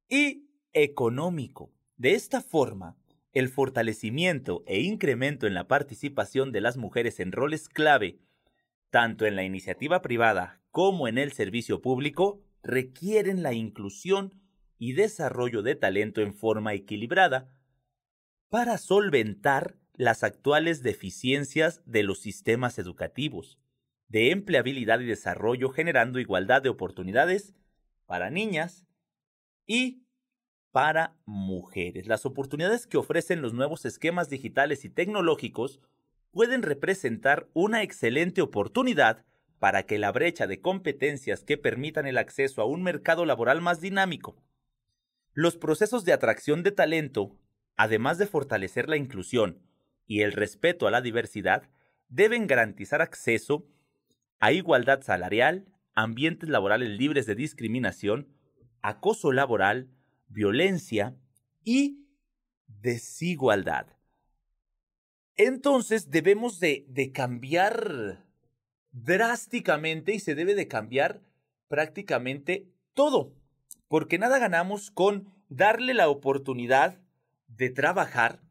y 0.09 0.47
económico. 0.73 1.71
De 1.97 2.13
esta 2.13 2.41
forma, 2.41 2.97
el 3.33 3.49
fortalecimiento 3.49 4.63
e 4.65 4.81
incremento 4.81 5.45
en 5.45 5.53
la 5.53 5.67
participación 5.67 6.51
de 6.51 6.61
las 6.61 6.77
mujeres 6.77 7.19
en 7.19 7.31
roles 7.31 7.69
clave, 7.69 8.19
tanto 8.91 9.25
en 9.25 9.35
la 9.35 9.43
iniciativa 9.43 10.01
privada 10.01 10.61
como 10.69 11.07
en 11.07 11.17
el 11.17 11.31
servicio 11.31 11.81
público, 11.81 12.43
requieren 12.61 13.41
la 13.41 13.53
inclusión 13.53 14.35
y 14.77 14.93
desarrollo 14.93 15.63
de 15.63 15.75
talento 15.75 16.21
en 16.21 16.33
forma 16.33 16.73
equilibrada 16.73 17.49
para 18.49 18.77
solventar 18.77 19.77
las 19.93 20.23
actuales 20.23 20.83
deficiencias 20.83 21.81
de 21.85 22.03
los 22.03 22.19
sistemas 22.19 22.77
educativos, 22.79 23.59
de 24.07 24.31
empleabilidad 24.31 24.99
y 24.99 25.05
desarrollo 25.05 25.69
generando 25.69 26.19
igualdad 26.19 26.61
de 26.61 26.69
oportunidades 26.69 27.53
para 28.05 28.29
niñas 28.29 28.85
y 29.65 30.03
para 30.71 31.15
mujeres. 31.25 32.07
Las 32.07 32.25
oportunidades 32.25 32.87
que 32.87 32.97
ofrecen 32.97 33.41
los 33.41 33.53
nuevos 33.53 33.85
esquemas 33.85 34.29
digitales 34.29 34.83
y 34.83 34.89
tecnológicos 34.89 35.79
pueden 36.31 36.63
representar 36.63 37.47
una 37.53 37.83
excelente 37.83 38.41
oportunidad 38.41 39.25
para 39.59 39.83
que 39.83 39.99
la 39.99 40.11
brecha 40.11 40.47
de 40.47 40.59
competencias 40.59 41.43
que 41.43 41.57
permitan 41.57 42.07
el 42.07 42.17
acceso 42.17 42.61
a 42.61 42.65
un 42.65 42.81
mercado 42.81 43.25
laboral 43.25 43.61
más 43.61 43.79
dinámico. 43.79 44.41
Los 45.33 45.55
procesos 45.55 46.03
de 46.03 46.13
atracción 46.13 46.63
de 46.63 46.71
talento, 46.71 47.37
además 47.77 48.17
de 48.17 48.27
fortalecer 48.27 48.89
la 48.89 48.97
inclusión 48.97 49.61
y 50.07 50.21
el 50.21 50.31
respeto 50.31 50.87
a 50.87 50.91
la 50.91 51.01
diversidad, 51.01 51.69
deben 52.09 52.47
garantizar 52.47 53.01
acceso 53.01 53.67
a 54.39 54.51
igualdad 54.51 55.01
salarial, 55.03 55.67
ambientes 55.93 56.49
laborales 56.49 56.89
libres 56.89 57.25
de 57.27 57.35
discriminación, 57.35 58.27
acoso 58.81 59.31
laboral, 59.31 59.89
violencia 60.27 61.15
y 61.63 62.07
desigualdad. 62.67 64.00
Entonces 65.37 66.11
debemos 66.11 66.59
de, 66.59 66.85
de, 66.87 67.11
cambiar 67.11 68.25
drásticamente 68.91 70.13
y 70.13 70.19
se 70.19 70.35
debe 70.35 70.55
de 70.55 70.67
cambiar 70.67 71.21
prácticamente 71.67 72.67
todo, 72.93 73.33
porque 73.87 74.17
nada 74.19 74.39
ganamos 74.39 74.91
con 74.91 75.33
darle 75.49 75.93
la 75.93 76.09
oportunidad 76.09 76.99
de 77.47 77.69
trabajar 77.69 78.41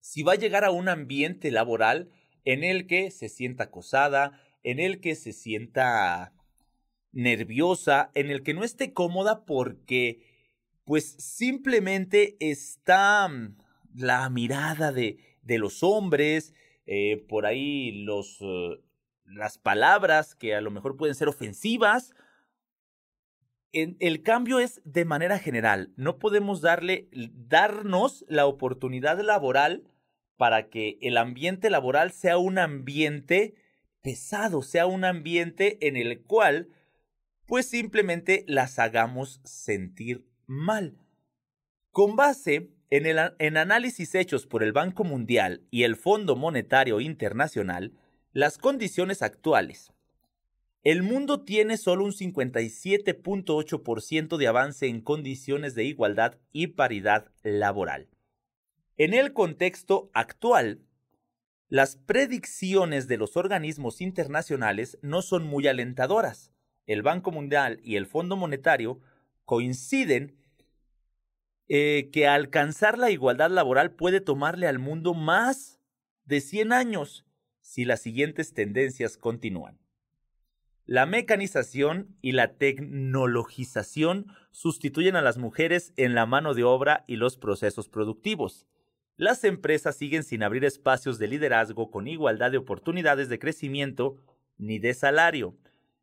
si 0.00 0.22
va 0.22 0.32
a 0.32 0.36
llegar 0.36 0.64
a 0.64 0.70
un 0.70 0.88
ambiente 0.88 1.50
laboral 1.50 2.10
en 2.44 2.64
el 2.64 2.86
que 2.86 3.10
se 3.10 3.28
sienta 3.28 3.64
acosada, 3.64 4.40
en 4.62 4.80
el 4.80 5.00
que 5.00 5.14
se 5.14 5.32
sienta 5.32 6.32
nerviosa, 7.12 8.10
en 8.14 8.30
el 8.30 8.42
que 8.42 8.54
no 8.54 8.64
esté 8.64 8.92
cómoda 8.92 9.44
porque 9.44 10.20
pues 10.84 11.12
simplemente 11.18 12.36
está 12.40 13.28
mm, 13.28 13.56
la 13.94 14.28
mirada 14.30 14.92
de, 14.92 15.18
de 15.42 15.58
los 15.58 15.82
hombres, 15.82 16.54
eh, 16.86 17.24
por 17.28 17.46
ahí 17.46 17.92
los, 18.04 18.38
eh, 18.40 18.80
las 19.24 19.58
palabras 19.58 20.34
que 20.34 20.54
a 20.54 20.60
lo 20.60 20.70
mejor 20.70 20.96
pueden 20.96 21.14
ser 21.14 21.28
ofensivas. 21.28 22.14
En, 23.72 23.96
el 24.00 24.22
cambio 24.22 24.58
es 24.58 24.80
de 24.84 25.04
manera 25.04 25.38
general. 25.38 25.92
No 25.96 26.18
podemos 26.18 26.60
darle, 26.60 27.08
darnos 27.12 28.24
la 28.28 28.46
oportunidad 28.46 29.20
laboral 29.20 29.84
para 30.36 30.68
que 30.68 30.98
el 31.02 31.16
ambiente 31.16 31.70
laboral 31.70 32.12
sea 32.12 32.38
un 32.38 32.58
ambiente 32.58 33.54
pesado, 34.02 34.62
sea 34.62 34.86
un 34.86 35.04
ambiente 35.04 35.86
en 35.86 35.96
el 35.96 36.22
cual 36.22 36.68
pues 37.46 37.66
simplemente 37.66 38.44
las 38.46 38.78
hagamos 38.78 39.40
sentir 39.44 40.24
mal. 40.46 40.96
Con 41.90 42.16
base 42.16 42.70
en, 42.90 43.56
análisis 43.56 44.14
hechos 44.16 44.46
por 44.46 44.62
el 44.64 44.72
Banco 44.72 45.04
Mundial 45.04 45.62
y 45.70 45.84
el 45.84 45.94
Fondo 45.96 46.34
Monetario 46.34 47.00
Internacional, 47.00 47.92
las 48.32 48.58
condiciones 48.58 49.22
actuales. 49.22 49.92
El 50.82 51.04
mundo 51.04 51.44
tiene 51.44 51.76
solo 51.76 52.04
un 52.04 52.10
57.8% 52.12 54.36
de 54.36 54.48
avance 54.48 54.88
en 54.88 55.02
condiciones 55.02 55.76
de 55.76 55.84
igualdad 55.84 56.38
y 56.52 56.66
paridad 56.68 57.30
laboral. 57.42 58.08
En 58.96 59.12
el 59.14 59.32
contexto 59.32 60.10
actual, 60.12 60.80
las 61.68 61.94
predicciones 61.96 63.06
de 63.06 63.18
los 63.18 63.36
organismos 63.36 64.00
internacionales 64.00 64.98
no 65.02 65.22
son 65.22 65.44
muy 65.44 65.68
alentadoras. 65.68 66.50
El 66.86 67.02
Banco 67.02 67.30
Mundial 67.30 67.78
y 67.84 67.94
el 67.94 68.06
Fondo 68.06 68.34
Monetario 68.36 69.00
coinciden 69.44 70.39
eh, 71.70 72.10
que 72.12 72.26
alcanzar 72.26 72.98
la 72.98 73.10
igualdad 73.10 73.50
laboral 73.50 73.92
puede 73.92 74.20
tomarle 74.20 74.66
al 74.66 74.78
mundo 74.78 75.14
más 75.14 75.80
de 76.26 76.42
100 76.42 76.74
años 76.74 77.24
si 77.62 77.86
las 77.86 78.00
siguientes 78.00 78.52
tendencias 78.52 79.16
continúan. 79.16 79.78
La 80.84 81.06
mecanización 81.06 82.14
y 82.20 82.32
la 82.32 82.58
tecnologización 82.58 84.26
sustituyen 84.50 85.16
a 85.16 85.22
las 85.22 85.38
mujeres 85.38 85.94
en 85.96 86.14
la 86.14 86.26
mano 86.26 86.52
de 86.52 86.64
obra 86.64 87.04
y 87.06 87.16
los 87.16 87.38
procesos 87.38 87.88
productivos 87.88 88.66
las 89.20 89.44
empresas 89.44 89.96
siguen 89.96 90.22
sin 90.22 90.42
abrir 90.42 90.64
espacios 90.64 91.18
de 91.18 91.28
liderazgo 91.28 91.90
con 91.90 92.08
igualdad 92.08 92.52
de 92.52 92.56
oportunidades 92.56 93.28
de 93.28 93.38
crecimiento 93.38 94.16
ni 94.56 94.78
de 94.78 94.94
salario. 94.94 95.58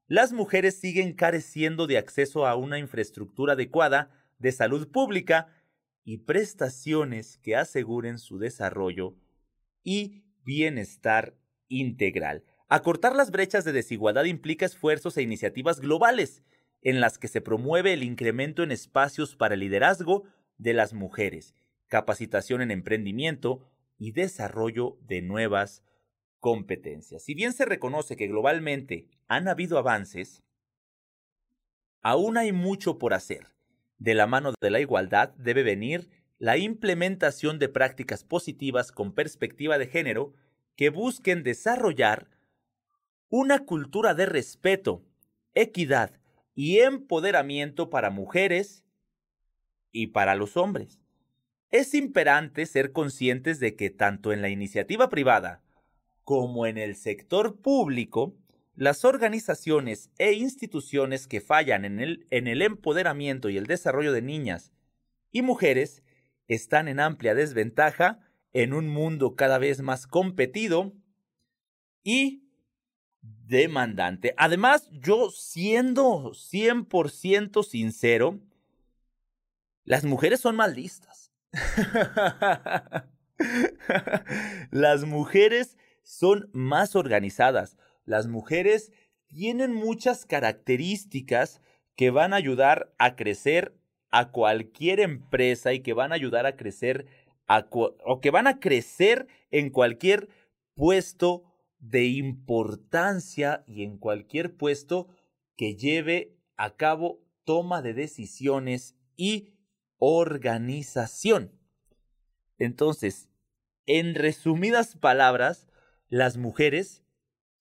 Las 0.05 0.34
mujeres 0.34 0.80
siguen 0.80 1.13
careciendo 1.13 1.88
de 1.88 1.97
acceso 1.97 2.45
a 2.45 2.55
una 2.55 2.78
infraestructura 2.78 3.53
adecuada 3.53 4.11
de 4.38 4.51
salud 4.51 4.88
pública 4.91 5.47
y 6.08 6.20
prestaciones 6.20 7.38
que 7.39 7.58
aseguren 7.58 8.18
su 8.18 8.39
desarrollo 8.39 9.18
y 9.84 10.24
bienestar 10.45 11.36
integral. 11.68 12.45
Acortar 12.70 13.14
las 13.14 13.30
brechas 13.30 13.66
de 13.66 13.74
desigualdad 13.74 14.24
implica 14.24 14.66
esfuerzos 14.66 15.18
e 15.18 15.22
iniciativas 15.22 15.82
globales 15.82 16.43
en 16.82 17.01
las 17.01 17.18
que 17.18 17.28
se 17.28 17.41
promueve 17.41 17.91
el 17.91 18.03
incremento 18.03 18.64
en 18.64 18.72
espacios 18.72 19.36
para 19.36 19.55
el 19.55 19.60
liderazgo 19.60 20.24
de 20.58 20.72
las 20.74 20.93
mujeres 20.93 21.55
capacitación 21.88 22.62
en 22.62 22.72
emprendimiento 22.72 23.70
y 23.97 24.14
desarrollo 24.14 24.97
de 25.01 25.22
nuevas 25.22 25.84
competencias. 26.39 27.24
Si 27.24 27.34
bien 27.34 27.51
se 27.51 27.66
reconoce 27.66 28.16
que 28.16 28.28
globalmente 28.28 29.10
han 29.28 29.49
habido 29.49 29.78
avances, 29.78 30.41
aún 32.01 32.38
hay 32.38 32.53
mucho 32.53 32.97
por 32.97 33.14
hacer. 33.14 33.57
De 34.00 34.14
la 34.14 34.28
mano 34.28 34.54
de 34.62 34.70
la 34.70 34.80
igualdad 34.80 35.30
debe 35.38 35.64
venir 35.64 36.10
la 36.39 36.58
implementación 36.58 37.60
de 37.60 37.70
prácticas 37.70 38.24
positivas 38.24 38.91
con 38.91 39.14
perspectiva 39.14 39.78
de 39.78 39.88
género 39.88 40.34
que 40.76 40.89
busquen 40.89 41.43
desarrollar 41.43 42.30
una 43.30 43.66
cultura 43.66 44.14
de 44.14 44.26
respeto, 44.26 45.04
equidad 45.54 46.12
y 46.54 46.80
empoderamiento 46.80 47.89
para 47.89 48.10
mujeres 48.10 48.86
y 49.91 50.08
para 50.08 50.36
los 50.36 50.58
hombres. 50.58 51.00
Es 51.72 51.93
imperante 51.93 52.66
ser 52.66 52.91
conscientes 52.91 53.60
de 53.60 53.76
que 53.76 53.89
tanto 53.89 54.32
en 54.32 54.41
la 54.41 54.50
iniciativa 54.50 55.10
privada 55.10 55.64
como 56.24 56.66
en 56.66 56.78
el 56.78 56.95
sector 56.95 57.60
público, 57.60 58.36
las 58.78 59.06
organizaciones 59.06 60.12
e 60.20 60.34
instituciones 60.34 61.28
que 61.28 61.42
fallan 61.42 61.84
en 61.84 62.00
el, 62.00 62.28
en 62.30 62.46
el 62.46 62.62
empoderamiento 62.62 63.50
y 63.50 63.58
el 63.58 63.66
desarrollo 63.66 64.14
de 64.14 64.22
niñas 64.22 64.72
y 65.32 65.42
mujeres 65.42 66.04
están 66.48 66.88
en 66.88 67.00
amplia 67.00 67.34
desventaja 67.34 68.20
en 68.54 68.74
un 68.74 68.88
mundo 68.88 69.36
cada 69.36 69.58
vez 69.58 69.82
más 69.82 70.06
competido 70.06 70.94
y 72.04 72.44
demandante. 73.22 74.36
Además, 74.38 74.88
yo 74.92 75.32
siendo 75.32 76.34
100% 76.34 77.64
sincero, 77.64 78.40
las 79.86 80.06
mujeres 80.06 80.40
son 80.40 80.56
más 80.56 80.76
listas. 80.76 81.32
las 84.70 85.06
mujeres 85.06 85.78
son 86.04 86.52
más 86.54 86.96
organizadas. 86.96 87.76
Las 88.08 88.28
mujeres 88.28 88.93
tienen 89.28 89.74
muchas 89.74 90.26
características 90.26 91.62
que 91.97 92.10
van 92.10 92.32
a 92.32 92.38
ayudar 92.38 92.95
a 92.97 93.18
crecer 93.18 93.78
a 94.10 94.32
cualquier 94.32 95.01
empresa 95.01 95.74
y 95.74 95.82
que 95.82 95.91
van 95.91 96.14
a 96.14 96.16
ayudar 96.16 96.45
a 96.45 96.55
crecer 96.55 97.05
o 97.49 98.22
que 98.22 98.32
van 98.32 98.47
a 98.47 98.62
crecer 98.62 99.28
en 99.51 99.70
cualquier 99.72 100.30
puesto 100.74 101.43
de 101.80 102.05
importancia 102.05 103.66
y 103.68 103.84
en 103.84 103.97
cualquier 103.97 104.55
puesto 104.55 105.10
que 105.58 105.76
lleve 105.76 106.38
a 106.55 106.78
cabo 106.78 107.22
toma 107.43 107.82
de 107.82 107.93
decisiones 107.93 108.95
y 109.18 109.53
organización. 109.97 111.51
Entonces, 112.58 113.28
en 113.86 114.16
resumidas 114.16 114.95
palabras, 114.95 115.68
las 116.08 116.38
mujeres 116.38 117.03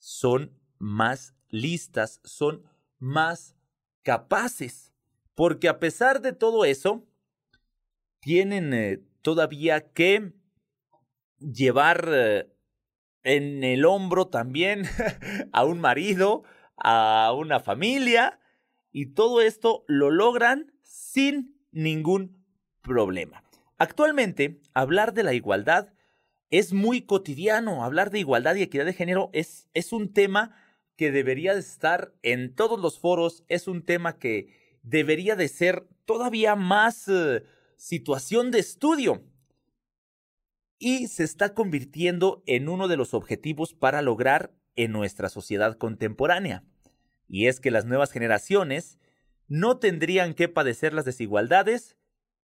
son 0.06 0.52
más 0.78 1.34
listas, 1.48 2.20
son 2.22 2.62
más 3.00 3.56
capaces, 4.04 4.92
porque 5.34 5.68
a 5.68 5.80
pesar 5.80 6.22
de 6.22 6.32
todo 6.32 6.64
eso, 6.64 7.04
tienen 8.20 8.72
eh, 8.72 9.02
todavía 9.20 9.92
que 9.92 10.32
llevar 11.40 12.08
eh, 12.12 12.48
en 13.24 13.64
el 13.64 13.84
hombro 13.84 14.28
también 14.28 14.84
a 15.52 15.64
un 15.64 15.80
marido, 15.80 16.44
a 16.76 17.32
una 17.36 17.58
familia, 17.58 18.38
y 18.92 19.06
todo 19.06 19.40
esto 19.40 19.84
lo 19.88 20.12
logran 20.12 20.72
sin 20.82 21.58
ningún 21.72 22.46
problema. 22.80 23.42
Actualmente, 23.76 24.60
hablar 24.72 25.14
de 25.14 25.24
la 25.24 25.34
igualdad 25.34 25.95
es 26.50 26.72
muy 26.72 27.02
cotidiano. 27.02 27.84
Hablar 27.84 28.10
de 28.10 28.20
igualdad 28.20 28.54
y 28.56 28.62
equidad 28.62 28.84
de 28.84 28.92
género 28.92 29.30
es, 29.32 29.68
es 29.74 29.92
un 29.92 30.12
tema 30.12 30.56
que 30.96 31.10
debería 31.10 31.54
de 31.54 31.60
estar 31.60 32.14
en 32.22 32.54
todos 32.54 32.80
los 32.80 32.98
foros, 32.98 33.44
es 33.48 33.68
un 33.68 33.84
tema 33.84 34.18
que 34.18 34.78
debería 34.82 35.36
de 35.36 35.48
ser 35.48 35.86
todavía 36.04 36.56
más 36.56 37.08
eh, 37.08 37.42
situación 37.76 38.50
de 38.50 38.60
estudio 38.60 39.22
y 40.78 41.08
se 41.08 41.24
está 41.24 41.54
convirtiendo 41.54 42.42
en 42.46 42.68
uno 42.68 42.88
de 42.88 42.96
los 42.96 43.14
objetivos 43.14 43.74
para 43.74 44.02
lograr 44.02 44.54
en 44.74 44.92
nuestra 44.92 45.28
sociedad 45.28 45.76
contemporánea. 45.76 46.64
Y 47.28 47.46
es 47.46 47.60
que 47.60 47.70
las 47.70 47.86
nuevas 47.86 48.12
generaciones 48.12 48.98
no 49.48 49.78
tendrían 49.78 50.34
que 50.34 50.48
padecer 50.48 50.92
las 50.92 51.04
desigualdades 51.04 51.96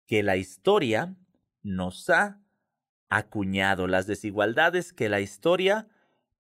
que 0.07 0.23
la 0.23 0.37
historia 0.37 1.17
nos 1.63 2.11
ha 2.11 2.41
acuñado, 3.11 3.87
las 3.87 4.07
desigualdades 4.07 4.93
que 4.93 5.09
la 5.09 5.21
historia 5.21 5.89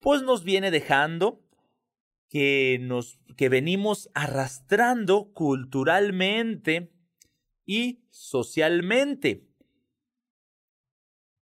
pues 0.00 0.22
nos 0.22 0.44
viene 0.44 0.70
dejando, 0.70 1.42
que 2.28 2.78
nos 2.80 3.18
que 3.36 3.48
venimos 3.48 4.10
arrastrando 4.14 5.32
culturalmente 5.32 6.92
y 7.64 8.02
socialmente. 8.10 9.46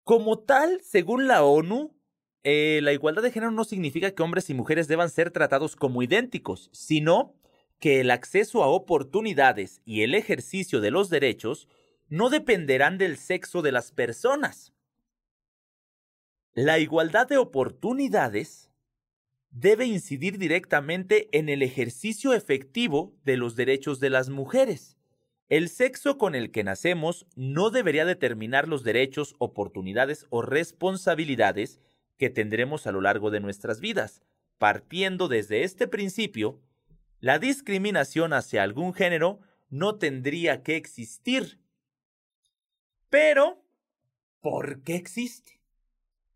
Como 0.04 0.40
tal, 0.40 0.80
según 0.82 1.28
la 1.28 1.44
ONU, 1.44 1.96
eh, 2.42 2.80
la 2.82 2.92
igualdad 2.92 3.22
de 3.22 3.30
género 3.30 3.52
no 3.52 3.64
significa 3.64 4.10
que 4.10 4.22
hombres 4.22 4.50
y 4.50 4.54
mujeres 4.54 4.88
deban 4.88 5.10
ser 5.10 5.30
tratados 5.30 5.76
como 5.76 6.02
idénticos, 6.02 6.70
sino 6.72 7.34
que 7.78 8.00
el 8.00 8.10
acceso 8.10 8.62
a 8.62 8.68
oportunidades 8.68 9.80
y 9.84 10.02
el 10.02 10.14
ejercicio 10.14 10.80
de 10.80 10.90
los 10.90 11.10
derechos 11.10 11.68
no 12.08 12.28
dependerán 12.28 12.98
del 12.98 13.16
sexo 13.16 13.62
de 13.62 13.72
las 13.72 13.92
personas. 13.92 14.74
La 16.54 16.80
igualdad 16.80 17.28
de 17.28 17.36
oportunidades 17.36 18.72
debe 19.50 19.86
incidir 19.86 20.36
directamente 20.36 21.28
en 21.36 21.48
el 21.48 21.62
ejercicio 21.62 22.34
efectivo 22.34 23.14
de 23.24 23.36
los 23.36 23.54
derechos 23.54 24.00
de 24.00 24.10
las 24.10 24.30
mujeres. 24.30 24.96
El 25.48 25.68
sexo 25.68 26.18
con 26.18 26.34
el 26.34 26.50
que 26.50 26.64
nacemos 26.64 27.26
no 27.36 27.70
debería 27.70 28.04
determinar 28.04 28.66
los 28.66 28.82
derechos, 28.82 29.36
oportunidades 29.38 30.26
o 30.30 30.42
responsabilidades 30.42 31.80
que 32.18 32.30
tendremos 32.30 32.86
a 32.88 32.92
lo 32.92 33.00
largo 33.00 33.30
de 33.30 33.40
nuestras 33.40 33.80
vidas. 33.80 34.22
Partiendo 34.58 35.28
desde 35.28 35.62
este 35.62 35.86
principio, 35.86 36.60
la 37.20 37.38
discriminación 37.38 38.32
hacia 38.32 38.64
algún 38.64 38.92
género 38.92 39.40
no 39.68 39.98
tendría 39.98 40.64
que 40.64 40.76
existir. 40.76 41.60
Pero, 43.08 43.64
¿por 44.40 44.82
qué 44.82 44.96
existe? 44.96 45.59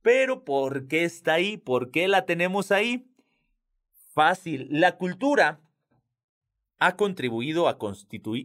Pero, 0.04 0.44
¿por 0.44 0.86
qué 0.86 1.04
está 1.04 1.32
ahí? 1.32 1.56
¿Por 1.56 1.90
qué 1.90 2.08
la 2.08 2.26
tenemos 2.26 2.70
ahí? 2.70 3.10
Fácil. 4.12 4.68
La 4.70 4.98
cultura 4.98 5.62
ha 6.78 6.94
contribuido 6.96 7.68
a, 7.68 7.78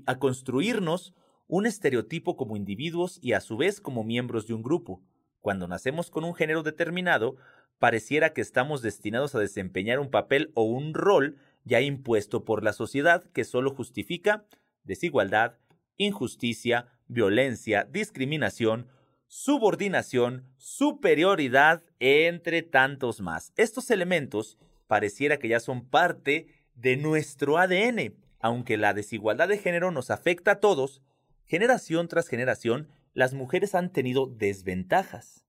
a 0.05 0.19
construirnos 0.19 1.13
un 1.47 1.65
estereotipo 1.65 2.37
como 2.37 2.55
individuos 2.55 3.19
y 3.21 3.33
a 3.33 3.41
su 3.41 3.57
vez 3.57 3.81
como 3.81 4.05
miembros 4.05 4.47
de 4.47 4.53
un 4.53 4.63
grupo. 4.63 5.03
Cuando 5.41 5.67
nacemos 5.67 6.09
con 6.09 6.23
un 6.23 6.33
género 6.33 6.63
determinado, 6.63 7.35
pareciera 7.77 8.31
que 8.31 8.39
estamos 8.39 8.81
destinados 8.81 9.35
a 9.35 9.39
desempeñar 9.39 9.99
un 9.99 10.11
papel 10.11 10.53
o 10.53 10.63
un 10.63 10.93
rol 10.93 11.39
ya 11.65 11.81
impuesto 11.81 12.45
por 12.45 12.63
la 12.63 12.71
sociedad 12.71 13.25
que 13.33 13.43
solo 13.43 13.75
justifica 13.75 14.45
desigualdad, 14.85 15.57
injusticia, 15.97 16.87
violencia, 17.07 17.83
discriminación, 17.83 18.87
subordinación, 19.29 20.43
superioridad, 20.57 21.83
entre 21.99 22.63
tantos 22.63 23.21
más. 23.21 23.53
Estos 23.55 23.91
elementos 23.91 24.57
pareciera 24.87 25.37
que 25.37 25.47
ya 25.47 25.59
son 25.59 25.87
parte 25.87 26.47
de 26.73 26.97
nuestro 26.97 27.57
ADN. 27.59 28.15
Aunque 28.39 28.75
la 28.75 28.93
desigualdad 28.93 29.47
de 29.47 29.59
género 29.59 29.91
nos 29.91 30.09
afecta 30.09 30.51
a 30.51 30.59
todos, 30.59 31.03
generación 31.45 32.07
tras 32.07 32.27
generación, 32.27 32.89
las 33.13 33.33
mujeres 33.33 33.75
han 33.75 33.91
tenido 33.91 34.25
desventajas. 34.25 35.45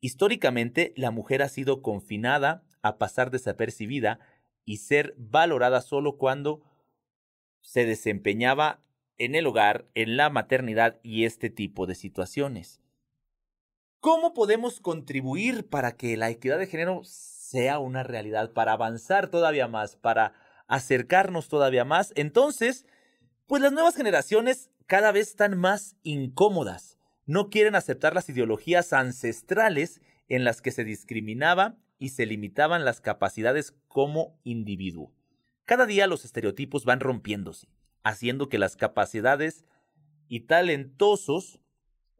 Históricamente, 0.00 0.94
la 0.96 1.10
mujer 1.10 1.42
ha 1.42 1.48
sido 1.48 1.82
confinada 1.82 2.64
a 2.80 2.96
pasar 2.96 3.30
desapercibida 3.30 4.20
y 4.64 4.78
ser 4.78 5.14
valorada 5.18 5.82
solo 5.82 6.16
cuando 6.16 6.62
se 7.60 7.84
desempeñaba 7.84 8.83
en 9.18 9.34
el 9.34 9.46
hogar, 9.46 9.86
en 9.94 10.16
la 10.16 10.30
maternidad 10.30 11.00
y 11.02 11.24
este 11.24 11.50
tipo 11.50 11.86
de 11.86 11.94
situaciones. 11.94 12.80
¿Cómo 14.00 14.34
podemos 14.34 14.80
contribuir 14.80 15.68
para 15.68 15.96
que 15.96 16.16
la 16.16 16.30
equidad 16.30 16.58
de 16.58 16.66
género 16.66 17.02
sea 17.54 17.78
una 17.78 18.02
realidad, 18.02 18.52
para 18.52 18.72
avanzar 18.72 19.28
todavía 19.28 19.68
más, 19.68 19.94
para 19.96 20.34
acercarnos 20.66 21.48
todavía 21.48 21.84
más. 21.84 22.12
Entonces, 22.16 22.84
pues 23.46 23.62
las 23.62 23.72
nuevas 23.72 23.94
generaciones 23.94 24.70
cada 24.86 25.12
vez 25.12 25.28
están 25.28 25.56
más 25.56 25.96
incómodas. 26.02 26.98
No 27.26 27.50
quieren 27.50 27.74
aceptar 27.74 28.14
las 28.14 28.28
ideologías 28.28 28.92
ancestrales 28.92 30.00
en 30.28 30.44
las 30.44 30.60
que 30.60 30.72
se 30.72 30.84
discriminaba 30.84 31.76
y 31.98 32.08
se 32.10 32.26
limitaban 32.26 32.84
las 32.84 33.00
capacidades 33.00 33.72
como 33.86 34.38
individuo. 34.42 35.14
Cada 35.64 35.86
día 35.86 36.06
los 36.06 36.24
estereotipos 36.24 36.84
van 36.84 37.00
rompiéndose, 37.00 37.68
haciendo 38.04 38.48
que 38.48 38.58
las 38.58 38.76
capacidades 38.76 39.64
y 40.28 40.40
talentosos 40.40 41.60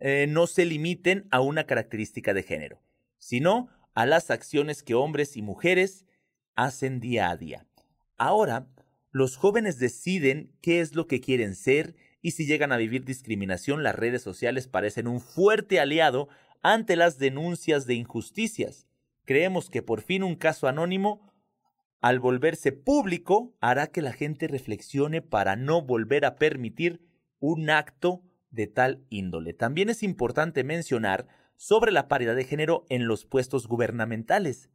eh, 0.00 0.26
no 0.28 0.46
se 0.46 0.64
limiten 0.64 1.28
a 1.30 1.40
una 1.40 1.64
característica 1.64 2.34
de 2.34 2.42
género, 2.42 2.82
sino 3.18 3.68
a 3.94 4.06
las 4.06 4.30
acciones 4.30 4.82
que 4.82 4.94
hombres 4.94 5.36
y 5.36 5.42
mujeres 5.42 6.04
hacen 6.56 7.00
día 7.00 7.30
a 7.30 7.36
día. 7.36 7.66
Ahora, 8.16 8.66
los 9.12 9.36
jóvenes 9.36 9.78
deciden 9.78 10.52
qué 10.60 10.80
es 10.80 10.94
lo 10.94 11.06
que 11.06 11.20
quieren 11.20 11.54
ser 11.54 11.94
y 12.20 12.32
si 12.32 12.46
llegan 12.46 12.72
a 12.72 12.76
vivir 12.76 13.04
discriminación, 13.04 13.82
las 13.82 13.94
redes 13.94 14.22
sociales 14.22 14.66
parecen 14.66 15.06
un 15.06 15.20
fuerte 15.20 15.78
aliado 15.78 16.28
ante 16.62 16.96
las 16.96 17.18
denuncias 17.18 17.86
de 17.86 17.94
injusticias. 17.94 18.88
Creemos 19.24 19.70
que 19.70 19.82
por 19.82 20.00
fin 20.00 20.22
un 20.22 20.34
caso 20.34 20.66
anónimo, 20.66 21.33
al 22.04 22.20
volverse 22.20 22.72
público, 22.72 23.54
hará 23.60 23.86
que 23.86 24.02
la 24.02 24.12
gente 24.12 24.46
reflexione 24.46 25.22
para 25.22 25.56
no 25.56 25.80
volver 25.80 26.24
a 26.24 26.36
permitir 26.36 27.00
un 27.38 27.70
acto 27.70 28.22
de 28.50 28.66
tal 28.66 29.04
índole. 29.08 29.54
También 29.54 29.88
es 29.88 30.02
importante 30.02 30.64
mencionar 30.64 31.26
sobre 31.56 31.92
la 31.92 32.08
paridad 32.08 32.36
de 32.36 32.44
género 32.44 32.84
en 32.88 33.06
los 33.06 33.24
puestos 33.24 33.66
gubernamentales 33.66 34.68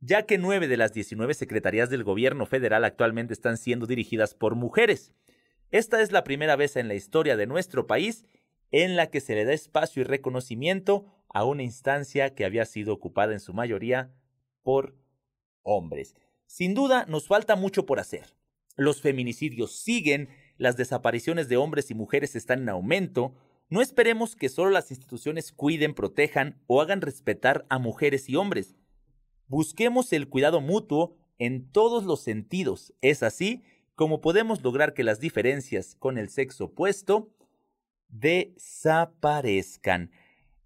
ya 0.00 0.26
que 0.26 0.36
nueve 0.36 0.68
de 0.68 0.76
las 0.76 0.92
19 0.92 1.32
secretarías 1.32 1.88
del 1.88 2.04
gobierno 2.04 2.44
federal 2.44 2.84
actualmente 2.84 3.32
están 3.32 3.56
siendo 3.56 3.86
dirigidas 3.86 4.34
por 4.34 4.54
mujeres. 4.54 5.12
Esta 5.70 6.02
es 6.02 6.12
la 6.12 6.24
primera 6.24 6.56
vez 6.56 6.76
en 6.76 6.88
la 6.88 6.94
historia 6.94 7.36
de 7.36 7.46
nuestro 7.46 7.86
país 7.86 8.26
en 8.70 8.96
la 8.96 9.08
que 9.08 9.20
se 9.20 9.34
le 9.34 9.46
da 9.46 9.54
espacio 9.54 10.02
y 10.02 10.04
reconocimiento 10.04 11.06
a 11.28 11.44
una 11.44 11.62
instancia 11.62 12.34
que 12.34 12.44
había 12.44 12.66
sido 12.66 12.92
ocupada 12.92 13.32
en 13.32 13.40
su 13.40 13.54
mayoría 13.54 14.12
por 14.62 14.94
hombres. 15.62 16.14
Sin 16.54 16.72
duda, 16.72 17.04
nos 17.08 17.26
falta 17.26 17.56
mucho 17.56 17.84
por 17.84 17.98
hacer. 17.98 18.36
Los 18.76 19.02
feminicidios 19.02 19.72
siguen, 19.72 20.28
las 20.56 20.76
desapariciones 20.76 21.48
de 21.48 21.56
hombres 21.56 21.90
y 21.90 21.94
mujeres 21.94 22.36
están 22.36 22.60
en 22.60 22.68
aumento. 22.68 23.34
No 23.70 23.82
esperemos 23.82 24.36
que 24.36 24.48
solo 24.48 24.70
las 24.70 24.92
instituciones 24.92 25.50
cuiden, 25.50 25.94
protejan 25.94 26.62
o 26.68 26.80
hagan 26.80 27.00
respetar 27.00 27.66
a 27.70 27.80
mujeres 27.80 28.28
y 28.28 28.36
hombres. 28.36 28.76
Busquemos 29.48 30.12
el 30.12 30.28
cuidado 30.28 30.60
mutuo 30.60 31.16
en 31.40 31.68
todos 31.72 32.04
los 32.04 32.20
sentidos. 32.20 32.94
Es 33.00 33.24
así 33.24 33.64
como 33.96 34.20
podemos 34.20 34.62
lograr 34.62 34.94
que 34.94 35.02
las 35.02 35.18
diferencias 35.18 35.96
con 35.96 36.18
el 36.18 36.28
sexo 36.28 36.66
opuesto 36.66 37.34
desaparezcan. 38.10 40.12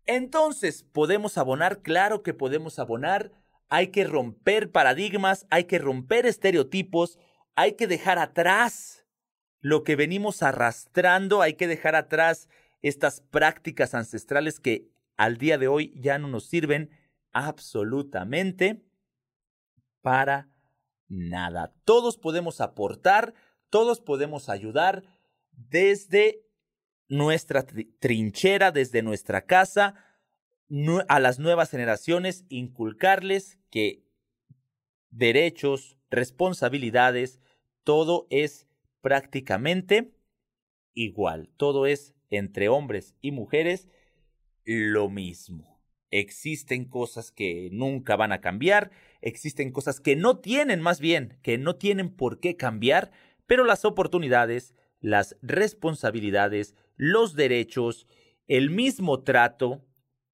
Entonces, 0.04 0.82
¿podemos 0.82 1.38
abonar? 1.38 1.80
Claro 1.80 2.22
que 2.22 2.34
podemos 2.34 2.78
abonar. 2.78 3.32
Hay 3.68 3.88
que 3.88 4.04
romper 4.04 4.70
paradigmas, 4.70 5.46
hay 5.50 5.64
que 5.64 5.78
romper 5.78 6.26
estereotipos, 6.26 7.18
hay 7.54 7.72
que 7.72 7.86
dejar 7.86 8.18
atrás 8.18 9.06
lo 9.60 9.82
que 9.82 9.96
venimos 9.96 10.42
arrastrando, 10.42 11.42
hay 11.42 11.54
que 11.54 11.66
dejar 11.66 11.94
atrás 11.94 12.48
estas 12.82 13.20
prácticas 13.20 13.94
ancestrales 13.94 14.60
que 14.60 14.88
al 15.16 15.36
día 15.36 15.58
de 15.58 15.68
hoy 15.68 15.92
ya 16.00 16.18
no 16.18 16.28
nos 16.28 16.46
sirven 16.46 16.90
absolutamente 17.32 18.84
para 20.00 20.48
nada. 21.08 21.74
Todos 21.84 22.16
podemos 22.16 22.60
aportar, 22.60 23.34
todos 23.68 24.00
podemos 24.00 24.48
ayudar 24.48 25.02
desde 25.50 26.44
nuestra 27.08 27.66
trinchera, 27.98 28.70
desde 28.70 29.02
nuestra 29.02 29.44
casa, 29.46 29.94
a 31.08 31.20
las 31.20 31.38
nuevas 31.38 31.70
generaciones, 31.70 32.44
inculcarles 32.48 33.58
que 33.70 34.04
derechos, 35.10 35.96
responsabilidades, 36.10 37.40
todo 37.84 38.26
es 38.30 38.66
prácticamente 39.00 40.12
igual, 40.94 41.48
todo 41.56 41.86
es 41.86 42.14
entre 42.30 42.68
hombres 42.68 43.14
y 43.20 43.32
mujeres 43.32 43.88
lo 44.64 45.08
mismo. 45.08 45.80
Existen 46.10 46.86
cosas 46.86 47.30
que 47.30 47.68
nunca 47.72 48.16
van 48.16 48.32
a 48.32 48.40
cambiar, 48.40 48.90
existen 49.20 49.72
cosas 49.72 50.00
que 50.00 50.16
no 50.16 50.38
tienen 50.38 50.80
más 50.80 51.00
bien, 51.00 51.38
que 51.42 51.58
no 51.58 51.76
tienen 51.76 52.10
por 52.14 52.40
qué 52.40 52.56
cambiar, 52.56 53.10
pero 53.46 53.64
las 53.64 53.84
oportunidades, 53.84 54.74
las 55.00 55.36
responsabilidades, 55.42 56.74
los 56.96 57.34
derechos, 57.34 58.06
el 58.46 58.70
mismo 58.70 59.22
trato, 59.22 59.84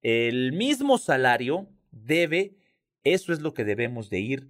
el 0.04 0.52
mismo 0.52 0.98
salario 0.98 1.66
debe, 1.90 2.58
eso 3.02 3.32
es 3.32 3.40
lo 3.40 3.54
que 3.54 3.64
debemos 3.64 4.10
de 4.10 4.20
ir 4.20 4.48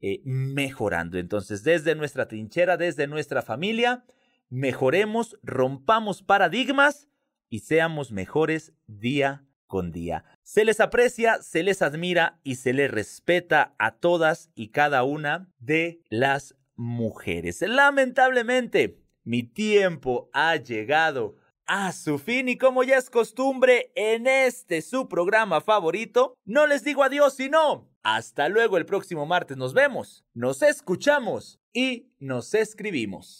eh, 0.00 0.20
mejorando. 0.24 1.18
Entonces, 1.18 1.62
desde 1.62 1.94
nuestra 1.94 2.26
trinchera, 2.26 2.76
desde 2.76 3.06
nuestra 3.06 3.42
familia, 3.42 4.04
mejoremos, 4.50 5.38
rompamos 5.42 6.22
paradigmas 6.22 7.08
y 7.48 7.60
seamos 7.60 8.10
mejores 8.10 8.72
día 8.88 9.44
con 9.68 9.92
día. 9.92 10.24
Se 10.42 10.64
les 10.64 10.80
aprecia, 10.80 11.42
se 11.42 11.62
les 11.62 11.80
admira 11.80 12.40
y 12.42 12.56
se 12.56 12.72
les 12.72 12.90
respeta 12.90 13.76
a 13.78 13.98
todas 13.98 14.50
y 14.56 14.68
cada 14.68 15.04
una 15.04 15.48
de 15.60 16.00
las 16.08 16.56
mujeres. 16.74 17.62
Lamentablemente, 17.62 18.98
mi 19.22 19.44
tiempo 19.44 20.28
ha 20.32 20.56
llegado 20.56 21.36
a 21.68 21.92
su 21.92 22.18
fin 22.18 22.48
y 22.48 22.56
como 22.56 22.82
ya 22.82 22.96
es 22.96 23.10
costumbre 23.10 23.92
en 23.94 24.26
este 24.26 24.80
su 24.80 25.06
programa 25.06 25.60
favorito, 25.60 26.34
no 26.46 26.66
les 26.66 26.82
digo 26.82 27.04
adiós 27.04 27.34
sino 27.34 27.88
hasta 28.02 28.48
luego 28.48 28.78
el 28.78 28.86
próximo 28.86 29.26
martes 29.26 29.58
nos 29.58 29.74
vemos, 29.74 30.24
nos 30.32 30.62
escuchamos 30.62 31.60
y 31.74 32.08
nos 32.18 32.54
escribimos. 32.54 33.36